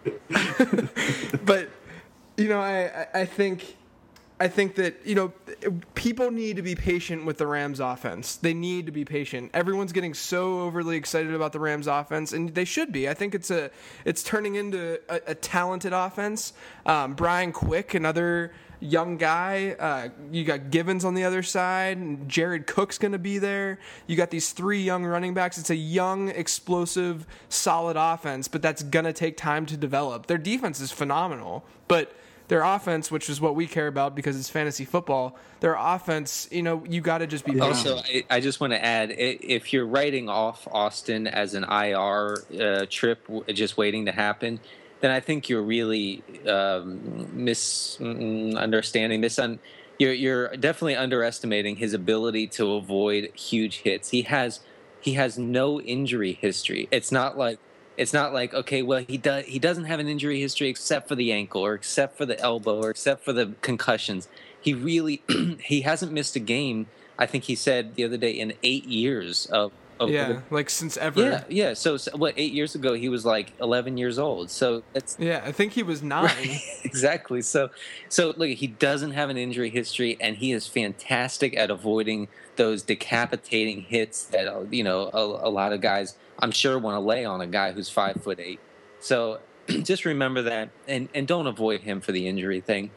But, 0.02 1.44
but 1.44 1.68
you 2.40 2.48
know, 2.48 2.60
I, 2.60 3.06
I 3.12 3.24
think 3.26 3.76
I 4.40 4.48
think 4.48 4.76
that 4.76 4.96
you 5.04 5.14
know 5.14 5.32
people 5.94 6.30
need 6.30 6.56
to 6.56 6.62
be 6.62 6.74
patient 6.74 7.26
with 7.26 7.36
the 7.36 7.46
Rams 7.46 7.78
offense. 7.80 8.36
They 8.36 8.54
need 8.54 8.86
to 8.86 8.92
be 8.92 9.04
patient. 9.04 9.50
Everyone's 9.52 9.92
getting 9.92 10.14
so 10.14 10.60
overly 10.60 10.96
excited 10.96 11.34
about 11.34 11.52
the 11.52 11.60
Rams 11.60 11.86
offense, 11.86 12.32
and 12.32 12.54
they 12.54 12.64
should 12.64 12.92
be. 12.92 13.08
I 13.08 13.14
think 13.14 13.34
it's 13.34 13.50
a 13.50 13.70
it's 14.06 14.22
turning 14.22 14.54
into 14.54 14.98
a, 15.10 15.20
a 15.28 15.34
talented 15.34 15.92
offense. 15.92 16.54
Um, 16.86 17.12
Brian 17.12 17.52
Quick, 17.52 17.92
another 17.92 18.52
young 18.80 19.18
guy. 19.18 19.76
Uh, 19.78 20.08
you 20.32 20.44
got 20.44 20.70
Givens 20.70 21.04
on 21.04 21.12
the 21.12 21.24
other 21.24 21.42
side, 21.42 21.98
and 21.98 22.26
Jared 22.26 22.66
Cook's 22.66 22.96
going 22.96 23.12
to 23.12 23.18
be 23.18 23.36
there. 23.36 23.78
You 24.06 24.16
got 24.16 24.30
these 24.30 24.52
three 24.52 24.82
young 24.82 25.04
running 25.04 25.34
backs. 25.34 25.58
It's 25.58 25.68
a 25.68 25.76
young, 25.76 26.28
explosive, 26.28 27.26
solid 27.50 27.98
offense, 27.98 28.48
but 28.48 28.62
that's 28.62 28.82
going 28.82 29.04
to 29.04 29.12
take 29.12 29.36
time 29.36 29.66
to 29.66 29.76
develop. 29.76 30.26
Their 30.26 30.38
defense 30.38 30.80
is 30.80 30.90
phenomenal, 30.90 31.64
but 31.88 32.14
their 32.50 32.62
offense, 32.64 33.12
which 33.12 33.30
is 33.30 33.40
what 33.40 33.54
we 33.54 33.64
care 33.64 33.86
about 33.86 34.16
because 34.16 34.36
it's 34.36 34.50
fantasy 34.50 34.84
football, 34.84 35.36
their 35.60 35.76
offense, 35.78 36.48
you 36.50 36.62
know, 36.62 36.84
you 36.84 37.00
got 37.00 37.18
to 37.18 37.28
just 37.28 37.44
be. 37.44 37.60
Also, 37.60 37.98
I, 37.98 38.24
I, 38.28 38.40
just 38.40 38.60
want 38.60 38.72
to 38.72 38.84
add, 38.84 39.14
if 39.16 39.72
you're 39.72 39.86
writing 39.86 40.28
off 40.28 40.66
Austin 40.72 41.28
as 41.28 41.54
an 41.54 41.62
IR 41.62 42.42
uh, 42.60 42.86
trip, 42.90 43.24
just 43.50 43.76
waiting 43.76 44.06
to 44.06 44.12
happen, 44.12 44.58
then 44.98 45.12
I 45.12 45.20
think 45.20 45.48
you're 45.48 45.62
really 45.62 46.24
um, 46.44 47.28
misunderstanding, 47.32 49.22
misun. 49.22 49.60
You're, 50.00 50.12
you're 50.12 50.48
definitely 50.56 50.96
underestimating 50.96 51.76
his 51.76 51.94
ability 51.94 52.48
to 52.48 52.72
avoid 52.72 53.30
huge 53.36 53.82
hits. 53.82 54.10
He 54.10 54.22
has 54.22 54.58
he 55.00 55.14
has 55.14 55.38
no 55.38 55.80
injury 55.80 56.32
history. 56.32 56.88
It's 56.90 57.12
not 57.12 57.38
like 57.38 57.58
it's 58.00 58.14
not 58.14 58.32
like 58.32 58.54
okay, 58.54 58.80
well 58.80 59.04
he 59.06 59.18
does 59.18 59.44
he 59.44 59.58
doesn't 59.58 59.84
have 59.84 60.00
an 60.00 60.08
injury 60.08 60.40
history 60.40 60.70
except 60.70 61.06
for 61.06 61.14
the 61.14 61.30
ankle 61.32 61.60
or 61.60 61.74
except 61.74 62.16
for 62.16 62.24
the 62.24 62.40
elbow 62.40 62.82
or 62.82 62.88
except 62.88 63.22
for 63.22 63.34
the 63.34 63.52
concussions. 63.60 64.26
He 64.58 64.72
really 64.72 65.22
he 65.62 65.82
hasn't 65.82 66.10
missed 66.10 66.34
a 66.34 66.40
game. 66.40 66.86
I 67.18 67.26
think 67.26 67.44
he 67.44 67.54
said 67.54 67.96
the 67.96 68.04
other 68.04 68.16
day 68.16 68.30
in 68.30 68.54
eight 68.62 68.86
years 68.86 69.46
of. 69.46 69.72
Of 70.00 70.08
yeah, 70.10 70.28
the, 70.28 70.42
like 70.50 70.70
since 70.70 70.96
ever. 70.96 71.20
Yeah, 71.20 71.44
yeah. 71.48 71.74
So, 71.74 71.98
so, 71.98 72.16
what? 72.16 72.34
Eight 72.36 72.52
years 72.52 72.74
ago, 72.74 72.94
he 72.94 73.08
was 73.08 73.24
like 73.26 73.52
eleven 73.60 73.98
years 73.98 74.18
old. 74.18 74.50
So 74.50 74.82
it's 74.94 75.16
yeah. 75.18 75.42
I 75.44 75.52
think 75.52 75.72
he 75.72 75.82
was 75.82 76.02
nine. 76.02 76.24
Right, 76.24 76.60
exactly. 76.84 77.42
So, 77.42 77.70
so 78.08 78.32
look, 78.36 78.48
he 78.48 78.66
doesn't 78.66 79.12
have 79.12 79.28
an 79.28 79.36
injury 79.36 79.68
history, 79.68 80.16
and 80.20 80.36
he 80.36 80.52
is 80.52 80.66
fantastic 80.66 81.56
at 81.56 81.70
avoiding 81.70 82.28
those 82.56 82.82
decapitating 82.82 83.82
hits 83.82 84.24
that 84.24 84.48
uh, 84.48 84.62
you 84.70 84.82
know 84.82 85.10
a, 85.12 85.48
a 85.48 85.50
lot 85.50 85.72
of 85.72 85.80
guys 85.82 86.16
I'm 86.38 86.50
sure 86.50 86.78
want 86.78 86.96
to 86.96 87.00
lay 87.00 87.24
on 87.24 87.40
a 87.40 87.46
guy 87.46 87.72
who's 87.72 87.90
five 87.90 88.22
foot 88.22 88.40
eight. 88.40 88.60
So 89.00 89.40
just 89.68 90.06
remember 90.06 90.42
that, 90.42 90.70
and 90.88 91.08
and 91.14 91.28
don't 91.28 91.46
avoid 91.46 91.82
him 91.82 92.00
for 92.00 92.12
the 92.12 92.26
injury 92.26 92.60
thing. 92.60 92.90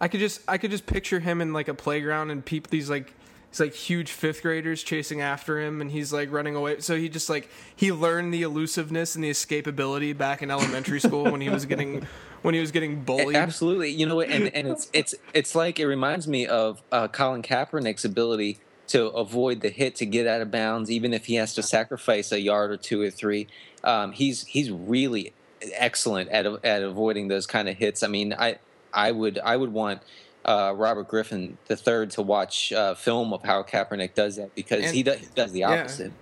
I 0.00 0.08
could 0.08 0.20
just 0.20 0.40
I 0.48 0.58
could 0.58 0.70
just 0.70 0.86
picture 0.86 1.20
him 1.20 1.40
in 1.40 1.52
like 1.52 1.68
a 1.68 1.74
playground 1.74 2.30
and 2.30 2.44
people 2.44 2.70
these 2.70 2.88
like 2.88 3.12
he's 3.50 3.60
like 3.60 3.74
huge 3.74 4.10
fifth 4.10 4.42
graders 4.42 4.82
chasing 4.82 5.20
after 5.20 5.60
him 5.60 5.80
and 5.80 5.90
he's 5.90 6.12
like 6.12 6.30
running 6.30 6.54
away. 6.56 6.80
So 6.80 6.96
he 6.96 7.08
just 7.08 7.28
like 7.28 7.48
he 7.74 7.92
learned 7.92 8.32
the 8.32 8.42
elusiveness 8.42 9.14
and 9.14 9.24
the 9.24 9.30
escapability 9.30 10.16
back 10.16 10.42
in 10.42 10.50
elementary 10.50 11.00
school 11.00 11.30
when 11.30 11.40
he 11.40 11.48
was 11.48 11.66
getting 11.66 12.06
when 12.42 12.54
he 12.54 12.60
was 12.60 12.70
getting 12.70 13.02
bullied. 13.02 13.36
Absolutely, 13.36 13.90
you 13.90 14.06
know, 14.06 14.20
and 14.20 14.54
and 14.54 14.68
it's 14.68 14.88
it's 14.92 15.14
it's 15.34 15.54
like 15.54 15.78
it 15.78 15.86
reminds 15.86 16.26
me 16.26 16.46
of 16.46 16.82
uh, 16.92 17.08
Colin 17.08 17.42
Kaepernick's 17.42 18.04
ability 18.04 18.58
to 18.88 19.06
avoid 19.08 19.60
the 19.60 19.68
hit 19.68 19.94
to 19.96 20.06
get 20.06 20.26
out 20.26 20.40
of 20.40 20.50
bounds, 20.50 20.90
even 20.90 21.12
if 21.12 21.26
he 21.26 21.36
has 21.36 21.54
to 21.54 21.62
sacrifice 21.62 22.32
a 22.32 22.40
yard 22.40 22.72
or 22.72 22.76
two 22.76 23.00
or 23.00 23.10
three. 23.10 23.46
Um, 23.84 24.12
he's 24.12 24.44
he's 24.44 24.70
really 24.70 25.32
excellent 25.72 26.30
at 26.30 26.46
at 26.64 26.82
avoiding 26.82 27.28
those 27.28 27.46
kind 27.46 27.68
of 27.68 27.76
hits. 27.76 28.02
I 28.02 28.08
mean, 28.08 28.32
I 28.32 28.58
I 28.92 29.12
would 29.12 29.38
I 29.38 29.56
would 29.56 29.72
want 29.72 30.02
uh, 30.44 30.74
Robert 30.76 31.08
Griffin 31.08 31.58
III 31.70 32.06
to 32.08 32.22
watch 32.22 32.72
uh, 32.72 32.94
film 32.94 33.32
of 33.32 33.42
how 33.42 33.62
Kaepernick 33.62 34.14
does 34.14 34.36
that 34.36 34.54
because 34.54 34.84
and, 34.84 34.94
he, 34.94 35.02
does, 35.02 35.18
he 35.18 35.26
does 35.34 35.52
the 35.52 35.64
opposite. 35.64 36.06
Yeah. 36.06 36.12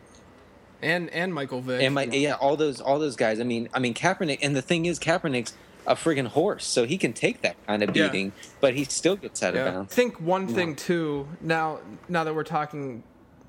And 0.80 1.10
and 1.10 1.34
Michael 1.34 1.60
Vick. 1.60 1.82
And 1.82 1.94
my, 1.94 2.04
yeah, 2.04 2.34
all 2.34 2.56
those 2.56 2.80
all 2.80 3.00
those 3.00 3.16
guys. 3.16 3.40
I 3.40 3.44
mean, 3.44 3.68
I 3.74 3.80
mean 3.80 3.94
Kaepernick. 3.94 4.38
And 4.42 4.54
the 4.54 4.62
thing 4.62 4.86
is, 4.86 5.00
Kaepernick's 5.00 5.54
a 5.88 5.94
friggin' 5.94 6.28
horse, 6.28 6.66
so 6.66 6.84
he 6.84 6.98
can 6.98 7.12
take 7.12 7.40
that 7.40 7.56
kind 7.66 7.82
of 7.82 7.92
beating, 7.92 8.26
yeah. 8.26 8.50
but 8.60 8.74
he 8.74 8.84
still 8.84 9.16
gets 9.16 9.42
out 9.42 9.54
yeah. 9.54 9.66
of 9.66 9.74
bounds. 9.74 9.92
I 9.92 9.96
think 9.96 10.20
one 10.20 10.46
thing 10.46 10.76
too. 10.76 11.26
Now, 11.40 11.80
now 12.08 12.24
that 12.24 12.34
we're 12.34 12.44
talking 12.44 13.02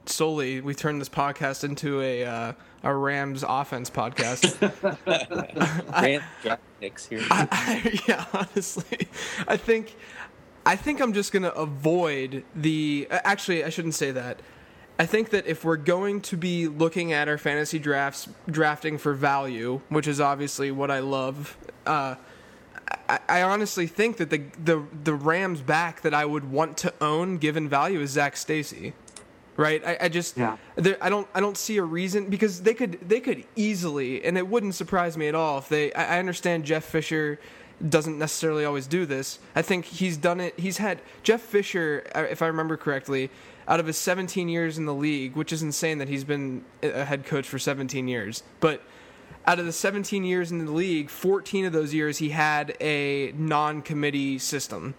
solely, 0.06 0.62
we 0.62 0.74
turned 0.74 1.02
this 1.02 1.10
podcast 1.10 1.64
into 1.64 2.02
a 2.02 2.26
uh, 2.26 2.54
a 2.84 2.96
Rams 2.96 3.44
offense 3.48 3.90
podcast. 3.90 4.58
Rams 6.82 7.06
here. 7.06 7.22
I, 7.32 7.48
I, 7.52 8.00
yeah, 8.08 8.26
honestly, 8.34 9.08
I 9.48 9.58
think 9.58 9.96
I 10.66 10.76
think 10.76 11.02
I'm 11.02 11.14
just 11.14 11.32
gonna 11.32 11.50
avoid 11.50 12.44
the. 12.56 13.08
Actually, 13.12 13.64
I 13.64 13.70
shouldn't 13.70 13.96
say 13.96 14.12
that. 14.12 14.40
I 14.98 15.06
think 15.06 15.30
that 15.30 15.48
if 15.48 15.64
we're 15.64 15.78
going 15.78 16.20
to 16.22 16.36
be 16.36 16.68
looking 16.68 17.14
at 17.14 17.30
our 17.30 17.38
fantasy 17.38 17.80
drafts, 17.80 18.28
drafting 18.50 18.98
for 18.98 19.14
value, 19.14 19.80
which 19.88 20.08
is 20.08 20.20
obviously 20.20 20.72
what 20.72 20.92
I 20.92 21.00
love, 21.00 21.58
uh, 21.86 22.16
I, 23.08 23.20
I 23.30 23.42
honestly 23.44 23.88
think 23.88 24.18
that 24.18 24.30
the 24.30 24.44
the 24.62 24.84
the 25.06 25.14
Rams 25.14 25.62
back 25.62 26.02
that 26.02 26.14
I 26.14 26.26
would 26.26 26.52
want 26.52 26.78
to 26.80 26.94
own, 27.00 27.38
given 27.38 27.70
value, 27.70 28.02
is 28.02 28.12
Zac 28.12 28.36
Stacy. 28.36 28.94
Right, 29.56 29.86
I, 29.86 29.98
I 30.02 30.10
just 30.10 30.38
Yeah. 30.38 30.56
there, 30.76 30.98
I 31.02 31.10
don't 31.10 31.28
I 31.34 31.42
don't 31.42 31.58
see 31.58 31.78
a 31.78 31.84
reason 31.84 32.30
because 32.30 32.62
they 32.62 32.74
could 32.74 32.98
they 33.08 33.20
could 33.20 33.44
easily 33.58 34.24
and 34.24 34.38
it 34.38 34.48
wouldn't 34.48 34.74
surprise 34.76 35.18
me 35.18 35.28
at 35.28 35.36
all 35.36 35.58
if 35.58 35.68
they 35.68 35.92
I, 35.94 36.16
I 36.16 36.20
understand 36.20 36.64
Jeff 36.64 36.86
Fisher 36.86 37.40
doesn't 37.88 38.18
necessarily 38.18 38.66
always 38.66 38.88
do 38.88 39.06
this. 39.06 39.40
I 39.56 39.62
think 39.62 39.86
he's 39.86 40.18
done 40.18 40.40
it. 40.40 40.60
He's 40.60 40.78
had 40.78 41.02
Jeff 41.24 41.42
Fisher, 41.42 42.06
uh, 42.16 42.22
if 42.30 42.42
I 42.42 42.48
remember 42.48 42.78
correctly, 42.78 43.30
out 43.68 43.80
of 43.80 43.88
his 43.88 43.98
17 43.98 44.50
years 44.50 44.78
in 44.78 44.86
the 44.86 44.94
league, 44.94 45.36
which 45.36 45.54
is 45.54 45.62
insane 45.62 46.00
that 46.00 46.10
he's 46.10 46.24
been 46.24 46.66
a 46.82 47.06
head 47.06 47.26
coach 47.26 47.48
for 47.48 47.60
17 47.60 48.08
years, 48.08 48.44
but 48.60 48.82
out 49.46 49.60
of 49.60 49.66
the 49.66 49.72
17 49.72 50.24
years 50.24 50.52
in 50.52 50.66
the 50.66 50.72
league, 50.72 51.10
14 51.10 51.66
of 51.66 51.74
those 51.74 51.94
years 51.94 52.18
he 52.18 52.30
had 52.30 52.76
a 52.82 53.32
non-committee 53.38 54.40
system. 54.40 54.96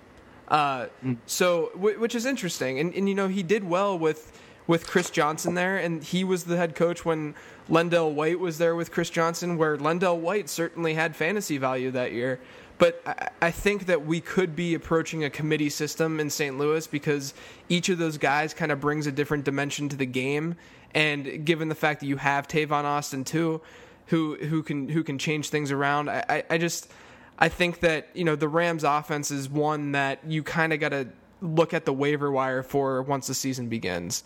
Uh, 0.49 0.87
So, 1.27 1.71
which 1.77 2.15
is 2.15 2.27
interesting, 2.27 2.79
and, 2.81 2.93
and 2.95 3.09
you 3.09 3.15
know 3.15 3.29
he 3.29 3.43
did 3.43 3.65
well 3.65 3.99
with 3.99 4.41
with 4.67 4.87
Chris 4.87 5.11
Johnson 5.11 5.55
there, 5.55 5.79
and 5.79 6.03
he 6.03 6.23
was 6.23 6.45
the 6.45 6.57
head 6.57 6.77
coach 6.77 7.05
when 7.05 7.35
LenDale 7.69 8.13
White 8.13 8.39
was 8.39 8.59
there 8.59 8.77
with 8.77 8.93
Chris 8.93 9.11
Johnson, 9.11 9.57
where 9.57 9.77
LenDale 9.77 10.19
White 10.19 10.49
certainly 10.49 10.95
had 10.95 11.17
fantasy 11.17 11.59
value 11.59 11.91
that 11.91 12.13
year. 12.13 12.39
But 12.81 13.03
I, 13.43 13.51
think 13.51 13.85
that 13.87 14.07
we 14.07 14.23
could 14.23 14.57
be 14.57 14.73
approaching 14.73 15.23
a 15.25 15.29
committee 15.29 15.69
system 15.69 16.19
in 16.19 16.31
St. 16.31 16.57
Louis 16.57 16.87
because 16.87 17.35
each 17.69 17.91
of 17.91 17.99
those 17.99 18.17
guys 18.17 18.55
kind 18.55 18.73
of 18.73 18.81
brings 18.81 19.07
a 19.07 19.13
different 19.13 19.45
dimension 19.45 19.91
to 19.91 19.97
the 19.97 20.07
game, 20.07 20.57
and 20.95 21.45
given 21.45 21.69
the 21.69 21.75
fact 21.75 22.01
that 22.01 22.07
you 22.07 22.17
have 22.17 22.49
Tavon 22.49 22.85
Austin 22.85 23.23
too, 23.23 23.61
who 24.07 24.37
who 24.37 24.63
can 24.63 24.89
who 24.89 25.05
can 25.05 25.19
change 25.19 25.51
things 25.51 25.71
around, 25.71 26.09
I, 26.09 26.25
I, 26.27 26.45
I 26.49 26.59
just 26.59 26.91
I 27.39 27.51
think 27.51 27.81
that 27.81 28.09
you 28.15 28.25
know 28.25 28.35
the 28.35 28.49
Rams 28.49 28.83
offense 28.83 29.31
is 29.31 29.51
one 29.51 29.93
that 29.93 30.21
you 30.27 30.43
kind 30.43 30.73
of 30.73 30.81
got 30.81 30.89
to 30.89 31.09
look 31.43 31.75
at 31.75 31.85
the 31.85 31.93
waiver 31.93 32.33
wire 32.33 32.63
for 32.63 33.03
once 33.03 33.27
the 33.27 33.35
season 33.35 33.69
begins. 33.69 34.25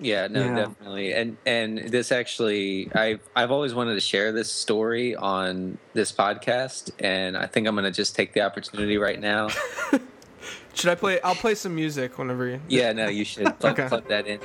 Yeah, 0.00 0.26
no, 0.28 0.44
Yeah. 0.46 0.54
definitely. 0.56 1.12
And 1.12 1.36
and 1.46 1.78
this 1.78 2.10
actually 2.10 2.90
I've 2.94 3.20
I've 3.36 3.50
always 3.50 3.74
wanted 3.74 3.94
to 3.94 4.00
share 4.00 4.32
this 4.32 4.50
story 4.50 5.14
on 5.14 5.78
this 5.92 6.10
podcast 6.12 6.90
and 6.98 7.36
I 7.36 7.46
think 7.46 7.66
I'm 7.68 7.74
gonna 7.74 7.90
just 7.90 8.16
take 8.16 8.32
the 8.32 8.40
opportunity 8.40 8.96
right 8.98 9.20
now. 9.20 9.48
Should 10.74 10.90
I 10.90 10.94
play? 10.94 11.20
I'll 11.20 11.34
play 11.34 11.54
some 11.54 11.74
music 11.74 12.16
whenever. 12.18 12.46
You, 12.46 12.60
Yeah, 12.68 12.92
no, 12.92 13.08
you 13.08 13.24
should 13.24 13.44
plug, 13.58 13.78
Okay. 13.78 13.88
plug 13.88 14.08
that 14.08 14.26
in. 14.26 14.40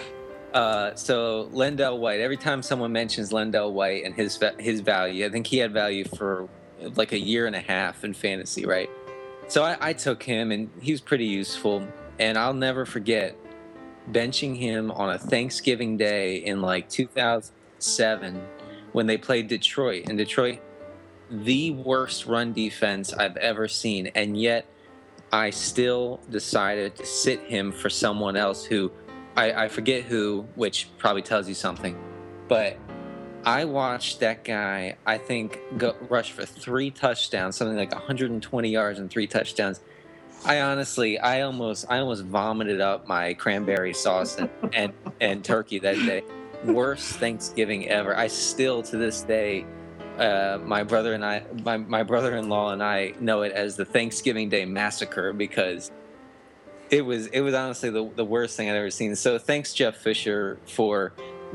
Uh, 0.53 0.95
so 0.95 1.49
LenDale 1.53 1.97
White. 1.99 2.19
Every 2.19 2.37
time 2.37 2.61
someone 2.63 2.91
mentions 2.91 3.31
LenDale 3.31 3.71
White 3.71 4.03
and 4.05 4.13
his 4.15 4.39
his 4.59 4.81
value, 4.81 5.25
I 5.25 5.29
think 5.29 5.47
he 5.47 5.57
had 5.59 5.71
value 5.71 6.03
for 6.03 6.49
like 6.95 7.11
a 7.13 7.19
year 7.19 7.45
and 7.47 7.55
a 7.55 7.59
half 7.61 8.03
in 8.03 8.13
fantasy, 8.13 8.65
right? 8.65 8.89
So 9.47 9.63
I, 9.63 9.77
I 9.79 9.93
took 9.93 10.23
him, 10.23 10.51
and 10.51 10.69
he 10.81 10.91
was 10.91 11.01
pretty 11.01 11.25
useful. 11.25 11.87
And 12.19 12.37
I'll 12.37 12.53
never 12.53 12.85
forget 12.85 13.35
benching 14.11 14.57
him 14.57 14.91
on 14.91 15.11
a 15.11 15.17
Thanksgiving 15.17 15.97
day 15.97 16.37
in 16.37 16.61
like 16.61 16.89
2007 16.89 18.41
when 18.91 19.07
they 19.07 19.17
played 19.17 19.47
Detroit. 19.47 20.05
And 20.07 20.17
Detroit, 20.17 20.59
the 21.29 21.71
worst 21.71 22.25
run 22.25 22.53
defense 22.53 23.13
I've 23.13 23.37
ever 23.37 23.67
seen, 23.67 24.07
and 24.15 24.39
yet 24.39 24.65
I 25.31 25.49
still 25.49 26.21
decided 26.29 26.95
to 26.97 27.05
sit 27.05 27.41
him 27.41 27.71
for 27.71 27.89
someone 27.89 28.35
else 28.35 28.63
who 28.63 28.91
I, 29.35 29.65
I 29.65 29.67
forget 29.67 30.03
who, 30.03 30.47
which 30.55 30.89
probably 30.97 31.21
tells 31.21 31.47
you 31.47 31.55
something. 31.55 31.97
But 32.47 32.77
I 33.43 33.65
watched 33.65 34.21
that 34.21 34.43
guy, 34.43 34.97
I 35.05 35.17
think, 35.17 35.59
go 35.77 35.95
rush 36.09 36.31
for 36.31 36.45
three 36.45 36.89
touchdowns, 36.89 37.57
something 37.57 37.77
like 37.77 37.91
120 37.91 38.69
yards 38.69 38.99
and 38.99 39.09
three 39.09 39.27
touchdowns. 39.27 39.81
I 40.45 40.61
honestly, 40.61 41.17
I 41.17 41.41
almost, 41.41 41.85
I 41.89 41.97
almost 41.97 42.23
vomited 42.23 42.79
up 42.79 43.07
my 43.07 43.33
cranberry 43.33 43.95
sauce 43.95 44.37
and, 44.37 44.49
and, 44.73 44.93
and 45.19 45.43
turkey 45.43 45.79
that 45.79 45.95
day. 45.95 46.23
Worst 46.65 47.13
Thanksgiving 47.13 47.89
ever. 47.89 48.15
I 48.15 48.27
still, 48.27 48.83
to 48.83 48.97
this 48.97 49.23
day, 49.23 49.65
uh, 50.19 50.59
my 50.63 50.83
brother 50.83 51.13
and 51.13 51.25
I, 51.25 51.43
my, 51.63 51.77
my 51.77 52.03
brother-in-law 52.03 52.73
and 52.73 52.83
I 52.83 53.15
know 53.19 53.41
it 53.41 53.53
as 53.53 53.75
the 53.75 53.85
Thanksgiving 53.85 54.49
Day 54.49 54.65
massacre 54.65 55.33
because 55.33 55.91
it 56.91 57.03
was 57.03 57.25
it 57.27 57.41
was 57.41 57.55
honestly 57.55 57.89
the, 57.89 58.07
the 58.15 58.23
worst 58.23 58.55
thing 58.55 58.69
I'd 58.69 58.75
ever 58.75 58.91
seen. 58.91 59.15
So 59.15 59.39
thanks 59.39 59.73
Jeff 59.73 59.97
Fisher 59.97 60.59
for 60.67 61.13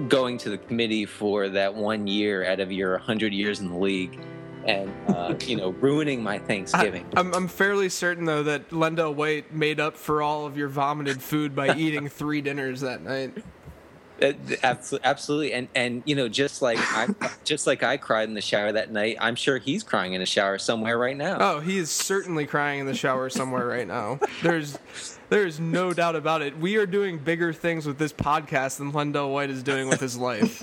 going 0.09 0.37
to 0.39 0.51
the 0.51 0.59
committee 0.59 1.07
for 1.07 1.49
that 1.51 1.75
one 1.75 2.09
year 2.09 2.45
out 2.45 2.59
of 2.59 2.73
your 2.73 2.93
100 2.93 3.33
years 3.33 3.61
in 3.61 3.69
the 3.69 3.79
league 3.79 4.19
and 4.67 4.93
uh, 5.09 5.35
you 5.47 5.57
know 5.57 5.71
ruining 5.71 6.23
my 6.23 6.39
Thanksgiving. 6.51 7.07
I, 7.17 7.21
am 7.21 7.35
I'm 7.35 7.49
fairly 7.49 7.89
certain 7.89 8.25
though 8.25 8.43
that 8.45 8.71
LenDale 8.71 9.15
White 9.15 9.53
made 9.53 9.81
up 9.81 9.97
for 9.97 10.23
all 10.23 10.47
of 10.47 10.57
your 10.57 10.69
vomited 10.69 11.23
food 11.23 11.55
by 11.55 11.75
eating 11.77 12.09
three 12.09 12.41
dinners 12.41 12.81
that 12.81 13.03
night. 13.03 13.43
Absolutely, 14.23 15.09
absolutely, 15.09 15.53
and 15.55 15.69
and 15.75 16.03
you 16.05 16.15
know, 16.15 16.29
just 16.29 16.61
like 16.61 16.77
I, 16.79 17.09
just 17.45 17.67
like 17.67 17.83
I 17.83 17.97
cried 17.97 18.29
in 18.29 18.35
the 18.35 18.43
shower 18.43 18.71
that 18.71 18.93
night, 18.93 19.17
I'm 19.19 19.35
sure 19.35 19.57
he's 19.57 19.83
crying 19.83 20.13
in 20.13 20.21
a 20.21 20.27
shower 20.27 20.59
somewhere 20.59 20.99
right 20.99 21.17
now. 21.17 21.39
Oh, 21.41 21.61
he 21.61 21.79
is 21.79 21.91
certainly 21.91 22.47
crying 22.47 22.81
in 22.81 22.87
the 22.87 22.95
shower 22.95 23.31
somewhere 23.31 23.67
right 23.67 23.89
now. 23.89 24.21
There's 24.43 24.79
there 25.31 25.47
is 25.47 25.59
no 25.59 25.95
doubt 25.95 26.17
about 26.17 26.43
it. 26.43 26.59
We 26.59 26.77
are 26.77 26.85
doing 26.85 27.17
bigger 27.17 27.55
things 27.55 27.87
with 27.87 27.97
this 27.97 28.13
podcast 28.13 28.77
than 28.77 28.93
LenDale 28.93 29.33
White 29.33 29.49
is 29.49 29.63
doing 29.63 29.89
with 29.89 30.01
his 30.01 30.19
life. 30.19 30.59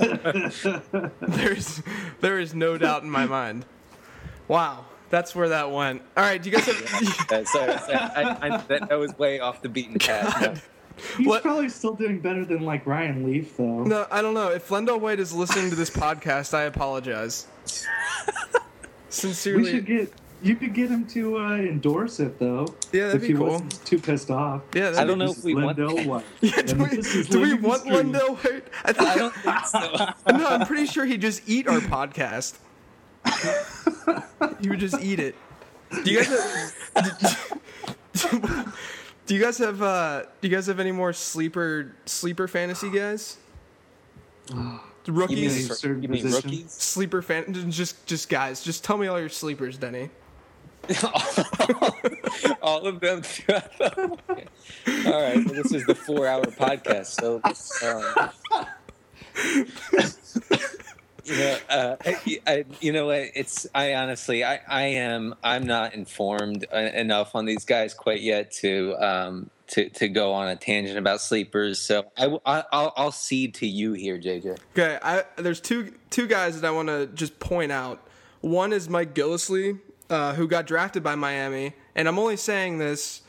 There's 1.22 1.82
there 2.22 2.40
is 2.40 2.54
no 2.54 2.78
doubt 2.78 3.02
in 3.02 3.10
my 3.10 3.26
mind. 3.26 3.66
Wow, 4.48 4.86
that's 5.10 5.36
where 5.36 5.50
that 5.50 5.72
went. 5.72 6.02
All 6.16 6.24
right, 6.24 6.42
do 6.42 6.50
you 6.50 6.56
guys 6.56 6.66
have 6.66 6.82
Uh, 7.32 7.44
sorry, 7.46 7.78
sorry, 7.80 7.94
I, 7.96 8.38
I, 8.42 8.58
that, 8.68 8.90
that 8.90 8.96
was 9.00 9.18
way 9.18 9.40
off 9.40 9.62
the 9.62 9.70
beaten 9.70 10.00
path. 10.00 10.68
No. 10.98 11.04
He's 11.16 11.28
What- 11.28 11.44
probably 11.44 11.70
still 11.70 11.94
doing 11.94 12.20
better 12.20 12.44
than 12.44 12.62
like 12.64 12.88
Ryan 12.88 13.24
Leaf, 13.24 13.56
though. 13.56 13.84
No, 13.84 14.08
I 14.10 14.24
don't 14.24 14.34
know. 14.34 14.50
If 14.50 14.68
LenDale 14.70 15.00
White 15.00 15.20
is 15.20 15.32
listening 15.32 15.70
to 15.70 15.76
this 15.76 15.92
podcast, 15.92 16.56
I 16.56 16.64
apologize. 16.64 17.46
Sincerely, 19.10 19.60
we 19.60 19.66
Sincerely. 19.66 19.72
should 19.72 19.86
get. 19.86 20.14
You 20.44 20.56
could 20.56 20.74
get 20.76 20.90
him 20.90 21.06
to 21.08 21.38
uh, 21.40 21.56
endorse 21.58 22.20
it 22.20 22.38
though. 22.40 22.68
Yeah, 22.92 23.08
that'd 23.08 23.16
if 23.16 23.22
be 23.22 23.28
he 23.30 23.34
cool. 23.34 23.48
wasn't 23.54 23.86
too 23.86 23.98
pissed 24.00 24.30
off. 24.30 24.62
Yeah, 24.76 24.90
I 24.90 24.92
that'd 24.92 25.08
don't 25.08 25.18
know 25.20 25.28
This 25.28 25.40
if 25.40 25.44
we 25.46 25.52
is 25.58 25.64
want 25.64 26.08
White. 26.08 26.24
Yeah, 26.42 26.62
do 26.62 26.76
we, 26.76 27.24
do 27.24 27.42
we 27.42 27.54
want 27.56 27.82
Street. 27.82 27.94
LenDale 27.94 28.36
White? 28.44 28.64
I 28.86 28.94
think 28.94 29.10
I 29.10 29.16
don't 29.18 29.34
think 29.36 29.66
so. 29.66 30.36
no. 30.38 30.48
I'm 30.48 30.66
pretty 30.68 30.86
sure 30.86 31.06
he'd 31.06 31.22
just 31.22 31.42
eat 31.48 31.68
our 31.68 31.80
podcast. 31.80 32.58
he 34.62 34.70
would 34.70 34.80
just 34.80 35.02
eat 35.02 35.20
it. 35.20 35.36
Do 36.04 36.12
you 36.12 36.24
guys 36.24 36.74
have? 36.96 37.62
Do 39.26 39.36
you 39.36 39.42
guys 39.42 39.58
have? 39.58 39.82
Uh, 39.82 40.24
do 40.40 40.48
you 40.48 40.56
guys 40.56 40.68
have 40.68 40.80
any 40.80 40.94
more 40.94 41.12
sleeper 41.12 41.92
sleeper 42.06 42.48
fantasy 42.48 42.90
guys? 42.90 43.36
You 44.50 44.56
mean, 44.56 44.80
Rookies, 45.06 45.84
you 45.84 45.94
mean 45.96 46.32
rookies? 46.32 46.72
sleeper 46.72 47.22
fan, 47.22 47.70
just 47.70 48.06
just 48.06 48.30
guys. 48.30 48.64
Just 48.64 48.86
tell 48.86 48.98
me 48.98 49.08
all 49.08 49.20
your 49.20 49.28
sleepers, 49.28 49.78
Denny. 49.78 50.10
all 52.62 52.86
of 52.88 53.02
them. 53.02 53.22
all 53.50 53.58
right, 55.22 55.46
well, 55.46 55.56
this 55.56 55.74
is 55.74 55.86
the 55.86 55.96
four-hour 55.96 56.46
podcast, 56.46 57.08
so 57.08 57.42
um, 57.86 58.30
you 61.28 61.38
know, 61.38 61.58
uh, 61.70 61.96
I, 62.06 62.40
I, 62.48 62.66
you 62.80 62.92
know, 62.92 63.10
it's 63.10 63.68
I 63.76 63.96
honestly, 63.96 64.44
I, 64.44 64.62
I 64.68 64.84
am, 64.84 65.36
I'm 65.44 65.66
not 65.66 65.94
informed 65.94 66.66
uh, 66.74 66.78
enough 66.78 67.36
on 67.36 67.46
these 67.46 67.66
guys 67.66 67.94
quite 67.94 68.22
yet 68.22 68.52
to, 68.54 68.96
um, 69.00 69.50
to, 69.68 69.90
to 69.90 70.08
go 70.08 70.32
on 70.32 70.48
a 70.48 70.56
tangent 70.56 70.98
about 70.98 71.20
sleepers. 71.20 71.80
So 71.80 72.06
I, 72.18 72.28
will 72.28 72.42
I'll, 72.46 72.94
I'll 72.96 73.12
cede 73.12 73.56
to 73.56 73.68
you 73.68 73.94
here, 73.94 74.18
JJ. 74.18 74.58
Okay, 74.72 74.98
I, 75.02 75.24
there's 75.36 75.60
two 75.60 75.94
two 76.10 76.28
guys 76.28 76.60
that 76.60 76.68
I 76.68 76.72
want 76.72 76.88
to 76.88 77.08
just 77.08 77.40
point 77.40 77.72
out. 77.72 78.02
One 78.40 78.72
is 78.72 78.88
Mike 78.88 79.14
Gillislee, 79.14 79.80
uh, 80.10 80.34
who 80.36 80.48
got 80.48 80.66
drafted 80.66 81.04
by 81.04 81.16
Miami, 81.16 81.74
and 81.96 82.08
I'm 82.08 82.18
only 82.18 82.38
saying 82.38 82.78
this 82.78 83.22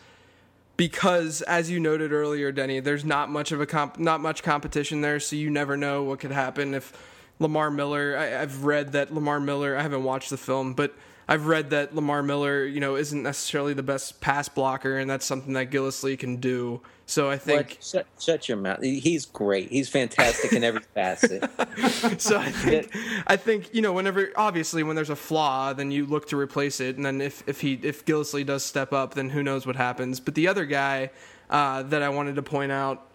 because, 0.77 1.43
as 1.43 1.71
you 1.71 1.81
noted 1.81 2.13
earlier, 2.13 2.53
Denny, 2.53 2.79
there's 2.79 3.05
not 3.05 3.31
much 3.31 3.51
of 3.51 3.61
a 3.61 3.67
comp- 3.67 3.99
not 3.99 4.21
much 4.21 4.45
competition 4.45 5.01
there, 5.01 5.19
so 5.19 5.35
you 5.35 5.51
never 5.51 5.77
know 5.77 6.05
what 6.05 6.21
could 6.21 6.31
happen 6.31 6.75
if 6.75 6.93
Lamar 7.39 7.71
Miller. 7.71 8.17
I, 8.17 8.43
I've 8.43 8.65
read 8.65 8.93
that 8.93 9.13
Lamar 9.13 9.41
Miller. 9.41 9.77
I 9.77 9.83
haven't 9.83 10.05
watched 10.05 10.31
the 10.31 10.37
film, 10.37 10.75
but 10.75 10.95
I've 11.31 11.47
read 11.47 11.71
that 11.71 11.95
Lamar 11.95 12.23
Miller, 12.23 12.65
you 12.65 12.81
know, 12.81 12.97
isn't 12.97 13.23
necessarily 13.23 13.75
the 13.75 13.83
best 13.83 14.21
pass 14.23 14.49
blocker, 14.49 14.97
and 14.97 15.11
that's 15.11 15.27
something 15.27 15.53
that 15.53 15.71
Gillislee 15.71 16.19
can 16.19 16.37
do. 16.37 16.81
So 17.05 17.31
I 17.31 17.37
think. 17.37 17.79
Shut, 17.83 18.07
shut 18.19 18.49
your 18.49 18.57
mouth. 18.57 18.83
He's 18.83 19.27
great. 19.27 19.71
He's 19.71 19.91
fantastic 19.91 20.55
in 20.55 20.65
every 20.65 20.81
facet. 20.95 21.43
so 22.21 22.39
I 22.39 22.51
think 22.51 22.97
I 23.27 23.37
think 23.37 23.75
you 23.75 23.83
know 23.83 23.93
whenever 23.93 24.31
obviously 24.37 24.83
when 24.83 24.97
there's 24.97 25.11
a 25.11 25.17
flaw, 25.17 25.75
then 25.75 25.91
you 25.91 26.07
look 26.07 26.29
to 26.29 26.39
replace 26.39 26.81
it, 26.81 26.97
and 26.97 27.05
then 27.05 27.21
if 27.21 27.47
if 27.47 27.61
he 27.61 27.75
if 27.83 28.07
Gillislee 28.07 28.47
does 28.47 28.65
step 28.65 28.95
up, 28.95 29.13
then 29.13 29.29
who 29.29 29.43
knows 29.43 29.67
what 29.67 29.77
happens. 29.77 30.21
But 30.21 30.35
the 30.35 30.49
other 30.49 30.65
guy 30.65 31.11
uh, 31.51 31.83
that 31.85 32.03
I 32.03 32.09
wanted 32.09 32.37
to 32.37 32.43
point 32.43 32.73
out 32.73 33.07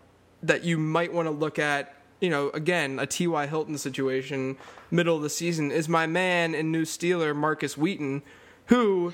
that 0.44 0.64
you 0.64 0.78
might 0.78 1.12
want 1.12 1.28
to 1.28 1.32
look 1.32 1.58
at 1.58 1.96
you 2.24 2.30
know, 2.30 2.50
again, 2.52 3.00
a 3.00 3.06
T.Y. 3.06 3.48
Hilton 3.48 3.78
situation, 3.78 4.56
middle 4.90 5.18
of 5.18 5.24
the 5.24 5.30
season, 5.30 5.72
is 5.72 5.90
my 5.90 6.08
man 6.08 6.56
and 6.56 6.72
new 6.72 6.84
Steeler, 6.84 7.36
Markus 7.36 7.78
Wheaton, 7.78 8.24
who 8.68 9.12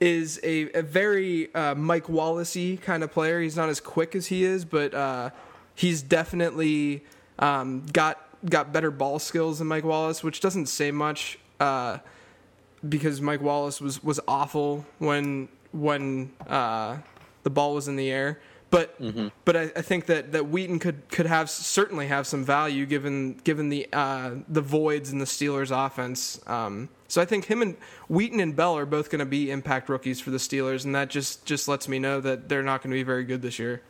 is 0.00 0.40
a, 0.42 0.70
a 0.72 0.82
very 0.82 1.54
uh, 1.54 1.74
Mike 1.74 2.06
Wallacey 2.06 2.80
kind 2.80 3.04
of 3.04 3.12
player. 3.12 3.42
He's 3.42 3.56
not 3.56 3.68
as 3.68 3.78
quick 3.78 4.16
as 4.16 4.28
he 4.28 4.42
is, 4.42 4.64
but 4.64 4.94
uh, 4.94 5.30
he's 5.74 6.00
definitely 6.00 7.04
um, 7.38 7.84
got 7.92 8.22
got 8.48 8.72
better 8.72 8.90
ball 8.90 9.18
skills 9.18 9.58
than 9.58 9.68
Mike 9.68 9.84
Wallace, 9.84 10.22
which 10.22 10.40
doesn't 10.40 10.66
say 10.66 10.90
much 10.90 11.38
uh, 11.60 11.98
because 12.88 13.20
Mike 13.20 13.42
Wallace 13.42 13.82
was 13.82 14.02
was 14.02 14.18
awful 14.26 14.86
when 14.98 15.48
when 15.72 16.32
uh, 16.48 16.96
the 17.42 17.50
ball 17.50 17.74
was 17.74 17.86
in 17.86 17.96
the 17.96 18.10
air. 18.10 18.40
But 18.68 19.00
Mm-hmm. 19.00 19.28
but 19.44 19.56
I, 19.56 19.62
I 19.76 19.82
think 19.82 20.06
that, 20.06 20.32
that 20.32 20.48
Wheaton 20.48 20.78
could, 20.80 21.08
could 21.08 21.26
have 21.26 21.48
certainly 21.48 22.08
have 22.08 22.26
some 22.26 22.44
value 22.44 22.84
given 22.84 23.34
given 23.44 23.68
the 23.68 23.86
uh, 23.92 24.32
the 24.48 24.60
voids 24.60 25.12
in 25.12 25.18
the 25.18 25.24
Steelers 25.24 25.70
offense. 25.70 26.40
Um, 26.48 26.88
so 27.08 27.22
I 27.22 27.24
think 27.26 27.44
him 27.44 27.62
and 27.62 27.76
Wheaton 28.08 28.40
and 28.40 28.56
Bell 28.56 28.76
are 28.76 28.84
both 28.86 29.08
going 29.10 29.20
to 29.20 29.24
be 29.26 29.50
impact 29.52 29.88
rookies 29.88 30.20
for 30.20 30.30
the 30.30 30.38
Steelers, 30.38 30.84
and 30.84 30.94
that 30.96 31.10
just 31.10 31.44
just 31.46 31.68
lets 31.68 31.86
me 31.86 31.98
know 32.00 32.20
that 32.20 32.48
they're 32.48 32.64
not 32.64 32.82
going 32.82 32.90
to 32.90 32.96
be 32.96 33.04
very 33.04 33.22
good 33.24 33.40
this 33.40 33.58
year. 33.60 33.82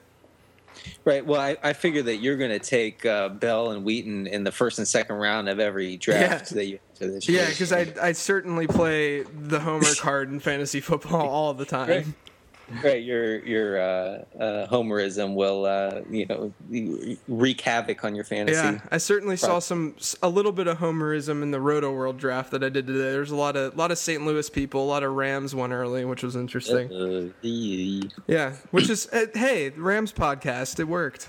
Right. 1.07 1.25
Well, 1.25 1.41
I, 1.41 1.57
I 1.63 1.73
figure 1.73 2.03
that 2.03 2.17
you're 2.19 2.37
going 2.37 2.51
to 2.51 2.59
take 2.59 3.07
uh, 3.07 3.31
Bell 3.31 3.71
and 3.71 3.83
Wheaton 3.83 4.27
in 4.27 4.45
the 4.45 4.53
first 4.53 4.79
and 4.79 4.87
second 4.87 5.17
round 5.17 5.49
of 5.49 5.59
every 5.59 5.97
draft 5.97 6.53
Yeah. 6.53 6.55
that 6.57 6.65
you 6.67 6.79
enter 7.01 7.13
this 7.15 7.29
year. 7.29 7.43
Yeah, 7.45 7.49
because 7.49 7.73
I 7.73 7.87
I 8.01 8.13
certainly 8.13 8.67
play 8.67 9.23
the 9.23 9.59
homer 9.59 9.95
card 9.99 10.29
in 10.31 10.39
fantasy 10.39 10.81
football 10.83 11.27
all 11.31 11.55
the 11.55 11.65
time. 11.65 11.89
Right. 11.89 12.07
Right. 12.83 13.03
Your 13.03 13.45
your 13.45 13.81
uh, 13.81 14.25
uh, 14.39 14.67
homerism 14.67 15.35
will 15.35 15.67
uh, 15.67 16.01
you 16.11 16.27
know 16.27 16.53
wreak 17.29 17.61
havoc 17.61 18.05
on 18.05 18.15
your 18.17 18.25
fantasy. 18.25 18.57
Yeah, 18.57 18.81
I 18.91 18.99
certainly 18.99 19.37
saw 19.37 19.61
some 19.61 19.95
a 20.23 20.29
little 20.29 20.51
bit 20.51 20.67
of 20.67 20.79
homerism 20.79 21.43
in 21.43 21.53
the 21.53 21.59
Rotoworld 21.59 22.17
draft 22.17 22.51
that 22.51 22.65
I 22.65 22.69
did 22.69 22.87
today. 22.89 23.13
There's 23.13 23.31
a 23.31 23.37
lot 23.37 23.57
of 23.57 23.77
lot 23.77 23.93
of 23.93 23.99
St. 23.99 24.25
Louis 24.25 24.51
people, 24.51 24.83
a 24.83 24.89
lot 24.89 25.05
of 25.05 25.13
Rams 25.13 25.55
won 25.55 25.73
early, 25.73 26.05
which 26.05 26.25
was 26.25 26.35
interesting. 26.35 26.93
Uh. 26.93 27.31
Yeah, 28.27 28.55
which 28.73 28.91
is 28.91 29.09
uh, 29.13 29.27
hey, 29.35 29.71
Rams 29.71 30.13
podcast, 30.13 30.81
it 30.81 30.89
worked. 30.89 31.29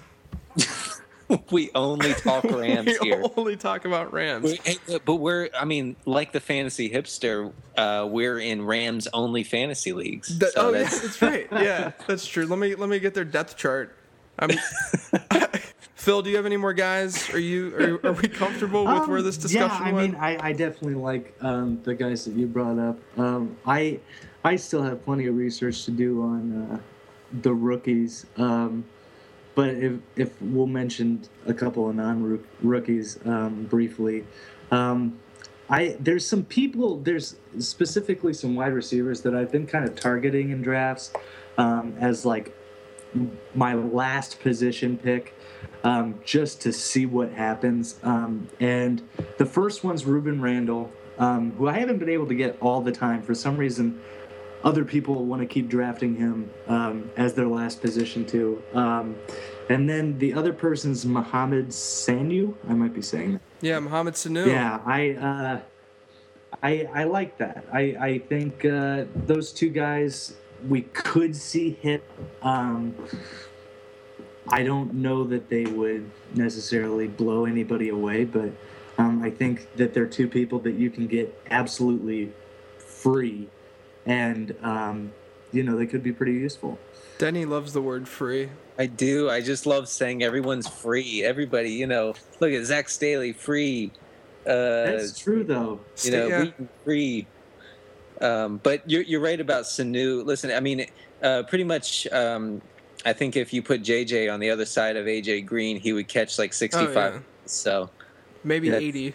we 1.52 1.70
only 1.76 2.14
talk 2.14 2.44
Rams 2.52 2.88
we 3.02 3.10
here. 3.10 3.24
only 3.36 3.56
talk 3.58 3.86
about 3.86 4.14
Rams. 4.14 4.58
Hey, 4.64 4.78
But 5.06 5.16
we're, 5.16 5.50
I 5.58 5.66
mean, 5.66 5.96
like 6.06 6.32
the 6.32 6.40
fantasy 6.40 6.90
hipster, 6.90 7.52
uh, 7.78 8.08
we're 8.10 8.40
in 8.40 8.64
Rams 8.66 9.08
only 9.14 9.44
fantasy 9.44 9.94
leagues. 9.94 10.38
That- 10.40 10.54
so 10.54 10.68
oh 10.70 10.72
yeah, 10.74 10.84
that's, 10.84 11.00
that's 11.02 11.22
right. 11.22 11.48
Yeah, 11.52 11.92
that's 12.08 12.26
true. 12.26 12.46
Let 12.46 12.60
me 12.60 12.76
let 12.76 12.90
me 12.90 13.00
get 13.00 13.14
their 13.14 13.26
depth 13.26 13.58
chart. 13.58 13.96
I'm, 14.40 14.52
Phil, 15.96 16.22
do 16.22 16.30
you 16.30 16.36
have 16.36 16.46
any 16.46 16.58
more 16.58 16.74
guys? 16.74 17.30
Are 17.34 17.40
you 17.40 17.76
are, 18.04 18.10
are 18.10 18.14
we 18.14 18.28
comfortable 18.28 18.86
with 18.86 18.94
Um, 19.04 19.10
where 19.10 19.22
this 19.24 19.36
discussion 19.38 19.84
Yeah, 19.84 19.90
I 19.90 19.92
went? 19.92 20.12
mean, 20.14 20.22
I, 20.22 20.50
I 20.50 20.54
definitely 20.54 20.94
like 20.96 21.36
um, 21.42 21.82
the 21.84 21.96
guys 21.96 22.24
that 22.26 22.36
you 22.36 22.46
brought 22.46 22.78
up. 22.78 22.98
Um, 23.18 23.58
I 23.66 24.00
I 24.44 24.56
still 24.56 24.84
have 24.84 25.04
plenty 25.04 25.26
of 25.26 25.36
research 25.36 25.86
to 25.86 25.92
do 25.92 26.22
on 26.22 26.70
uh, 26.72 26.80
the 27.42 27.54
rookies. 27.54 28.26
Um, 28.38 28.86
but 29.58 29.70
if 29.70 29.94
if 30.16 30.40
we'll 30.40 30.68
mention 30.68 31.20
a 31.48 31.54
couple 31.54 31.90
of 31.90 31.96
non 31.96 32.40
rookies 32.62 33.18
um, 33.26 33.64
briefly, 33.64 34.24
um, 34.70 35.18
I 35.68 35.98
there's 36.00 36.28
some 36.28 36.46
people 36.46 36.98
there's 36.98 37.38
specifically 37.58 38.34
some 38.34 38.54
wide 38.54 38.74
receivers 38.74 39.22
that 39.22 39.34
I've 39.34 39.52
been 39.52 39.66
kind 39.66 39.84
of 39.84 39.96
targeting 39.96 40.52
in 40.52 40.62
drafts 40.62 41.12
um, 41.58 41.96
as 42.00 42.24
like 42.24 42.56
my 43.56 43.74
last 43.74 44.40
position 44.42 44.96
pick 44.96 45.34
um, 45.84 46.20
just 46.24 46.62
to 46.62 46.72
see 46.72 47.08
what 47.08 47.32
happens. 47.32 47.96
Um, 48.04 48.48
and 48.60 49.02
the 49.40 49.46
first 49.48 49.84
one's 49.84 50.04
Rueben 50.04 50.40
Randle, 50.40 50.92
um, 51.18 51.54
who 51.54 51.68
I 51.68 51.80
haven't 51.80 51.98
been 51.98 52.10
able 52.10 52.28
to 52.28 52.36
get 52.36 52.58
all 52.62 52.82
the 52.82 52.92
time. 52.92 53.24
For 53.24 53.34
some 53.34 53.58
reason, 53.58 54.00
other 54.64 54.84
people 54.84 55.26
want 55.26 55.42
to 55.42 55.48
keep 55.48 55.70
drafting 55.70 56.16
him 56.16 56.50
um, 56.68 57.10
as 57.18 57.34
their 57.34 57.48
last 57.48 57.82
position, 57.82 58.26
too. 58.26 58.62
Um, 58.74 59.16
and 59.70 59.90
then 59.90 60.18
the 60.18 60.34
other 60.34 60.54
person's 60.54 61.06
Mohamed 61.06 61.70
Sanu. 61.70 62.54
I 62.70 62.74
might 62.74 62.94
be 62.94 63.02
saying 63.02 63.34
that. 63.34 63.42
yeah, 63.62 63.80
Mohamed 63.80 64.14
Sanu. 64.16 64.48
Yeah, 64.48 64.80
I 64.86 65.12
uh, 65.12 65.60
I 66.64 66.88
I 66.94 67.04
like 67.04 67.38
that. 67.38 67.66
I 67.72 67.82
I 68.00 68.20
think 68.20 68.66
uh, 68.66 69.06
those 69.16 69.52
two 69.52 69.70
guys 69.70 70.36
we 70.68 70.82
could 70.82 71.36
see 71.36 71.72
hit. 71.82 72.04
Um, 72.42 72.96
I 74.50 74.64
don't 74.64 74.94
know 74.94 75.26
that 75.26 75.50
they 75.50 75.66
would 75.66 76.10
necessarily 76.34 77.08
blow 77.08 77.46
anybody 77.46 77.90
away, 77.90 78.24
but 78.24 78.52
um, 78.98 79.22
I 79.22 79.30
think 79.30 79.68
that 79.76 79.94
they're 79.94 80.08
two 80.08 80.28
people 80.28 80.60
that 80.60 80.76
you 80.76 80.90
can 80.90 81.06
get 81.08 81.38
absolutely 81.52 82.32
free, 82.78 83.50
and 84.08 84.56
um, 84.64 85.12
you 85.52 85.62
know 85.62 85.78
they 85.78 85.86
could 85.86 86.02
be 86.02 86.12
pretty 86.12 86.34
useful. 86.34 86.80
Denny 87.20 87.46
loves 87.46 87.74
the 87.74 87.82
word 87.82 88.08
free. 88.08 88.50
I 88.80 88.86
do. 88.88 89.30
I 89.30 89.42
just 89.42 89.66
love 89.66 89.88
saying 89.90 90.24
everyone's 90.24 90.68
free. 90.68 91.24
Everybody, 91.24 91.72
you 91.72 91.88
know, 91.88 92.14
look 92.40 92.52
at 92.52 92.64
Zac 92.66 92.90
Stacy 92.90 93.34
free. 93.34 93.92
Uh, 94.46 94.50
That's 94.96 95.18
true, 95.20 95.44
though. 95.44 95.80
you 96.04 96.12
know, 96.12 96.28
Yeah. 96.28 96.42
Wheaton 96.44 96.70
free. 96.84 97.28
Um, 98.22 98.60
but 98.64 98.90
you're 98.90 99.02
you're 99.04 99.20
right 99.20 99.40
about 99.40 99.66
Sanu. 99.66 100.26
Listen, 100.26 100.52
I 100.52 100.60
mean, 100.60 100.86
uh, 101.22 101.44
pretty 101.44 101.64
much. 101.64 102.08
Um, 102.08 102.62
I 103.06 103.14
think 103.14 103.36
if 103.36 103.54
you 103.54 103.62
put 103.62 103.84
JJ 103.84 104.32
on 104.34 104.40
the 104.40 104.50
other 104.50 104.66
side 104.66 104.96
of 104.96 105.06
AJ 105.06 105.46
Green, 105.46 105.80
he 105.80 105.94
would 105.94 106.08
catch 106.08 106.40
like 106.40 106.52
65. 106.54 106.96
Oh, 106.98 107.16
yeah. 107.16 107.20
So 107.46 107.90
Maybe 108.44 108.68
Yeah. 108.70 108.78
eighty. 108.78 109.14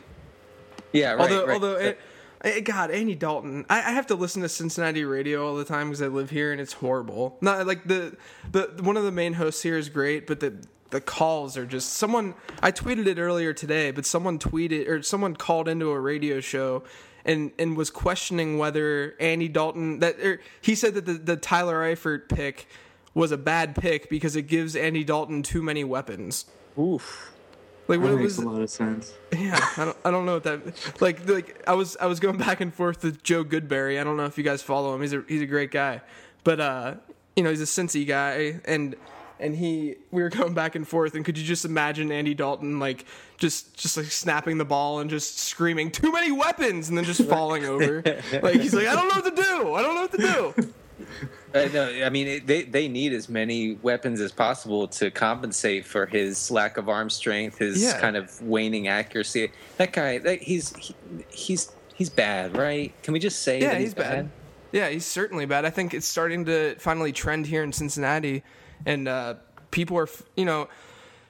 yeah, 0.93 1.13
right. 1.13 1.21
although, 1.21 1.47
right. 1.47 1.55
although, 1.55 1.77
it, 1.77 1.99
Eh, 2.43 2.61
God, 2.61 2.91
Andy 2.91 3.15
Dalton, 3.15 3.65
I, 3.71 3.79
I 3.79 3.91
have 3.93 4.07
to 4.09 4.15
listen 4.15 4.43
to 4.43 4.49
Cincinnati 4.49 5.05
radio 5.05 5.47
all 5.47 5.55
the 5.55 5.65
time 5.65 5.89
because 5.89 6.03
I 6.03 6.09
live 6.09 6.31
here 6.31 6.53
and 6.53 6.61
it's 6.61 6.73
horrible. 6.73 7.39
Not 7.41 7.67
like 7.67 7.85
the 7.85 8.17
the 8.51 8.75
one 8.83 8.97
of 8.97 9.05
the 9.05 9.13
main 9.13 9.35
hosts 9.35 9.63
here 9.63 9.79
is 9.79 9.89
great, 9.89 10.27
but 10.27 10.41
the 10.41 10.55
the 10.91 11.01
calls 11.01 11.57
are 11.57 11.65
just 11.65 11.91
someone. 11.91 12.35
I 12.61 12.73
tweeted 12.73 13.07
it 13.07 13.19
earlier 13.19 13.53
today, 13.53 13.93
but 13.93 14.05
someone 14.05 14.39
tweeted 14.39 14.89
or 14.89 15.03
someone 15.03 15.37
called 15.37 15.69
into 15.69 15.91
a 15.91 16.01
radio 16.01 16.41
show. 16.41 16.85
And, 17.25 17.53
and 17.57 17.77
was 17.77 17.89
questioning 17.89 18.59
whether 18.59 19.15
Andy 19.21 19.47
Dalton 19.47 20.01
that 20.01 20.19
or 20.19 20.41
he 20.61 20.75
said 20.75 20.95
that 20.95 21.07
the, 21.07 21.13
the 21.13 21.37
Tyler 21.37 21.77
Eifert 21.77 22.29
pick 22.29 22.67
was 23.15 23.31
a 23.31 23.37
bad 23.37 23.77
pick 23.77 24.11
because 24.11 24.35
it 24.35 24.49
gives 24.49 24.75
Andy 24.75 25.05
Dalton 25.05 25.45
too 25.45 25.63
many 25.63 25.85
weapons. 25.85 26.47
Oof. 26.77 27.33
Like 27.89 28.01
That 28.01 28.07
what 28.07 28.17
makes 28.17 28.37
was 28.37 28.39
a 28.39 28.49
lot 28.49 28.63
of 28.63 28.71
sense. 28.71 29.13
yeah, 29.37 29.59
I 29.77 29.85
don't, 29.85 29.97
I 30.05 30.11
don't 30.11 30.25
know 30.25 30.35
what 30.35 30.45
that 30.45 31.01
like. 31.01 31.29
Like 31.29 31.63
I 31.67 31.75
was 31.75 31.97
I 32.01 32.07
was 32.07 32.21
going 32.21 32.39
back 32.39 32.61
and 32.61 32.73
forth 32.73 33.03
with 33.03 33.23
Joe 33.23 33.45
Goodberry. 33.45 34.01
I 34.01 34.05
don't 34.05 34.17
know 34.17 34.25
if 34.25 34.39
you 34.39 34.45
guys 34.45 34.63
follow 34.63 34.95
him. 34.95 35.01
He's 35.01 35.13
a 35.13 35.25
he's 35.29 35.43
a 35.43 35.47
great 35.47 35.71
guy, 35.73 36.01
but 36.45 36.61
uh, 36.61 36.95
you 37.35 37.43
know 37.43 37.51
he's 37.51 37.61
a 37.61 37.65
Cincy 37.65 38.07
guy, 38.07 38.61
and 38.65 38.95
and 39.41 39.57
he 39.57 39.97
we 40.13 40.23
were 40.23 40.29
going 40.29 40.55
back 40.55 40.77
and 40.77 40.87
forth. 40.87 41.15
And 41.17 41.25
could 41.25 41.37
you 41.37 41.45
just 41.45 41.65
imagine 41.65 42.13
Andy 42.13 42.35
Dalton 42.35 42.79
like 42.79 43.05
just 43.37 43.77
just 43.77 43.97
like 43.97 44.07
snapping 44.07 44.59
the 44.59 44.65
ball 44.65 45.01
and 45.01 45.11
just 45.11 45.39
screaming 45.41 45.91
too 45.91 46.13
many 46.13 46.31
weapons, 46.31 46.89
and 46.89 46.97
then 46.97 47.05
just 47.05 47.25
falling 47.29 47.65
over? 47.65 48.03
like 48.43 48.61
he's 48.61 48.75
like 48.75 48.87
I 48.87 48.95
don't 48.95 49.09
know 49.09 49.21
what 49.21 49.37
to 49.37 49.43
do. 49.43 49.75
I 49.75 49.83
don't 49.83 49.95
know 49.95 50.03
what 50.03 50.13
to 50.13 50.19
do. 50.19 50.73
Uh, 51.55 51.69
no, 51.73 52.05
I 52.05 52.09
mean 52.11 52.27
it, 52.29 52.47
they 52.47 52.63
they 52.63 52.89
need 52.89 53.13
as 53.13 53.29
many 53.29 53.75
weapons 53.83 54.21
as 54.21 54.33
possible 54.33 54.89
to 54.89 55.11
compensate 55.11 55.85
for 55.85 56.07
his 56.07 56.51
lack 56.51 56.77
of 56.79 56.89
arm 56.89 57.11
strength, 57.11 57.59
his 57.59 57.83
Yeah. 57.83 58.01
kind 58.01 58.17
of 58.17 58.41
waning 58.43 58.89
accuracy. 58.89 59.53
That 59.77 59.93
guy, 59.93 60.19
that, 60.19 60.41
he's 60.43 60.75
he, 60.77 60.95
he's 61.29 61.71
he's 61.95 62.09
bad, 62.11 62.57
right? 62.57 62.93
Can 63.03 63.13
we 63.13 63.19
just 63.19 63.43
say 63.43 63.61
Yeah, 63.61 63.73
that 63.73 63.81
he's 63.81 63.95
bad. 63.95 64.31
Yeah, 64.73 64.89
he's 64.89 65.05
certainly 65.05 65.45
bad. 65.45 65.67
I 65.67 65.71
think 65.71 65.93
it's 65.93 66.07
starting 66.07 66.47
to 66.47 66.75
finally 66.77 67.13
trend 67.13 67.47
here 67.47 67.63
in 67.63 67.73
Cincinnati, 67.73 68.43
and 68.87 69.07
uh, 69.07 69.35
people 69.71 69.99
are 69.99 70.09
you 70.35 70.47
know, 70.47 70.69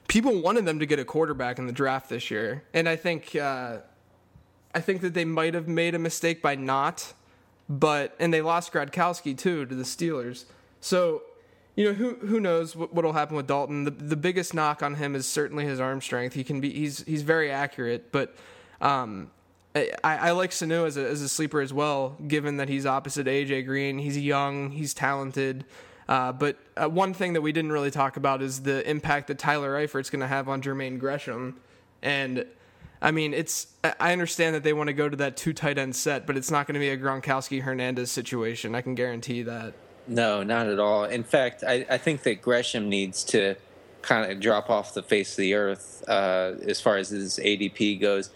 people 0.07 0.41
wanted 0.41 0.63
them 0.65 0.79
to 0.79 0.85
get 0.85 0.99
a 0.99 1.05
quarterback 1.05 1.59
in 1.59 1.67
the 1.67 1.73
draft 1.73 2.07
this 2.07 2.31
year, 2.31 2.63
and 2.73 2.87
I 2.87 2.95
think, 2.95 3.35
uh, 3.35 3.79
I 4.73 4.79
think 4.79 5.01
that 5.01 5.13
they 5.13 5.25
might 5.25 5.53
have 5.53 5.67
made 5.67 5.93
a 5.95 5.99
mistake 5.99 6.41
by 6.41 6.55
not, 6.55 7.13
but 7.79 8.15
and 8.19 8.33
they 8.33 8.41
lost 8.41 8.71
Gradkowski 8.71 9.37
too 9.37 9.65
to 9.65 9.75
the 9.75 9.83
Steelers. 9.83 10.45
So, 10.79 11.23
you 11.75 11.85
know, 11.85 11.93
who 11.93 12.15
who 12.15 12.39
knows 12.39 12.75
what 12.75 12.93
what'll 12.93 13.13
happen 13.13 13.35
with 13.35 13.47
Dalton? 13.47 13.83
The 13.83 13.91
the 13.91 14.15
biggest 14.15 14.53
knock 14.53 14.83
on 14.83 14.95
him 14.95 15.15
is 15.15 15.27
certainly 15.27 15.65
his 15.65 15.79
arm 15.79 16.01
strength. 16.01 16.33
He 16.33 16.43
can 16.43 16.61
be 16.61 16.71
he's 16.71 17.03
he's 17.03 17.23
very 17.23 17.51
accurate, 17.51 18.11
but. 18.11 18.35
Um, 18.81 19.31
I, 19.75 19.89
I 20.03 20.31
like 20.31 20.51
Sanu 20.51 20.85
as 20.85 20.97
a, 20.97 21.09
as 21.09 21.23
a 21.23 21.29
sleeper 21.29 21.59
as 21.59 21.73
well, 21.73 22.15
given 22.27 22.57
that 22.57 22.69
he's 22.69 22.85
opposite 22.85 23.25
AJ 23.25 23.65
Green. 23.65 23.97
He's 23.97 24.15
young, 24.15 24.69
he's 24.69 24.93
talented. 24.93 25.65
Uh, 26.07 26.31
but 26.31 26.57
uh, 26.77 26.87
one 26.87 27.15
thing 27.15 27.33
that 27.33 27.41
we 27.41 27.51
didn't 27.51 27.71
really 27.71 27.89
talk 27.89 28.15
about 28.15 28.43
is 28.43 28.61
the 28.61 28.87
impact 28.87 29.29
that 29.29 29.39
Tyler 29.39 29.75
Eifert's 29.75 30.11
going 30.11 30.19
to 30.19 30.27
have 30.27 30.47
on 30.47 30.61
Jermaine 30.61 30.99
Gresham. 30.99 31.59
And 32.03 32.45
I 33.03 33.11
mean, 33.11 33.33
it's 33.33 33.67
I 33.99 34.13
understand 34.13 34.55
that 34.55 34.63
they 34.63 34.73
want 34.73 34.87
to 34.87 34.93
go 34.93 35.09
to 35.09 35.17
that 35.17 35.35
two 35.37 35.53
tight 35.53 35.77
end 35.77 35.95
set, 35.95 36.25
but 36.25 36.37
it's 36.37 36.49
not 36.49 36.65
going 36.65 36.73
to 36.75 36.79
be 36.79 36.89
a 36.89 36.97
Gronkowski 36.97 37.61
Hernandez 37.61 38.09
situation. 38.09 38.73
I 38.73 38.81
can 38.81 38.95
guarantee 38.95 39.43
that. 39.43 39.73
No, 40.07 40.41
not 40.41 40.67
at 40.67 40.79
all. 40.79 41.03
In 41.03 41.23
fact, 41.23 41.63
I, 41.67 41.85
I 41.89 41.97
think 41.97 42.23
that 42.23 42.41
Gresham 42.41 42.89
needs 42.89 43.23
to 43.25 43.55
kind 44.01 44.31
of 44.31 44.39
drop 44.39 44.69
off 44.69 44.93
the 44.93 45.03
face 45.03 45.31
of 45.33 45.37
the 45.37 45.53
earth 45.53 46.03
uh, 46.07 46.53
as 46.67 46.81
far 46.81 46.97
as 46.97 47.09
his 47.09 47.39
ADP 47.39 47.99
goes. 48.01 48.29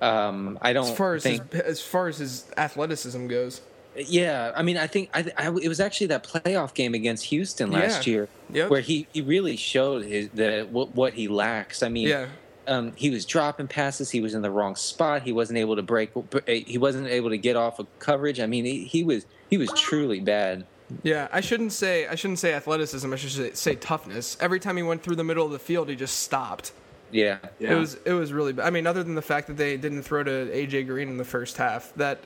Um, 0.00 0.58
I 0.60 0.72
don't 0.72 0.84
As 0.90 0.96
far 0.96 1.14
as 1.14 1.22
think. 1.22 1.52
his, 1.52 1.60
as 1.62 1.80
far 1.82 2.08
as 2.08 2.18
his 2.18 2.44
athleticism 2.56 3.26
goes. 3.28 3.60
Yeah, 3.96 4.52
I 4.56 4.62
mean, 4.62 4.76
I 4.76 4.86
think 4.86 5.08
I, 5.14 5.30
I, 5.38 5.46
it 5.62 5.68
was 5.68 5.80
actually 5.80 6.08
that 6.08 6.24
playoff 6.24 6.74
game 6.74 6.94
against 6.94 7.26
Houston 7.26 7.70
last 7.70 8.06
Yeah. 8.06 8.12
year 8.12 8.28
Yep. 8.52 8.70
where 8.70 8.80
he, 8.80 9.06
he 9.12 9.20
really 9.22 9.56
showed 9.56 10.04
his 10.04 10.28
the 10.30 10.66
what, 10.70 10.94
what 10.94 11.14
he 11.14 11.28
lacks. 11.28 11.82
I 11.82 11.88
mean, 11.88 12.08
Yeah. 12.08 12.26
Um, 12.66 12.92
he 12.96 13.10
was 13.10 13.24
dropping 13.26 13.68
passes. 13.68 14.10
He 14.10 14.20
was 14.20 14.34
in 14.34 14.42
the 14.42 14.50
wrong 14.50 14.76
spot. 14.76 15.22
He 15.22 15.32
wasn't 15.32 15.58
able 15.58 15.76
to 15.76 15.82
break. 15.82 16.12
He 16.46 16.78
wasn't 16.78 17.08
able 17.08 17.30
to 17.30 17.38
get 17.38 17.56
off 17.56 17.78
of 17.78 17.86
coverage. 17.98 18.40
I 18.40 18.46
mean, 18.46 18.64
he, 18.64 18.84
he 18.84 19.04
was 19.04 19.26
he 19.50 19.58
was 19.58 19.70
truly 19.72 20.20
bad. 20.20 20.66
Yeah, 21.02 21.28
I 21.32 21.40
shouldn't 21.40 21.72
say 21.72 22.06
I 22.06 22.14
shouldn't 22.14 22.38
say 22.38 22.52
athleticism. 22.54 23.12
I 23.12 23.16
should 23.16 23.30
say, 23.30 23.52
say 23.52 23.74
toughness. 23.74 24.36
Every 24.40 24.60
time 24.60 24.76
he 24.76 24.82
went 24.82 25.02
through 25.02 25.16
the 25.16 25.24
middle 25.24 25.44
of 25.46 25.52
the 25.52 25.58
field, 25.58 25.88
he 25.88 25.96
just 25.96 26.20
stopped. 26.20 26.72
Yeah, 27.10 27.38
It 27.60 27.74
was 27.74 27.94
it 28.04 28.12
was 28.12 28.32
really. 28.32 28.52
bad. 28.52 28.66
I 28.66 28.70
mean, 28.70 28.86
other 28.86 29.04
than 29.04 29.14
the 29.14 29.22
fact 29.22 29.46
that 29.46 29.56
they 29.56 29.76
didn't 29.76 30.02
throw 30.02 30.24
to 30.24 30.30
AJ 30.30 30.86
Green 30.88 31.08
in 31.08 31.16
the 31.16 31.24
first 31.24 31.56
half, 31.56 31.92
that 31.94 32.20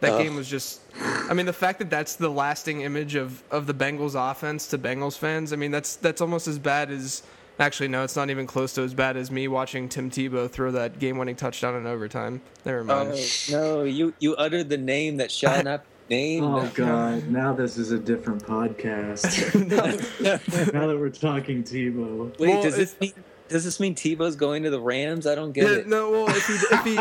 that 0.00 0.12
Ugh. 0.12 0.22
game 0.22 0.36
was 0.36 0.48
just. 0.48 0.80
I 1.00 1.32
mean, 1.32 1.46
the 1.46 1.54
fact 1.54 1.78
that 1.78 1.88
that's 1.88 2.16
the 2.16 2.28
lasting 2.28 2.82
image 2.82 3.14
of 3.14 3.42
of 3.50 3.66
the 3.66 3.72
Bengals 3.74 4.14
offense 4.14 4.66
to 4.68 4.78
Bengals 4.78 5.16
fans. 5.16 5.52
I 5.52 5.56
mean, 5.56 5.70
that's 5.70 5.96
that's 5.96 6.20
almost 6.20 6.48
as 6.48 6.58
bad 6.58 6.90
as. 6.90 7.22
Actually, 7.58 7.88
no, 7.88 8.04
it's 8.04 8.16
not 8.16 8.28
even 8.28 8.46
close 8.46 8.74
to 8.74 8.82
as 8.82 8.92
bad 8.92 9.16
as 9.16 9.30
me 9.30 9.48
watching 9.48 9.88
Tim 9.88 10.10
Tebow 10.10 10.50
throw 10.50 10.70
that 10.72 10.98
game-winning 10.98 11.36
touchdown 11.36 11.74
in 11.74 11.86
overtime. 11.86 12.42
Never 12.66 12.80
oh, 12.80 12.84
mind. 12.84 13.10
Oh 13.12 13.52
no, 13.52 13.82
you 13.84 14.12
you 14.18 14.36
uttered 14.36 14.68
the 14.68 14.76
name 14.76 15.16
that 15.16 15.30
shall 15.30 15.62
not 15.64 15.84
be 16.08 16.16
named. 16.16 16.44
Oh 16.44 16.70
God! 16.74 17.28
Now 17.28 17.54
this 17.54 17.78
is 17.78 17.92
a 17.92 17.98
different 17.98 18.44
podcast. 18.44 19.24
now 20.72 20.86
that 20.86 20.98
we're 20.98 21.08
talking 21.08 21.62
Tebow. 21.62 22.38
Wait, 22.38 22.50
Well, 22.50 22.62
does 22.62 22.76
this 22.76 22.94
mean 23.00 23.14
does 23.48 23.64
this 23.64 23.78
mean 23.80 23.94
Tebow's 23.94 24.36
going 24.36 24.62
to 24.64 24.70
the 24.70 24.80
Rams? 24.80 25.26
I 25.26 25.34
don't 25.34 25.52
get 25.52 25.64
Yeah, 25.64 25.76
it. 25.78 25.86
no, 25.86 26.10
well, 26.10 26.28
if 26.28 26.46
he 26.46 26.54
if 26.54 26.84
he 26.84 26.98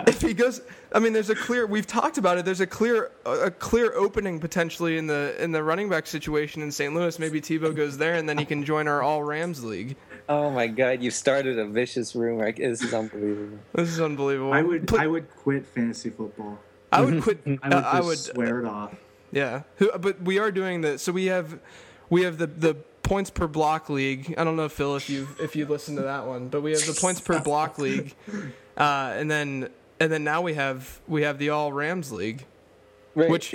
if 0.10 0.20
he 0.20 0.34
goes, 0.34 0.60
I 0.92 0.98
mean, 0.98 1.12
there's 1.12 1.30
a 1.30 1.34
clear. 1.34 1.66
We've 1.66 1.86
talked 1.86 2.18
about 2.18 2.38
it. 2.38 2.44
There's 2.44 2.60
a 2.60 2.66
clear 2.66 3.10
a 3.24 3.50
clear 3.50 3.92
opening 3.94 4.38
potentially 4.40 4.96
in 4.98 5.06
the 5.06 5.34
in 5.42 5.52
the 5.52 5.62
running 5.62 5.88
back 5.88 6.06
situation 6.06 6.62
in 6.62 6.70
St. 6.72 6.94
Louis. 6.94 7.18
Maybe 7.18 7.40
Tebow 7.40 7.74
goes 7.74 7.98
there, 7.98 8.14
and 8.14 8.28
then 8.28 8.38
he 8.38 8.44
can 8.44 8.64
join 8.64 8.88
our 8.88 9.02
All 9.02 9.22
Rams 9.22 9.64
league. 9.64 9.96
Oh 10.28 10.50
my 10.50 10.66
God, 10.66 11.02
you 11.02 11.10
started 11.10 11.58
a 11.58 11.66
vicious 11.66 12.14
rumor. 12.14 12.50
This 12.52 12.82
is 12.82 12.94
unbelievable. 12.94 13.58
This 13.74 13.88
is 13.90 14.00
unbelievable. 14.00 14.52
I 14.52 14.62
would 14.62 14.88
Put- 14.88 15.00
I 15.00 15.06
would 15.06 15.30
quit 15.30 15.66
fantasy 15.66 16.10
football. 16.10 16.58
I 16.92 17.00
would 17.02 17.22
quit. 17.22 17.38
I 17.46 17.50
would 17.50 17.60
just 17.72 17.94
I 17.94 18.00
would. 18.00 18.18
swear 18.18 18.60
it 18.60 18.66
off. 18.66 18.94
Yeah, 19.32 19.62
but 19.98 20.22
we 20.22 20.38
are 20.38 20.50
doing 20.52 20.80
the. 20.82 20.98
So 20.98 21.10
we 21.10 21.26
have 21.26 21.58
we 22.10 22.22
have 22.22 22.38
the 22.38 22.46
the 22.46 22.74
points 23.02 23.30
per 23.30 23.46
block 23.46 23.88
league. 23.90 24.34
I 24.38 24.44
don't 24.44 24.56
know, 24.56 24.68
Phil, 24.68 24.96
if 24.96 25.08
you 25.10 25.28
if 25.40 25.54
you 25.56 25.66
listened 25.66 25.98
to 25.98 26.04
that 26.04 26.26
one, 26.26 26.48
but 26.48 26.62
we 26.62 26.72
have 26.72 26.86
the 26.86 26.98
points 27.00 27.20
per 27.20 27.40
block 27.40 27.78
league, 27.86 28.14
uh, 28.76 29.12
and 29.16 29.30
then 29.30 29.68
and 30.00 30.10
then 30.12 30.24
now 30.24 30.42
we 30.42 30.54
have 30.54 31.00
we 31.06 31.22
have 31.22 31.38
the 31.38 31.50
All 31.50 31.72
Rams 31.72 32.12
league. 32.12 32.44
Right. 33.14 33.30
Which- 33.30 33.54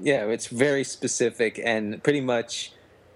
yeah, 0.00 0.26
it's 0.26 0.46
very 0.46 0.84
specific 0.84 1.60
and 1.62 2.00
pretty 2.04 2.20
much 2.20 2.72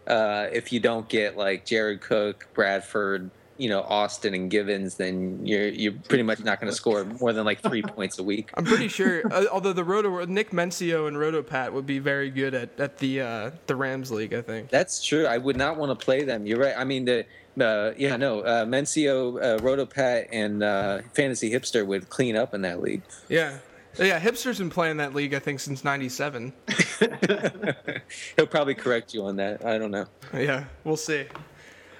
uh, 0.06 0.48
if 0.52 0.72
you 0.72 0.80
don't 0.80 1.08
get 1.08 1.36
like 1.36 1.64
Jared 1.64 2.00
Cook, 2.00 2.48
Bradford, 2.54 3.30
you 3.62 3.68
know, 3.68 3.82
Austin 3.82 4.34
and 4.34 4.50
Givens, 4.50 4.96
then 4.96 5.46
you're 5.46 5.68
you're 5.68 5.92
pretty 6.08 6.24
much 6.24 6.42
not 6.42 6.60
going 6.60 6.68
to 6.68 6.74
score 6.74 7.04
more 7.04 7.32
than 7.32 7.44
like 7.44 7.60
three 7.60 7.82
points 7.96 8.18
a 8.18 8.22
week. 8.24 8.50
I'm 8.54 8.64
pretty 8.64 8.88
sure. 8.88 9.22
uh, 9.32 9.44
although 9.52 9.72
the 9.72 9.84
Roto 9.84 10.24
Nick 10.24 10.50
Mensio 10.50 11.06
and 11.06 11.16
Rotopat 11.16 11.72
would 11.72 11.86
be 11.86 12.00
very 12.00 12.28
good 12.28 12.54
at, 12.54 12.80
at 12.80 12.98
the 12.98 13.20
uh, 13.20 13.50
the 13.68 13.76
Rams 13.76 14.10
league, 14.10 14.34
I 14.34 14.42
think. 14.42 14.70
That's 14.70 15.00
true. 15.04 15.26
I 15.26 15.38
would 15.38 15.56
not 15.56 15.76
want 15.76 15.96
to 15.96 16.04
play 16.04 16.24
them. 16.24 16.44
You're 16.44 16.58
right. 16.58 16.74
I 16.76 16.82
mean, 16.82 17.04
the 17.04 17.24
uh, 17.60 17.92
yeah, 17.96 18.16
no, 18.16 18.40
uh, 18.40 18.64
Mensio, 18.66 19.38
uh, 19.38 19.58
Rotopat, 19.58 20.26
and 20.32 20.64
uh, 20.64 21.02
Fantasy 21.14 21.52
Hipster 21.52 21.86
would 21.86 22.08
clean 22.08 22.34
up 22.34 22.54
in 22.54 22.62
that 22.62 22.82
league. 22.82 23.02
Yeah, 23.28 23.58
yeah. 23.96 24.18
Hipster's 24.18 24.58
been 24.58 24.70
playing 24.70 24.96
that 24.96 25.14
league, 25.14 25.34
I 25.34 25.38
think, 25.38 25.60
since 25.60 25.84
'97. 25.84 26.52
He'll 28.36 28.46
probably 28.46 28.74
correct 28.74 29.14
you 29.14 29.24
on 29.24 29.36
that. 29.36 29.64
I 29.64 29.78
don't 29.78 29.92
know. 29.92 30.06
Yeah, 30.34 30.64
we'll 30.82 30.96
see. 30.96 31.26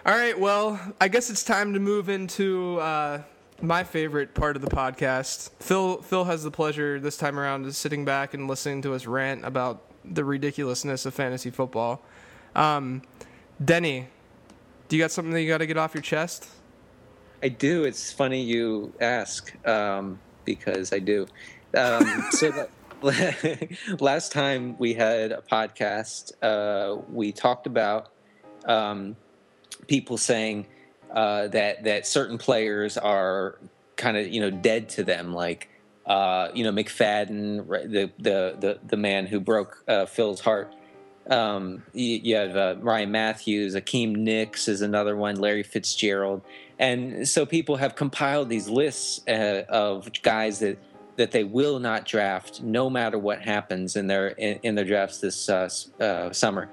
All 0.05 0.13
right, 0.13 0.37
well, 0.37 0.81
I 1.01 1.07
guess 1.07 1.31
it's 1.31 1.45
time 1.45 1.75
to 1.75 1.79
move 1.79 2.09
into 2.09 2.81
uh, 2.81 3.23
my 3.61 3.85
favorite 3.85 4.35
part 4.35 4.57
of 4.57 4.63
the 4.63 4.69
podcast. 4.69 5.51
Phil 5.61 6.03
Phil 6.03 6.25
has 6.25 6.43
the 6.43 6.51
pleasure 6.51 6.99
this 6.99 7.17
time 7.17 7.39
around 7.39 7.67
of 7.67 7.77
sitting 7.77 8.05
back 8.05 8.35
and 8.35 8.49
listening 8.49 8.83
to 8.83 8.95
us 8.95 9.07
rant 9.07 9.45
about 9.45 9.85
the 10.05 10.25
ridiculousness 10.25 11.07
of 11.07 11.15
fantasy 11.15 11.51
football. 11.51 12.03
Um, 12.57 13.03
Denny, 13.65 14.09
do 14.89 14.97
you 14.97 15.03
got 15.05 15.13
something 15.13 15.33
that 15.35 15.43
you 15.43 15.47
got 15.47 15.59
to 15.59 15.67
get 15.67 15.77
off 15.77 15.95
your 15.95 16.03
chest? 16.03 16.49
I 17.41 17.49
do. 17.51 17.85
It's 17.85 18.13
funny 18.13 18.43
you 18.43 18.93
ask 19.01 19.55
um, 19.69 20.19
because 20.45 20.93
I 20.93 20.99
do. 20.99 21.29
Um, 21.77 22.25
so 22.33 22.69
last 24.01 24.33
time 24.33 24.77
we 24.79 24.95
had 24.95 25.31
a 25.31 25.43
podcast, 25.49 26.33
uh, 26.43 27.01
we 27.09 27.31
talked 27.31 27.69
about 27.69 28.09
um, 28.65 29.15
people 29.75 30.17
saying 30.17 30.67
uh, 31.13 31.49
that 31.49 31.85
that 31.85 32.07
certain 32.07 32.39
players 32.39 32.97
are 32.97 33.59
kind 33.97 34.17
of 34.17 34.29
you 34.29 34.41
know 34.41 34.51
dead 34.51 34.89
to 34.91 35.05
them, 35.05 35.33
like 35.33 35.69
uh, 36.07 36.49
you 36.55 36.65
know 36.65 36.73
McFadden, 36.73 37.69
the 37.69 38.11
the 38.19 38.57
the 38.59 38.79
the 38.87 38.97
man 38.97 39.27
who 39.27 39.41
broke 39.41 39.85
uh, 39.89 40.07
Phil's 40.07 40.41
heart. 40.41 40.75
Um, 41.31 41.85
you, 41.93 42.19
you 42.23 42.35
have 42.35 42.57
uh, 42.57 42.75
Ryan 42.81 43.13
Mathews, 43.13 43.75
Hakeem 43.75 44.25
Nicks 44.25 44.67
is 44.67 44.83
another 44.83 45.15
one, 45.15 45.37
Larry 45.37 45.63
Fitzgerald, 45.63 46.43
and 46.81 47.29
so 47.29 47.47
people 47.47 47.77
have 47.77 47.95
compiled 47.95 48.49
these 48.49 48.69
lists 48.69 49.21
uh, 49.29 49.63
of 49.69 50.11
guys 50.23 50.59
that 50.61 50.79
that 51.17 51.31
they 51.31 51.45
will 51.45 51.79
not 51.79 52.07
draft 52.07 52.63
no 52.63 52.89
matter 52.89 53.19
what 53.19 53.43
happens 53.43 53.97
in 53.97 54.07
their 54.07 54.29
in, 54.29 54.59
in 54.63 54.75
their 54.75 54.85
drafts 54.85 55.19
this 55.19 55.49
uh, 55.49 56.33
summer. 56.33 56.71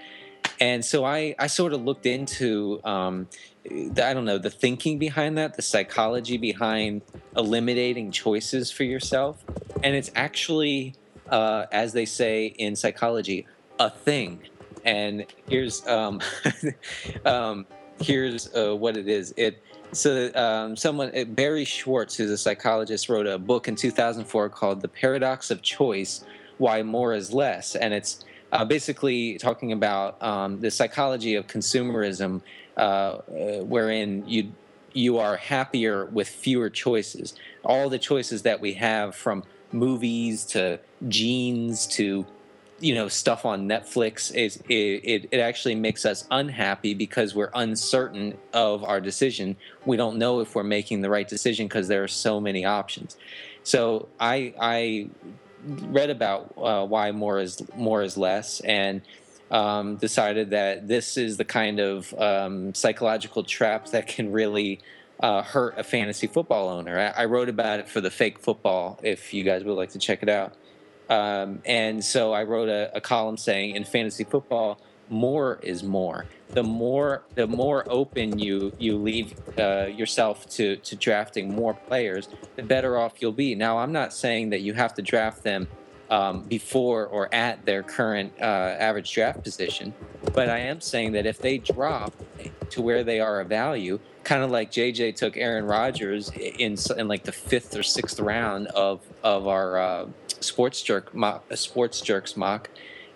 And 0.59 0.83
so 0.83 1.05
I, 1.05 1.35
I 1.39 1.47
sort 1.47 1.73
of 1.73 1.83
looked 1.83 2.05
into 2.05 2.81
um, 2.83 3.27
I 3.69 4.13
don't 4.13 4.25
know 4.25 4.37
the 4.37 4.49
thinking 4.49 4.97
behind 4.99 5.37
that, 5.37 5.55
the 5.55 5.61
psychology 5.61 6.37
behind 6.37 7.01
eliminating 7.35 8.11
choices 8.11 8.71
for 8.71 8.83
yourself, 8.83 9.43
and 9.83 9.95
it's 9.95 10.11
actually, 10.15 10.95
uh, 11.29 11.65
as 11.71 11.93
they 11.93 12.05
say 12.05 12.47
in 12.47 12.75
psychology, 12.75 13.47
a 13.79 13.89
thing. 13.89 14.41
And 14.85 15.25
here's 15.47 15.85
um, 15.87 16.21
um, 17.25 17.67
here's 18.01 18.53
uh, 18.55 18.75
what 18.75 18.97
it 18.97 19.07
is. 19.07 19.33
It 19.37 19.61
so 19.91 20.31
um, 20.35 20.75
someone 20.75 21.11
uh, 21.15 21.25
Barry 21.25 21.65
Schwartz, 21.65 22.15
who's 22.15 22.31
a 22.31 22.37
psychologist, 22.37 23.09
wrote 23.09 23.27
a 23.27 23.37
book 23.37 23.67
in 23.67 23.75
2004 23.75 24.49
called 24.49 24.81
"The 24.81 24.87
Paradox 24.87 25.51
of 25.51 25.61
Choice: 25.61 26.23
Why 26.57 26.81
More 26.81 27.13
Is 27.13 27.33
Less," 27.33 27.75
and 27.75 27.93
it's 27.93 28.25
uh, 28.51 28.65
basically 28.65 29.37
talking 29.37 29.71
about 29.71 30.21
um, 30.21 30.59
the 30.59 30.71
psychology 30.71 31.35
of 31.35 31.47
consumerism, 31.47 32.41
uh, 32.77 32.79
uh, 32.79 33.21
wherein 33.63 34.27
you 34.27 34.51
you 34.93 35.19
are 35.19 35.37
happier 35.37 36.05
with 36.05 36.27
fewer 36.27 36.69
choices. 36.69 37.35
All 37.63 37.89
the 37.89 37.99
choices 37.99 38.41
that 38.41 38.59
we 38.59 38.73
have, 38.73 39.15
from 39.15 39.43
movies 39.71 40.45
to 40.45 40.79
jeans 41.07 41.85
to 41.85 42.25
you 42.79 42.95
know 42.95 43.07
stuff 43.07 43.45
on 43.45 43.67
Netflix 43.67 44.33
is 44.33 44.57
it, 44.69 44.73
it, 44.73 45.29
it 45.31 45.39
actually 45.39 45.75
makes 45.75 46.05
us 46.05 46.25
unhappy 46.31 46.93
because 46.93 47.35
we're 47.35 47.51
uncertain 47.53 48.37
of 48.53 48.83
our 48.83 49.01
decision. 49.01 49.55
We 49.85 49.97
don't 49.97 50.17
know 50.17 50.39
if 50.39 50.55
we're 50.55 50.63
making 50.63 51.01
the 51.01 51.09
right 51.09 51.27
decision 51.27 51.67
because 51.67 51.87
there 51.87 52.03
are 52.03 52.07
so 52.07 52.39
many 52.39 52.65
options. 52.65 53.17
So 53.63 54.07
I 54.19 54.53
I 54.59 55.09
read 55.65 56.09
about 56.09 56.53
uh, 56.57 56.85
why 56.85 57.11
more 57.11 57.39
is 57.39 57.61
more 57.75 58.01
is 58.01 58.17
less 58.17 58.59
and 58.61 59.01
um, 59.51 59.95
decided 59.95 60.51
that 60.51 60.87
this 60.87 61.17
is 61.17 61.37
the 61.37 61.45
kind 61.45 61.79
of 61.79 62.13
um, 62.17 62.73
psychological 62.73 63.43
trap 63.43 63.87
that 63.87 64.07
can 64.07 64.31
really 64.31 64.79
uh, 65.19 65.41
hurt 65.41 65.77
a 65.77 65.83
fantasy 65.83 66.27
football 66.27 66.69
owner. 66.69 66.97
I, 66.97 67.23
I 67.23 67.25
wrote 67.25 67.49
about 67.49 67.79
it 67.79 67.89
for 67.89 68.01
the 68.01 68.11
fake 68.11 68.39
football. 68.39 68.99
If 69.03 69.33
you 69.33 69.43
guys 69.43 69.63
would 69.63 69.73
like 69.73 69.91
to 69.91 69.99
check 69.99 70.23
it 70.23 70.29
out. 70.29 70.53
Um, 71.09 71.61
and 71.65 72.05
so 72.05 72.33
I 72.33 72.43
wrote 72.43 72.69
a, 72.69 72.95
a 72.95 73.01
column 73.01 73.37
saying 73.37 73.75
in 73.75 73.83
fantasy 73.83 74.23
football, 74.23 74.79
more 75.09 75.59
is 75.61 75.83
more. 75.83 76.25
The 76.49 76.63
more 76.63 77.23
the 77.35 77.47
more 77.47 77.83
open 77.87 78.39
you 78.39 78.73
you 78.79 78.97
leave 78.97 79.33
uh, 79.57 79.85
yourself 79.85 80.47
to 80.51 80.77
to 80.77 80.95
drafting 80.95 81.53
more 81.53 81.73
players, 81.73 82.29
the 82.55 82.63
better 82.63 82.97
off 82.97 83.13
you'll 83.19 83.31
be. 83.31 83.55
Now 83.55 83.77
I'm 83.77 83.91
not 83.91 84.13
saying 84.13 84.49
that 84.49 84.61
you 84.61 84.73
have 84.73 84.93
to 84.95 85.01
draft 85.01 85.43
them 85.43 85.67
um, 86.09 86.43
before 86.43 87.05
or 87.05 87.33
at 87.33 87.65
their 87.65 87.83
current 87.83 88.33
uh, 88.41 88.43
average 88.43 89.13
draft 89.13 89.43
position, 89.43 89.93
but 90.33 90.49
I 90.49 90.59
am 90.59 90.81
saying 90.81 91.11
that 91.11 91.27
if 91.27 91.37
they 91.37 91.59
drop 91.59 92.13
to 92.71 92.81
where 92.81 93.03
they 93.03 93.19
are 93.19 93.41
a 93.41 93.45
value, 93.45 93.99
kind 94.23 94.43
of 94.43 94.51
like 94.51 94.71
JJ 94.71 95.15
took 95.15 95.37
Aaron 95.37 95.65
Rodgers 95.65 96.31
in 96.31 96.77
in 96.97 97.07
like 97.07 97.23
the 97.23 97.31
fifth 97.31 97.75
or 97.75 97.83
sixth 97.83 98.19
round 98.19 98.67
of 98.67 99.01
of 99.23 99.47
our 99.47 99.77
uh, 99.77 100.05
sports 100.39 100.81
jerk 100.81 101.13
mock, 101.13 101.43
sports 101.55 102.01
jerks 102.01 102.35
mock. 102.35 102.69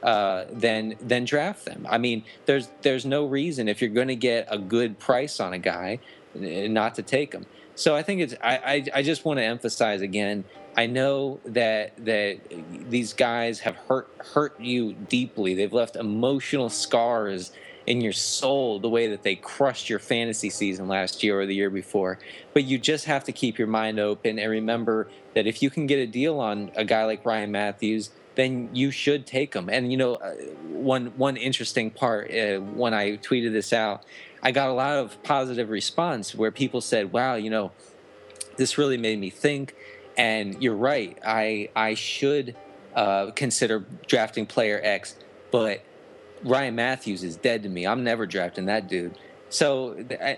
Uh, 0.04 0.46
then 0.52 0.96
then 1.00 1.26
draft 1.26 1.66
them. 1.66 1.88
I 1.90 1.98
mean, 1.98 2.24
there's 2.46 2.70
there's 2.82 3.06
no 3.06 3.26
reason 3.26 3.68
if 3.68 3.82
you're 3.82 3.90
going 3.90 4.10
to 4.10 4.16
get 4.16 4.48
a 4.52 4.58
good 4.58 5.00
price 5.00 5.40
on 5.40 5.54
a 5.54 5.60
guy, 5.60 6.00
not 6.36 6.96
to 6.96 7.04
take 7.04 7.34
him. 7.34 7.46
So 7.76 7.96
I 7.96 8.04
think 8.04 8.22
it's 8.22 8.36
I 8.42 8.58
I, 8.58 8.86
I 8.96 9.02
just 9.02 9.26
want 9.26 9.40
to 9.40 9.44
emphasize 9.44 10.02
again. 10.02 10.44
I 10.76 10.88
know 10.88 11.40
that 11.46 11.94
that 12.06 12.40
these 12.90 13.14
guys 13.14 13.62
have 13.62 13.76
hurt 13.76 14.10
hurt 14.34 14.60
you 14.60 14.94
deeply. 14.94 15.54
They've 15.54 15.74
left 15.74 15.96
emotional 15.96 16.70
scars 16.70 17.54
in 17.86 18.02
your 18.02 18.14
soul 18.14 18.80
the 18.80 18.90
way 18.90 19.08
that 19.08 19.24
they 19.24 19.36
crushed 19.36 19.90
your 19.90 20.00
fantasy 20.00 20.50
season 20.50 20.88
last 20.88 21.24
year 21.24 21.40
or 21.40 21.46
the 21.46 21.56
year 21.56 21.70
before. 21.70 22.20
But 22.54 22.64
you 22.64 22.78
just 22.78 23.06
have 23.06 23.24
to 23.26 23.32
keep 23.32 23.58
your 23.58 23.68
mind 23.68 24.00
open 24.00 24.40
and 24.40 24.50
remember 24.50 25.10
that 25.34 25.48
if 25.48 25.62
you 25.62 25.70
can 25.70 25.86
get 25.86 26.00
a 26.00 26.08
deal 26.08 26.40
on 26.40 26.72
a 26.76 26.86
guy 26.86 27.06
like 27.06 27.26
Ryan 27.26 27.52
Mathews, 27.52 28.10
then 28.36 28.70
you 28.74 28.92
should 28.92 29.26
take 29.26 29.52
them. 29.52 29.70
And 29.70 29.92
you 29.92 29.98
know, 29.98 30.16
uh, 30.16 30.34
one 30.66 31.08
one 31.18 31.38
interesting 31.38 31.92
part 31.92 32.32
uh, 32.32 32.60
when 32.60 32.94
I 32.94 33.18
tweeted 33.18 33.52
this 33.54 33.74
out, 33.74 34.04
I 34.42 34.52
got 34.52 34.70
a 34.70 34.74
lot 34.74 34.98
of 34.98 35.22
positive 35.24 35.70
response 35.70 36.34
where 36.36 36.52
people 36.52 36.82
said, 36.82 37.14
"Wow, 37.14 37.36
you 37.36 37.50
know, 37.50 37.72
this 38.58 38.78
really 38.78 38.98
made 38.98 39.20
me 39.20 39.30
think." 39.30 39.76
And 40.18 40.62
you're 40.62 40.76
right. 40.76 41.18
I 41.26 41.70
I 41.76 41.96
should 41.96 42.56
uh, 42.96 43.32
consider 43.32 43.86
drafting 44.08 44.46
player 44.46 44.80
X, 44.84 45.16
but 45.52 45.84
Ryan 46.44 46.76
Mathews 46.76 47.24
is 47.24 47.36
dead 47.36 47.64
to 47.64 47.70
me. 47.70 47.88
I'm 47.88 48.04
never 48.04 48.26
drafting 48.26 48.66
that 48.66 48.88
dude. 48.88 49.18
So, 49.50 49.94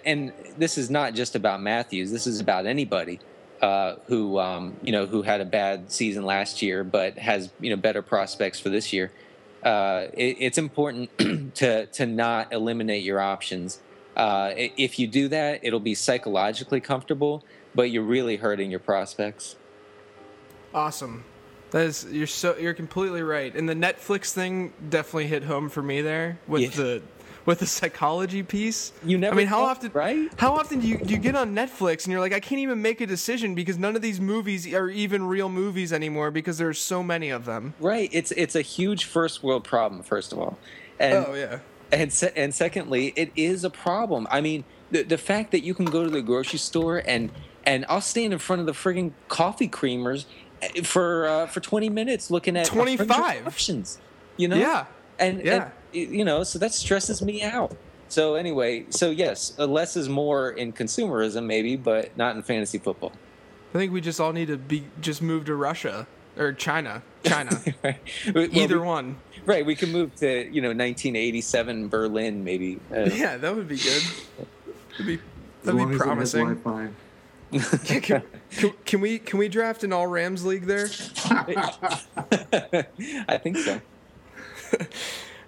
and 0.05 0.33
this 0.57 0.77
is 0.77 0.89
not 0.89 1.13
just 1.13 1.35
about 1.35 1.61
Mathews. 1.61 2.11
This 2.11 2.27
is 2.27 2.41
about 2.41 2.65
anybody 2.65 3.19
uh, 3.61 3.95
who, 4.07 4.39
um, 4.39 4.75
you 4.81 4.91
know, 4.91 5.05
who 5.05 5.21
had 5.21 5.41
a 5.41 5.45
bad 5.45 5.91
season 5.91 6.25
last 6.25 6.61
year, 6.61 6.83
but 6.83 7.17
has 7.17 7.51
you 7.59 7.69
know 7.69 7.75
better 7.75 8.01
prospects 8.01 8.59
for 8.59 8.69
this 8.69 8.93
year. 8.93 9.11
Uh, 9.63 10.07
it, 10.13 10.37
it's 10.39 10.57
important 10.57 11.09
to 11.55 11.85
to 11.87 12.05
not 12.05 12.53
eliminate 12.53 13.03
your 13.03 13.19
options. 13.19 13.79
Uh, 14.15 14.53
if 14.55 14.97
you 14.97 15.07
do 15.07 15.27
that, 15.27 15.59
it'll 15.63 15.79
be 15.79 15.95
psychologically 15.95 16.79
comfortable, 16.79 17.43
but 17.73 17.91
you're 17.91 18.03
really 18.03 18.37
hurting 18.37 18.71
your 18.71 18.79
prospects. 18.79 19.57
Awesome. 20.73 21.25
That 21.71 21.87
is 21.87 22.05
you're 22.09 22.27
so 22.27 22.55
you're 22.57 22.73
completely 22.73 23.21
right. 23.21 23.53
And 23.53 23.67
the 23.67 23.73
Netflix 23.73 24.31
thing 24.31 24.73
definitely 24.89 25.27
hit 25.27 25.43
home 25.43 25.69
for 25.69 25.81
me 25.81 26.01
there 26.01 26.39
with 26.47 26.61
yeah. 26.61 26.69
the 26.69 27.01
with 27.45 27.59
the 27.59 27.65
psychology 27.65 28.43
piece. 28.43 28.91
You 29.03 29.17
never. 29.17 29.33
I 29.33 29.37
mean, 29.37 29.47
how 29.47 29.61
thought, 29.61 29.77
often? 29.77 29.91
Right? 29.93 30.31
How 30.37 30.53
often 30.53 30.79
do 30.79 30.87
you 30.87 30.97
do 30.97 31.13
you 31.13 31.19
get 31.19 31.35
on 31.35 31.55
Netflix 31.55 32.05
and 32.05 32.11
you're 32.11 32.19
like, 32.19 32.33
I 32.33 32.39
can't 32.39 32.59
even 32.59 32.81
make 32.81 33.01
a 33.01 33.05
decision 33.05 33.55
because 33.55 33.77
none 33.77 33.95
of 33.95 34.01
these 34.01 34.19
movies 34.19 34.71
are 34.73 34.89
even 34.89 35.27
real 35.27 35.49
movies 35.49 35.93
anymore 35.93 36.31
because 36.31 36.57
there's 36.57 36.79
so 36.79 37.03
many 37.03 37.29
of 37.29 37.45
them. 37.45 37.73
Right. 37.79 38.09
It's 38.11 38.31
it's 38.31 38.55
a 38.55 38.61
huge 38.61 39.05
first 39.05 39.43
world 39.43 39.63
problem. 39.63 40.03
First 40.03 40.33
of 40.33 40.39
all. 40.39 40.57
And, 40.99 41.25
oh 41.27 41.33
yeah. 41.33 41.59
And 41.91 42.11
se- 42.11 42.33
and 42.35 42.53
secondly, 42.53 43.13
it 43.15 43.31
is 43.35 43.63
a 43.63 43.69
problem. 43.69 44.27
I 44.31 44.41
mean, 44.41 44.63
the 44.91 45.03
the 45.03 45.17
fact 45.17 45.51
that 45.51 45.63
you 45.63 45.73
can 45.73 45.85
go 45.85 46.03
to 46.03 46.09
the 46.09 46.21
grocery 46.21 46.59
store 46.59 47.01
and 47.05 47.31
and 47.65 47.85
I'll 47.89 48.01
stand 48.01 48.33
in 48.33 48.39
front 48.39 48.59
of 48.59 48.65
the 48.65 48.73
frigging 48.73 49.13
coffee 49.27 49.67
creamers 49.67 50.25
for 50.83 51.27
uh, 51.27 51.47
for 51.47 51.59
20 51.59 51.89
minutes 51.89 52.31
looking 52.31 52.57
at 52.57 52.65
25 52.65 53.47
options 53.47 53.99
you 54.37 54.47
know 54.47 54.55
yeah 54.55 54.85
and, 55.19 55.43
yeah 55.43 55.63
and, 55.63 55.71
you 55.95 56.25
know 56.25 56.43
so 56.43 56.59
that 56.59 56.73
stresses 56.73 57.21
me 57.21 57.41
out. 57.43 57.75
So 58.07 58.35
anyway 58.35 58.85
so 58.89 59.09
yes 59.09 59.53
uh, 59.57 59.65
less 59.65 59.95
is 59.97 60.09
more 60.09 60.51
in 60.51 60.73
consumerism 60.73 61.45
maybe 61.45 61.75
but 61.75 62.15
not 62.17 62.35
in 62.35 62.43
fantasy 62.43 62.77
football. 62.77 63.11
I 63.73 63.77
think 63.77 63.91
we 63.91 64.01
just 64.01 64.19
all 64.19 64.31
need 64.31 64.47
to 64.47 64.57
be 64.57 64.85
just 65.01 65.21
move 65.21 65.45
to 65.45 65.55
russia 65.55 66.07
or 66.37 66.53
china 66.53 67.01
china. 67.23 67.61
Right. 67.83 67.99
well, 68.33 68.47
either 68.51 68.79
we, 68.79 68.87
one. 68.87 69.17
right 69.45 69.65
we 69.65 69.75
can 69.75 69.91
move 69.91 70.15
to 70.15 70.45
you 70.51 70.61
know 70.61 70.69
1987 70.69 71.89
berlin 71.89 72.43
maybe. 72.43 72.79
Uh, 72.91 73.01
yeah 73.13 73.37
that 73.37 73.55
would 73.55 73.67
be 73.67 73.77
good. 73.77 74.03
That'd 74.91 75.05
be 75.05 75.19
that'd 75.63 75.89
be 75.89 75.97
promising. 75.97 76.61
Can, 77.85 78.01
can, 78.01 78.23
can, 78.85 79.01
we 79.01 79.19
can 79.19 79.39
we 79.39 79.47
draft 79.47 79.83
an 79.83 79.93
all 79.93 80.07
Rams 80.07 80.43
league 80.43 80.65
there? 80.65 80.89
I 83.29 83.37
think 83.41 83.57
so. 83.57 83.79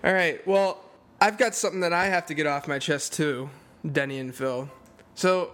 All 0.03 0.13
right. 0.13 0.45
Well, 0.47 0.83
I've 1.19 1.37
got 1.37 1.55
something 1.55 1.79
that 1.81 1.93
I 1.93 2.05
have 2.05 2.27
to 2.27 2.33
get 2.33 2.45
off 2.45 2.67
my 2.67 2.79
chest 2.79 3.13
too, 3.13 3.49
Denny 3.89 4.19
and 4.19 4.33
Phil. 4.33 4.69
So 5.15 5.51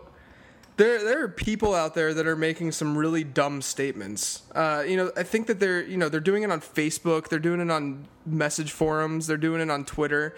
there 0.77 1.03
there 1.03 1.23
are 1.23 1.29
people 1.29 1.73
out 1.73 1.93
there 1.95 2.13
that 2.13 2.27
are 2.27 2.35
making 2.35 2.71
some 2.71 2.97
really 2.97 3.23
dumb 3.23 3.61
statements. 3.61 4.41
Uh, 4.53 4.83
you 4.85 4.97
know, 4.97 5.11
I 5.15 5.23
think 5.23 5.47
that 5.47 5.59
they're 5.59 5.83
you 5.83 5.97
know 5.97 6.09
they're 6.09 6.19
doing 6.19 6.43
it 6.43 6.51
on 6.51 6.61
Facebook, 6.61 7.29
they're 7.29 7.39
doing 7.39 7.61
it 7.61 7.71
on 7.71 8.07
message 8.25 8.71
forums, 8.71 9.27
they're 9.27 9.37
doing 9.37 9.61
it 9.61 9.69
on 9.69 9.85
Twitter, 9.85 10.35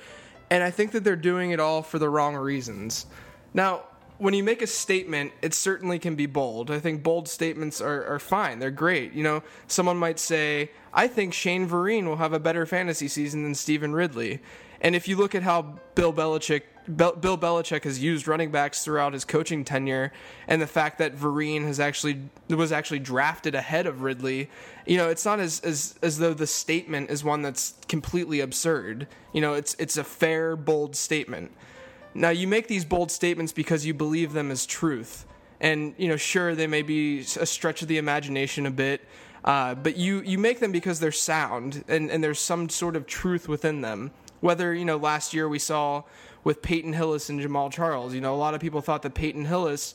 and 0.49 0.63
I 0.63 0.71
think 0.71 0.91
that 0.91 1.03
they're 1.03 1.15
doing 1.15 1.51
it 1.51 1.59
all 1.59 1.81
for 1.81 1.99
the 1.99 2.09
wrong 2.09 2.35
reasons. 2.35 3.05
Now, 3.53 3.83
when 4.17 4.33
you 4.33 4.43
make 4.43 4.61
a 4.61 4.67
statement, 4.67 5.33
it 5.41 5.53
certainly 5.53 5.99
can 5.99 6.15
be 6.15 6.25
bold. 6.25 6.71
I 6.71 6.79
think 6.79 7.03
bold 7.03 7.27
statements 7.27 7.81
are, 7.81 8.05
are 8.05 8.19
fine. 8.19 8.59
They're 8.59 8.71
great. 8.71 9.13
You 9.13 9.23
know, 9.23 9.43
someone 9.67 9.97
might 9.97 10.19
say, 10.19 10.71
I 10.93 11.07
think 11.07 11.33
Shane 11.33 11.67
Vereen 11.67 12.05
will 12.05 12.17
have 12.17 12.33
a 12.33 12.39
better 12.39 12.65
fantasy 12.65 13.07
season 13.07 13.43
than 13.43 13.55
Stevan 13.55 13.93
Ridley. 13.93 14.39
And 14.81 14.95
if 14.95 15.07
you 15.07 15.17
look 15.17 15.35
at 15.35 15.43
how 15.43 15.79
Bill 15.95 16.13
Belichick 16.13 16.63
Bill 16.87 17.37
Belichick 17.37 17.83
has 17.83 18.01
used 18.01 18.27
running 18.27 18.51
backs 18.51 18.83
throughout 18.83 19.13
his 19.13 19.25
coaching 19.25 19.65
tenure, 19.65 20.13
and 20.47 20.61
the 20.61 20.67
fact 20.67 20.99
that 20.99 21.15
Vereen 21.15 21.63
has 21.63 21.79
actually 21.79 22.29
was 22.47 22.71
actually 22.71 22.99
drafted 22.99 23.55
ahead 23.55 23.87
of 23.87 24.03
Ridley, 24.03 24.49
you 24.85 24.97
know, 24.97 25.09
it's 25.09 25.25
not 25.25 25.39
as, 25.39 25.59
as 25.61 25.95
as 26.03 26.19
though 26.19 26.33
the 26.35 26.45
statement 26.45 27.09
is 27.09 27.23
one 27.23 27.41
that's 27.41 27.73
completely 27.87 28.39
absurd. 28.39 29.07
You 29.33 29.41
know, 29.41 29.55
it's 29.55 29.75
it's 29.79 29.97
a 29.97 30.03
fair, 30.03 30.55
bold 30.55 30.95
statement. 30.95 31.51
Now, 32.17 32.29
you 32.29 32.47
make 32.47 32.67
these 32.67 32.85
bold 32.85 33.11
statements 33.11 33.51
because 33.51 33.85
you 33.85 33.93
believe 33.93 34.31
them 34.31 34.49
as 34.49 34.65
truth. 34.65 35.25
And, 35.59 35.93
you 35.97 36.07
know, 36.07 36.15
sure, 36.15 36.55
they 36.55 36.65
may 36.65 36.81
be 36.81 37.19
a 37.19 37.45
stretch 37.45 37.81
of 37.81 37.89
the 37.89 37.97
imagination 37.97 38.65
a 38.65 38.71
bit, 38.71 39.01
uh, 39.43 39.75
but 39.75 39.97
you, 39.97 40.21
you 40.21 40.37
make 40.37 40.59
them 40.61 40.71
because 40.71 41.01
they're 41.01 41.11
sound 41.11 41.83
and, 41.89 42.09
and 42.09 42.23
there's 42.23 42.39
some 42.39 42.69
sort 42.69 42.95
of 42.95 43.05
truth 43.05 43.49
within 43.49 43.81
them. 43.81 44.11
Whether, 44.39 44.73
you 44.73 44.85
know, 44.85 44.95
last 44.95 45.33
year 45.33 45.49
we 45.49 45.59
saw 45.59 46.03
with 46.45 46.61
Peyton 46.61 46.93
Hillis 46.93 47.29
and 47.29 47.39
Jamaal 47.41 47.71
Charles, 47.71 48.13
you 48.13 48.21
know, 48.21 48.33
a 48.33 48.37
lot 48.37 48.53
of 48.53 48.61
people 48.61 48.79
thought 48.79 49.01
that 49.01 49.13
Peyton 49.13 49.45
Hillis 49.45 49.93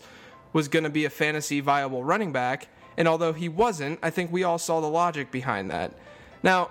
was 0.53 0.69
going 0.69 0.85
to 0.85 0.91
be 0.91 1.07
a 1.07 1.11
fantasy 1.11 1.61
viable 1.61 2.05
running 2.05 2.33
back. 2.33 2.69
And 2.97 3.09
although 3.09 3.33
he 3.33 3.49
wasn't, 3.49 3.99
I 4.03 4.11
think 4.11 4.31
we 4.31 4.45
all 4.45 4.59
saw 4.59 4.81
the 4.81 4.89
logic 4.89 5.31
behind 5.31 5.71
that. 5.71 5.93
Now, 6.43 6.71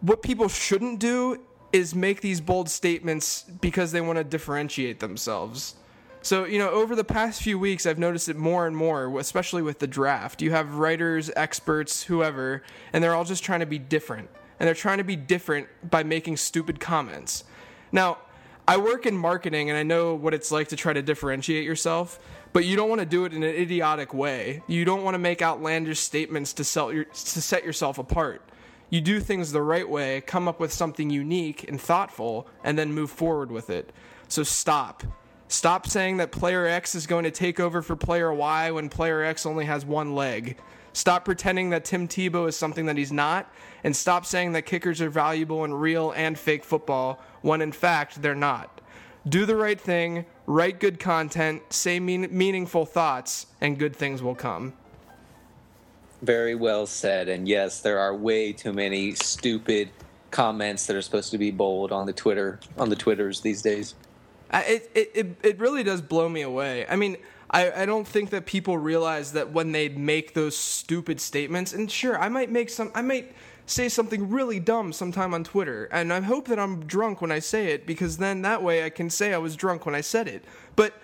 what 0.00 0.22
people 0.22 0.48
shouldn't 0.48 1.00
do 1.00 1.38
is 1.72 1.94
make 1.94 2.20
these 2.20 2.40
bold 2.40 2.68
statements 2.68 3.44
because 3.60 3.92
they 3.92 4.00
want 4.00 4.18
to 4.18 4.24
differentiate 4.24 5.00
themselves. 5.00 5.74
So, 6.22 6.44
you 6.44 6.58
know, 6.58 6.70
over 6.70 6.96
the 6.96 7.04
past 7.04 7.42
few 7.42 7.58
weeks, 7.58 7.86
I've 7.86 7.98
noticed 7.98 8.28
it 8.28 8.36
more 8.36 8.66
and 8.66 8.76
more, 8.76 9.18
especially 9.18 9.62
with 9.62 9.78
the 9.78 9.86
draft. 9.86 10.42
You 10.42 10.50
have 10.50 10.74
writers, 10.74 11.30
experts, 11.36 12.02
whoever, 12.02 12.62
and 12.92 13.02
they're 13.02 13.14
all 13.14 13.24
just 13.24 13.44
trying 13.44 13.60
to 13.60 13.66
be 13.66 13.78
different. 13.78 14.28
And 14.58 14.66
they're 14.66 14.74
trying 14.74 14.98
to 14.98 15.04
be 15.04 15.14
different 15.14 15.68
by 15.88 16.02
making 16.02 16.36
stupid 16.38 16.80
comments. 16.80 17.44
Now, 17.92 18.18
I 18.66 18.76
work 18.76 19.06
in 19.06 19.16
marketing 19.16 19.70
and 19.70 19.78
I 19.78 19.82
know 19.84 20.14
what 20.14 20.34
it's 20.34 20.50
like 20.50 20.68
to 20.68 20.76
try 20.76 20.92
to 20.92 21.00
differentiate 21.00 21.64
yourself, 21.64 22.18
but 22.52 22.64
you 22.64 22.76
don't 22.76 22.88
want 22.88 23.00
to 23.00 23.06
do 23.06 23.24
it 23.24 23.32
in 23.32 23.42
an 23.42 23.54
idiotic 23.54 24.12
way. 24.12 24.62
You 24.66 24.84
don't 24.84 25.04
want 25.04 25.14
to 25.14 25.18
make 25.18 25.40
outlandish 25.40 26.00
statements 26.00 26.52
to, 26.54 26.64
sell 26.64 26.92
your, 26.92 27.04
to 27.04 27.42
set 27.42 27.64
yourself 27.64 27.98
apart 27.98 28.42
you 28.90 29.00
do 29.00 29.20
things 29.20 29.52
the 29.52 29.62
right 29.62 29.88
way, 29.88 30.20
come 30.22 30.48
up 30.48 30.60
with 30.60 30.72
something 30.72 31.10
unique 31.10 31.68
and 31.68 31.80
thoughtful, 31.80 32.48
and 32.64 32.78
then 32.78 32.92
move 32.92 33.10
forward 33.10 33.52
with 33.52 33.70
it. 33.70 33.92
So 34.28 34.42
stop. 34.42 35.02
Stop 35.48 35.86
saying 35.86 36.18
that 36.18 36.30
player 36.30 36.66
X 36.66 36.94
is 36.94 37.06
going 37.06 37.24
to 37.24 37.30
take 37.30 37.58
over 37.58 37.80
for 37.80 37.96
player 37.96 38.32
Y 38.32 38.70
when 38.70 38.88
player 38.88 39.22
X 39.22 39.46
only 39.46 39.64
has 39.64 39.84
one 39.84 40.14
leg. 40.14 40.58
Stop 40.92 41.24
pretending 41.24 41.70
that 41.70 41.84
Tim 41.84 42.08
Tebow 42.08 42.48
is 42.48 42.56
something 42.56 42.86
that 42.86 42.96
he's 42.96 43.12
not, 43.12 43.50
and 43.84 43.94
stop 43.94 44.26
saying 44.26 44.52
that 44.52 44.62
kickers 44.62 45.00
are 45.00 45.10
valuable 45.10 45.64
in 45.64 45.72
real 45.72 46.10
and 46.12 46.38
fake 46.38 46.64
football 46.64 47.22
when 47.40 47.60
in 47.60 47.72
fact 47.72 48.20
they're 48.20 48.34
not. 48.34 48.80
Do 49.28 49.46
the 49.46 49.56
right 49.56 49.80
thing, 49.80 50.26
write 50.46 50.80
good 50.80 50.98
content, 50.98 51.62
say 51.70 52.00
mean- 52.00 52.28
meaningful 52.30 52.84
thoughts, 52.84 53.46
and 53.60 53.78
good 53.78 53.94
things 53.94 54.22
will 54.22 54.34
come. 54.34 54.72
Very 56.22 56.54
well 56.54 56.86
said. 56.86 57.28
And 57.28 57.46
yes, 57.46 57.80
there 57.80 57.98
are 57.98 58.14
way 58.14 58.52
too 58.52 58.72
many 58.72 59.14
stupid 59.14 59.90
comments 60.30 60.86
that 60.86 60.96
are 60.96 61.02
supposed 61.02 61.30
to 61.30 61.38
be 61.38 61.50
bold 61.50 61.92
on 61.92 62.06
the 62.06 62.12
Twitter 62.12 62.60
on 62.76 62.90
the 62.90 62.96
Twitters 62.96 63.40
these 63.40 63.62
days. 63.62 63.94
Uh, 64.50 64.62
it, 64.66 64.90
it, 64.94 65.36
it 65.42 65.58
really 65.58 65.82
does 65.82 66.00
blow 66.00 66.28
me 66.28 66.42
away. 66.42 66.86
I 66.88 66.96
mean, 66.96 67.18
I, 67.50 67.82
I 67.82 67.86
don't 67.86 68.06
think 68.06 68.30
that 68.30 68.46
people 68.46 68.78
realize 68.78 69.32
that 69.32 69.52
when 69.52 69.72
they 69.72 69.88
make 69.88 70.34
those 70.34 70.56
stupid 70.56 71.20
statements, 71.20 71.72
and 71.72 71.90
sure, 71.90 72.18
I 72.18 72.28
might 72.28 72.50
make 72.50 72.70
some, 72.70 72.90
I 72.94 73.02
might 73.02 73.34
say 73.66 73.88
something 73.88 74.30
really 74.30 74.58
dumb 74.58 74.92
sometime 74.92 75.34
on 75.34 75.44
Twitter, 75.44 75.86
and 75.92 76.12
I 76.12 76.20
hope 76.20 76.48
that 76.48 76.58
I'm 76.58 76.86
drunk 76.86 77.20
when 77.20 77.30
I 77.30 77.38
say 77.38 77.72
it 77.72 77.86
because 77.86 78.16
then 78.16 78.42
that 78.42 78.62
way 78.62 78.84
I 78.84 78.90
can 78.90 79.10
say 79.10 79.34
I 79.34 79.38
was 79.38 79.56
drunk 79.56 79.86
when 79.86 79.94
I 79.94 80.00
said 80.00 80.28
it. 80.28 80.44
But, 80.76 80.94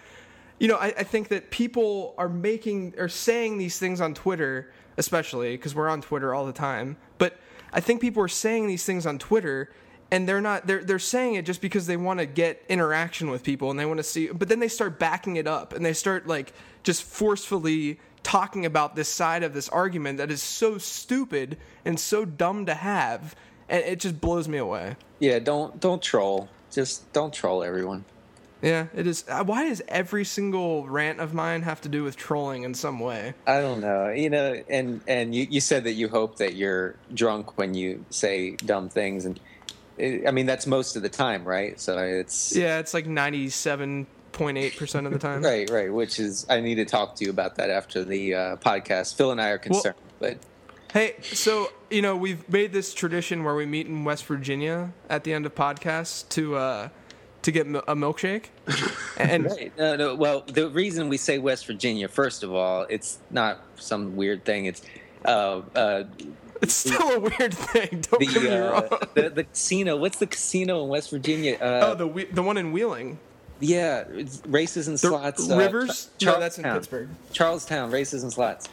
you 0.59 0.69
know, 0.69 0.77
I, 0.77 0.87
I 0.87 1.03
think 1.03 1.29
that 1.29 1.51
people 1.51 2.15
are 2.19 2.29
making, 2.29 2.95
or 2.99 3.09
saying 3.09 3.59
these 3.59 3.79
things 3.79 4.01
on 4.01 4.15
Twitter 4.15 4.73
especially 4.97 5.57
because 5.57 5.75
we're 5.75 5.89
on 5.89 6.01
Twitter 6.01 6.35
all 6.35 6.47
the 6.47 6.53
time. 6.53 6.97
But 7.19 7.39
I 7.73 7.81
think 7.81 8.01
people 8.01 8.23
are 8.23 8.29
saying 8.29 8.67
these 8.67 8.85
things 8.85 9.07
on 9.07 9.19
Twitter 9.19 9.71
and 10.11 10.29
they're 10.29 10.41
not 10.41 10.67
they're 10.67 10.85
they're 10.85 10.99
saying 10.99 11.35
it 11.35 11.47
just 11.47 11.61
because 11.61 11.87
they 11.87 11.97
want 11.97 12.21
to 12.21 12.27
get 12.27 12.63
interaction 12.69 13.31
with 13.31 13.43
people 13.43 13.71
and 13.71 13.79
they 13.81 13.87
want 13.87 13.99
to 13.99 14.05
see 14.05 14.29
but 14.29 14.49
then 14.49 14.61
they 14.61 14.69
start 14.69 14.99
backing 14.99 15.37
it 15.37 15.47
up 15.47 15.73
and 15.73 15.85
they 15.85 15.95
start 15.95 16.27
like 16.27 16.53
just 16.83 17.03
forcefully 17.03 17.99
talking 18.23 18.67
about 18.67 18.97
this 18.97 19.09
side 19.09 19.43
of 19.43 19.55
this 19.55 19.69
argument 19.71 20.19
that 20.19 20.31
is 20.31 20.43
so 20.43 20.77
stupid 20.77 21.57
and 21.85 21.99
so 21.99 22.25
dumb 22.25 22.67
to 22.67 22.75
have 22.75 23.35
and 23.69 23.83
it 23.85 24.01
just 24.01 24.21
blows 24.21 24.49
me 24.49 24.59
away. 24.59 24.97
Yeah, 25.19 25.39
don't 25.39 25.81
don't 25.81 26.03
troll. 26.03 26.49
Just 26.71 27.13
don't 27.13 27.33
troll 27.33 27.63
everyone. 27.63 28.05
Yeah, 28.65 28.87
it 28.95 29.07
is. 29.07 29.25
uh, 29.29 29.45
Why 29.45 29.69
does 29.69 29.83
every 29.89 30.25
single 30.25 30.89
rant 30.89 31.21
of 31.21 31.35
mine 31.35 31.63
have 31.63 31.83
to 31.83 31.89
do 31.91 32.03
with 32.03 32.17
trolling 32.17 32.63
in 32.63 32.73
some 32.73 32.99
way? 32.99 33.35
I 33.47 33.61
don't 33.61 33.81
know. 33.81 34.09
You 34.09 34.31
know, 34.31 34.63
and 34.71 35.03
and 35.07 35.35
you, 35.35 35.47
you 35.51 35.61
said 35.61 35.85
that 35.85 35.93
you 35.93 36.09
hope 36.09 36.39
that 36.39 36.55
you're 36.55 36.97
drunk 37.13 37.59
when 37.59 37.75
you 37.75 38.07
say 38.09 38.57
dumb 38.57 38.89
things, 38.89 39.27
and 39.27 39.39
it, 39.99 40.27
I 40.27 40.31
mean 40.31 40.47
that's 40.47 40.67
most 40.67 40.97
of 40.97 41.03
the 41.03 41.11
time, 41.11 41.45
right? 41.45 41.79
So 41.79 41.99
it's 41.99 42.57
Yeah, 42.57 42.79
it's 42.79 42.95
like 42.95 43.07
ninety-seven 43.07 44.07
point 44.33 44.57
eight 44.57 44.77
percent 44.79 45.07
of 45.07 45.13
the 45.13 45.19
time. 45.19 45.43
right, 45.45 45.69
right. 45.69 45.93
Which 45.93 46.19
is 46.19 46.47
I 46.49 46.61
need 46.61 46.77
to 46.77 46.87
talk 46.87 47.17
to 47.17 47.25
you 47.25 47.31
about 47.31 47.57
that 47.57 47.69
after 47.69 48.03
the 48.03 48.35
uh, 48.35 48.57
podcast. 48.57 49.15
Phil 49.17 49.31
and 49.31 49.43
I 49.43 49.51
are 49.51 49.59
concerned, 49.59 49.97
but 50.19 50.39
Hey, 50.95 51.17
so 51.23 51.73
you 51.91 52.03
know 52.03 52.17
we've 52.17 52.49
made 52.49 52.73
this 52.73 52.95
tradition 52.95 53.45
where 53.45 53.57
we 53.57 53.67
meet 53.67 53.89
in 53.89 54.05
West 54.05 54.25
Virginia 54.27 54.93
at 55.11 55.25
the 55.25 55.35
end 55.35 55.45
of 55.45 55.55
podcasts 55.55 56.27
to 56.31 56.55
uh, 56.57 56.89
to 57.45 57.53
get 57.53 57.67
a 57.67 57.95
milkshake, 57.95 58.47
and 59.19 59.45
Right. 59.47 59.73
No, 59.79 59.97
no. 59.97 60.15
Well, 60.15 60.43
the 60.47 60.69
reason 60.69 61.09
we 61.09 61.17
say 61.17 61.39
West 61.39 61.67
Virginia, 61.67 62.09
first 62.09 62.43
of 62.43 62.53
all, 62.53 62.87
it's 62.91 63.19
not 63.31 63.61
some 63.77 64.17
weird 64.17 64.45
thing. 64.45 64.67
It's 64.67 64.83
uh, 65.25 65.63
uh, 65.75 66.05
it's 66.61 66.75
still 66.75 67.11
a 67.13 67.21
weird 67.21 67.55
thing. 67.55 68.03
Don't 68.11 68.21
get 68.21 68.43
me 68.43 68.49
the, 68.49 68.61
wrong. 68.61 68.89
uh, 68.91 69.07
the 69.15 69.31
the 69.31 69.45
casino. 69.45 69.97
What's 69.97 70.19
the 70.19 70.27
casino 70.27 70.83
in 70.83 70.89
West 70.89 71.11
Virginia? 71.11 71.57
Uh, 71.61 71.81
oh, 71.93 71.95
the 71.95 72.25
the 72.33 72.43
one 72.43 72.57
in 72.57 72.73
Wheeling, 72.73 73.19
yeah, 73.61 74.05
races 74.47 74.89
and 74.89 74.95
the 74.95 74.99
slots. 74.99 75.51
uh, 75.51 75.57
Rivers. 75.57 76.11
Ch- 76.19 76.25
no, 76.25 76.41
that's 76.41 76.59
in. 76.59 76.65
Pittsburgh. 76.65 77.09
Charlestown 77.33 77.91
races 77.91 78.23
and 78.23 78.33
slots. 78.33 78.69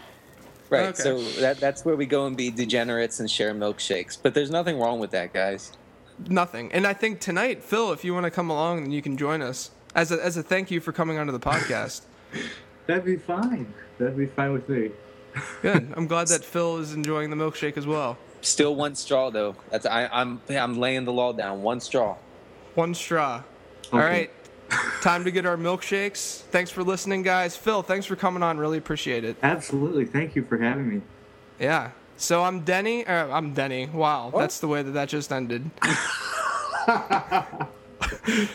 Right. 0.69 0.85
Okay. 0.87 1.03
So 1.03 1.21
that 1.41 1.59
that's 1.59 1.83
where 1.83 1.97
we 1.97 2.05
go 2.05 2.25
and 2.27 2.37
be 2.37 2.49
degenerates 2.49 3.19
and 3.19 3.29
share 3.29 3.53
milkshakes. 3.53 4.17
But 4.21 4.33
there's 4.33 4.49
nothing 4.49 4.79
wrong 4.79 4.99
with 4.99 5.11
that, 5.11 5.33
guys. 5.33 5.73
Nothing. 6.29 6.71
And 6.71 6.85
I 6.85 6.93
think 6.93 7.19
tonight, 7.19 7.63
Phil, 7.63 7.91
if 7.91 8.03
you 8.03 8.13
want 8.13 8.25
to 8.25 8.31
come 8.31 8.49
along, 8.49 8.83
then 8.83 8.91
you 8.91 9.01
can 9.01 9.17
join 9.17 9.41
us 9.41 9.71
as 9.95 10.11
a 10.11 10.23
as 10.23 10.37
a 10.37 10.43
thank 10.43 10.71
you 10.71 10.79
for 10.79 10.91
coming 10.91 11.17
onto 11.17 11.31
the 11.31 11.39
podcast. 11.39 12.01
That'd 12.87 13.05
be 13.05 13.17
fine. 13.17 13.73
That'd 13.97 14.17
be 14.17 14.25
fine 14.25 14.53
with 14.53 14.67
me. 14.69 14.91
Good. 15.61 15.93
I'm 15.95 16.07
glad 16.07 16.27
that 16.27 16.43
Phil 16.43 16.77
is 16.79 16.93
enjoying 16.93 17.29
the 17.29 17.35
milkshake 17.35 17.77
as 17.77 17.87
well. 17.87 18.17
Still 18.41 18.75
one 18.75 18.95
straw 18.95 19.29
though. 19.29 19.55
That's 19.69 19.85
I, 19.85 20.07
I'm 20.11 20.41
I'm 20.49 20.77
laying 20.79 21.05
the 21.05 21.13
law 21.13 21.31
down. 21.33 21.61
One 21.61 21.79
straw. 21.79 22.17
One 22.75 22.93
straw. 22.93 23.43
All 23.93 23.99
Okay. 23.99 24.07
right. 24.09 24.31
Time 25.01 25.23
to 25.25 25.31
get 25.31 25.45
our 25.45 25.57
milkshakes. 25.57 26.41
Thanks 26.43 26.71
for 26.71 26.81
listening, 26.83 27.23
guys. 27.23 27.57
Phil, 27.57 27.83
thanks 27.83 28.05
for 28.05 28.15
coming 28.15 28.41
on. 28.41 28.57
Really 28.57 28.77
appreciate 28.77 29.23
it. 29.25 29.35
Absolutely. 29.43 30.05
Thank 30.05 30.35
you 30.35 30.43
for 30.45 30.57
having 30.57 30.87
me. 30.89 31.01
Yeah. 31.59 31.91
So 32.21 32.43
I'm 32.43 32.61
Denny. 32.61 33.03
Uh, 33.03 33.35
I'm 33.35 33.55
Denny. 33.55 33.87
Wow, 33.87 34.31
that's 34.31 34.59
the 34.59 34.67
way 34.67 34.83
that 34.83 34.91
that 34.91 35.09
just 35.09 35.33
ended. 35.33 35.71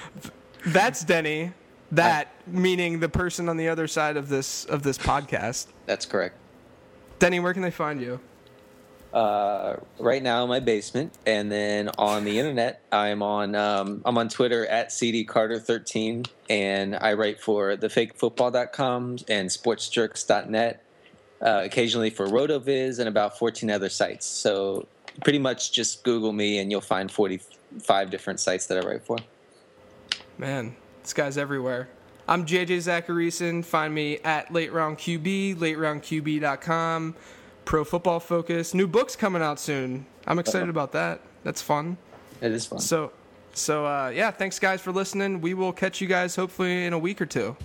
that's 0.67 1.03
Denny. 1.03 1.53
That 1.91 2.29
meaning 2.47 3.01
the 3.01 3.09
person 3.09 3.49
on 3.49 3.57
the 3.57 3.69
other 3.69 3.89
side 3.89 4.17
of 4.17 4.29
this 4.29 4.67
of 4.67 4.85
this 4.85 4.97
podcast. 4.97 5.67
That's 5.85 6.07
correct. 6.07 6.37
Denny, 7.19 7.41
where 7.41 7.53
can 7.53 7.63
they 7.63 7.73
find 7.73 8.01
you? 8.01 8.21
Uh, 9.13 9.79
right 9.99 10.23
now 10.23 10.45
in 10.45 10.49
my 10.49 10.61
basement, 10.61 11.15
and 11.27 11.51
then 11.51 11.91
on 11.99 12.25
the 12.25 12.39
internet, 12.39 12.83
I'm 12.93 13.21
on 13.21 13.57
um, 13.57 14.01
I'm 14.05 14.17
on 14.17 14.29
Twitter 14.29 14.65
at 14.67 14.91
cdcarter13, 14.91 16.29
and 16.49 16.95
I 16.95 17.15
write 17.15 17.41
for 17.41 17.77
thefakefootball.com 17.77 19.17
and 19.29 19.51
sportsjerks.net, 19.51 20.86
uh, 21.41 21.63
occasionally 21.65 22.11
for 22.11 22.27
RotoViz 22.27 22.99
and 22.99 23.09
about 23.09 23.39
14 23.39 23.71
other 23.71 23.89
sites. 23.89 24.27
So 24.27 24.87
pretty 25.23 25.39
much 25.39 25.73
just 25.73 26.03
Google 26.05 26.33
me, 26.33 26.59
and 26.59 26.71
you'll 26.71 26.81
find 26.81 27.11
45 27.11 28.11
different 28.11 28.41
sites 28.41 28.67
that 28.67 28.83
I 28.83 28.87
write 28.87 29.03
for. 29.03 29.19
Man, 30.39 30.77
this 31.03 31.13
guy's 31.13 31.39
everywhere. 31.39 31.89
I'm 32.29 32.45
JJ 32.45 32.79
Zachariason. 32.79 33.65
Find 33.65 33.95
me 33.95 34.19
at 34.19 34.53
Late 34.53 34.73
Round 34.73 34.99
QB, 34.99 35.57
lateroundqb.com, 35.57 37.15
Pro 37.65 37.85
Football 37.85 38.21
Focus. 38.21 38.75
New 38.75 38.87
books 38.87 39.15
coming 39.15 39.43
out 39.43 39.61
soon. 39.61 40.07
I'm 40.27 40.39
excited 40.39 40.69
about 40.69 40.93
that. 40.93 41.21
That's 41.45 41.63
fun. 41.63 41.97
It 42.41 42.51
is 42.51 42.67
fun. 42.67 42.81
So, 42.81 43.13
so 43.55 43.87
uh, 43.87 44.13
yeah, 44.13 44.33
thanks 44.33 44.59
guys 44.59 44.81
for 44.81 44.91
listening. 44.91 45.41
We 45.41 45.55
will 45.55 45.73
catch 45.73 46.01
you 46.01 46.09
guys 46.09 46.35
hopefully 46.35 46.85
in 46.85 46.93
a 46.93 46.99
week 46.99 47.21
or 47.21 47.27
two. 47.27 47.57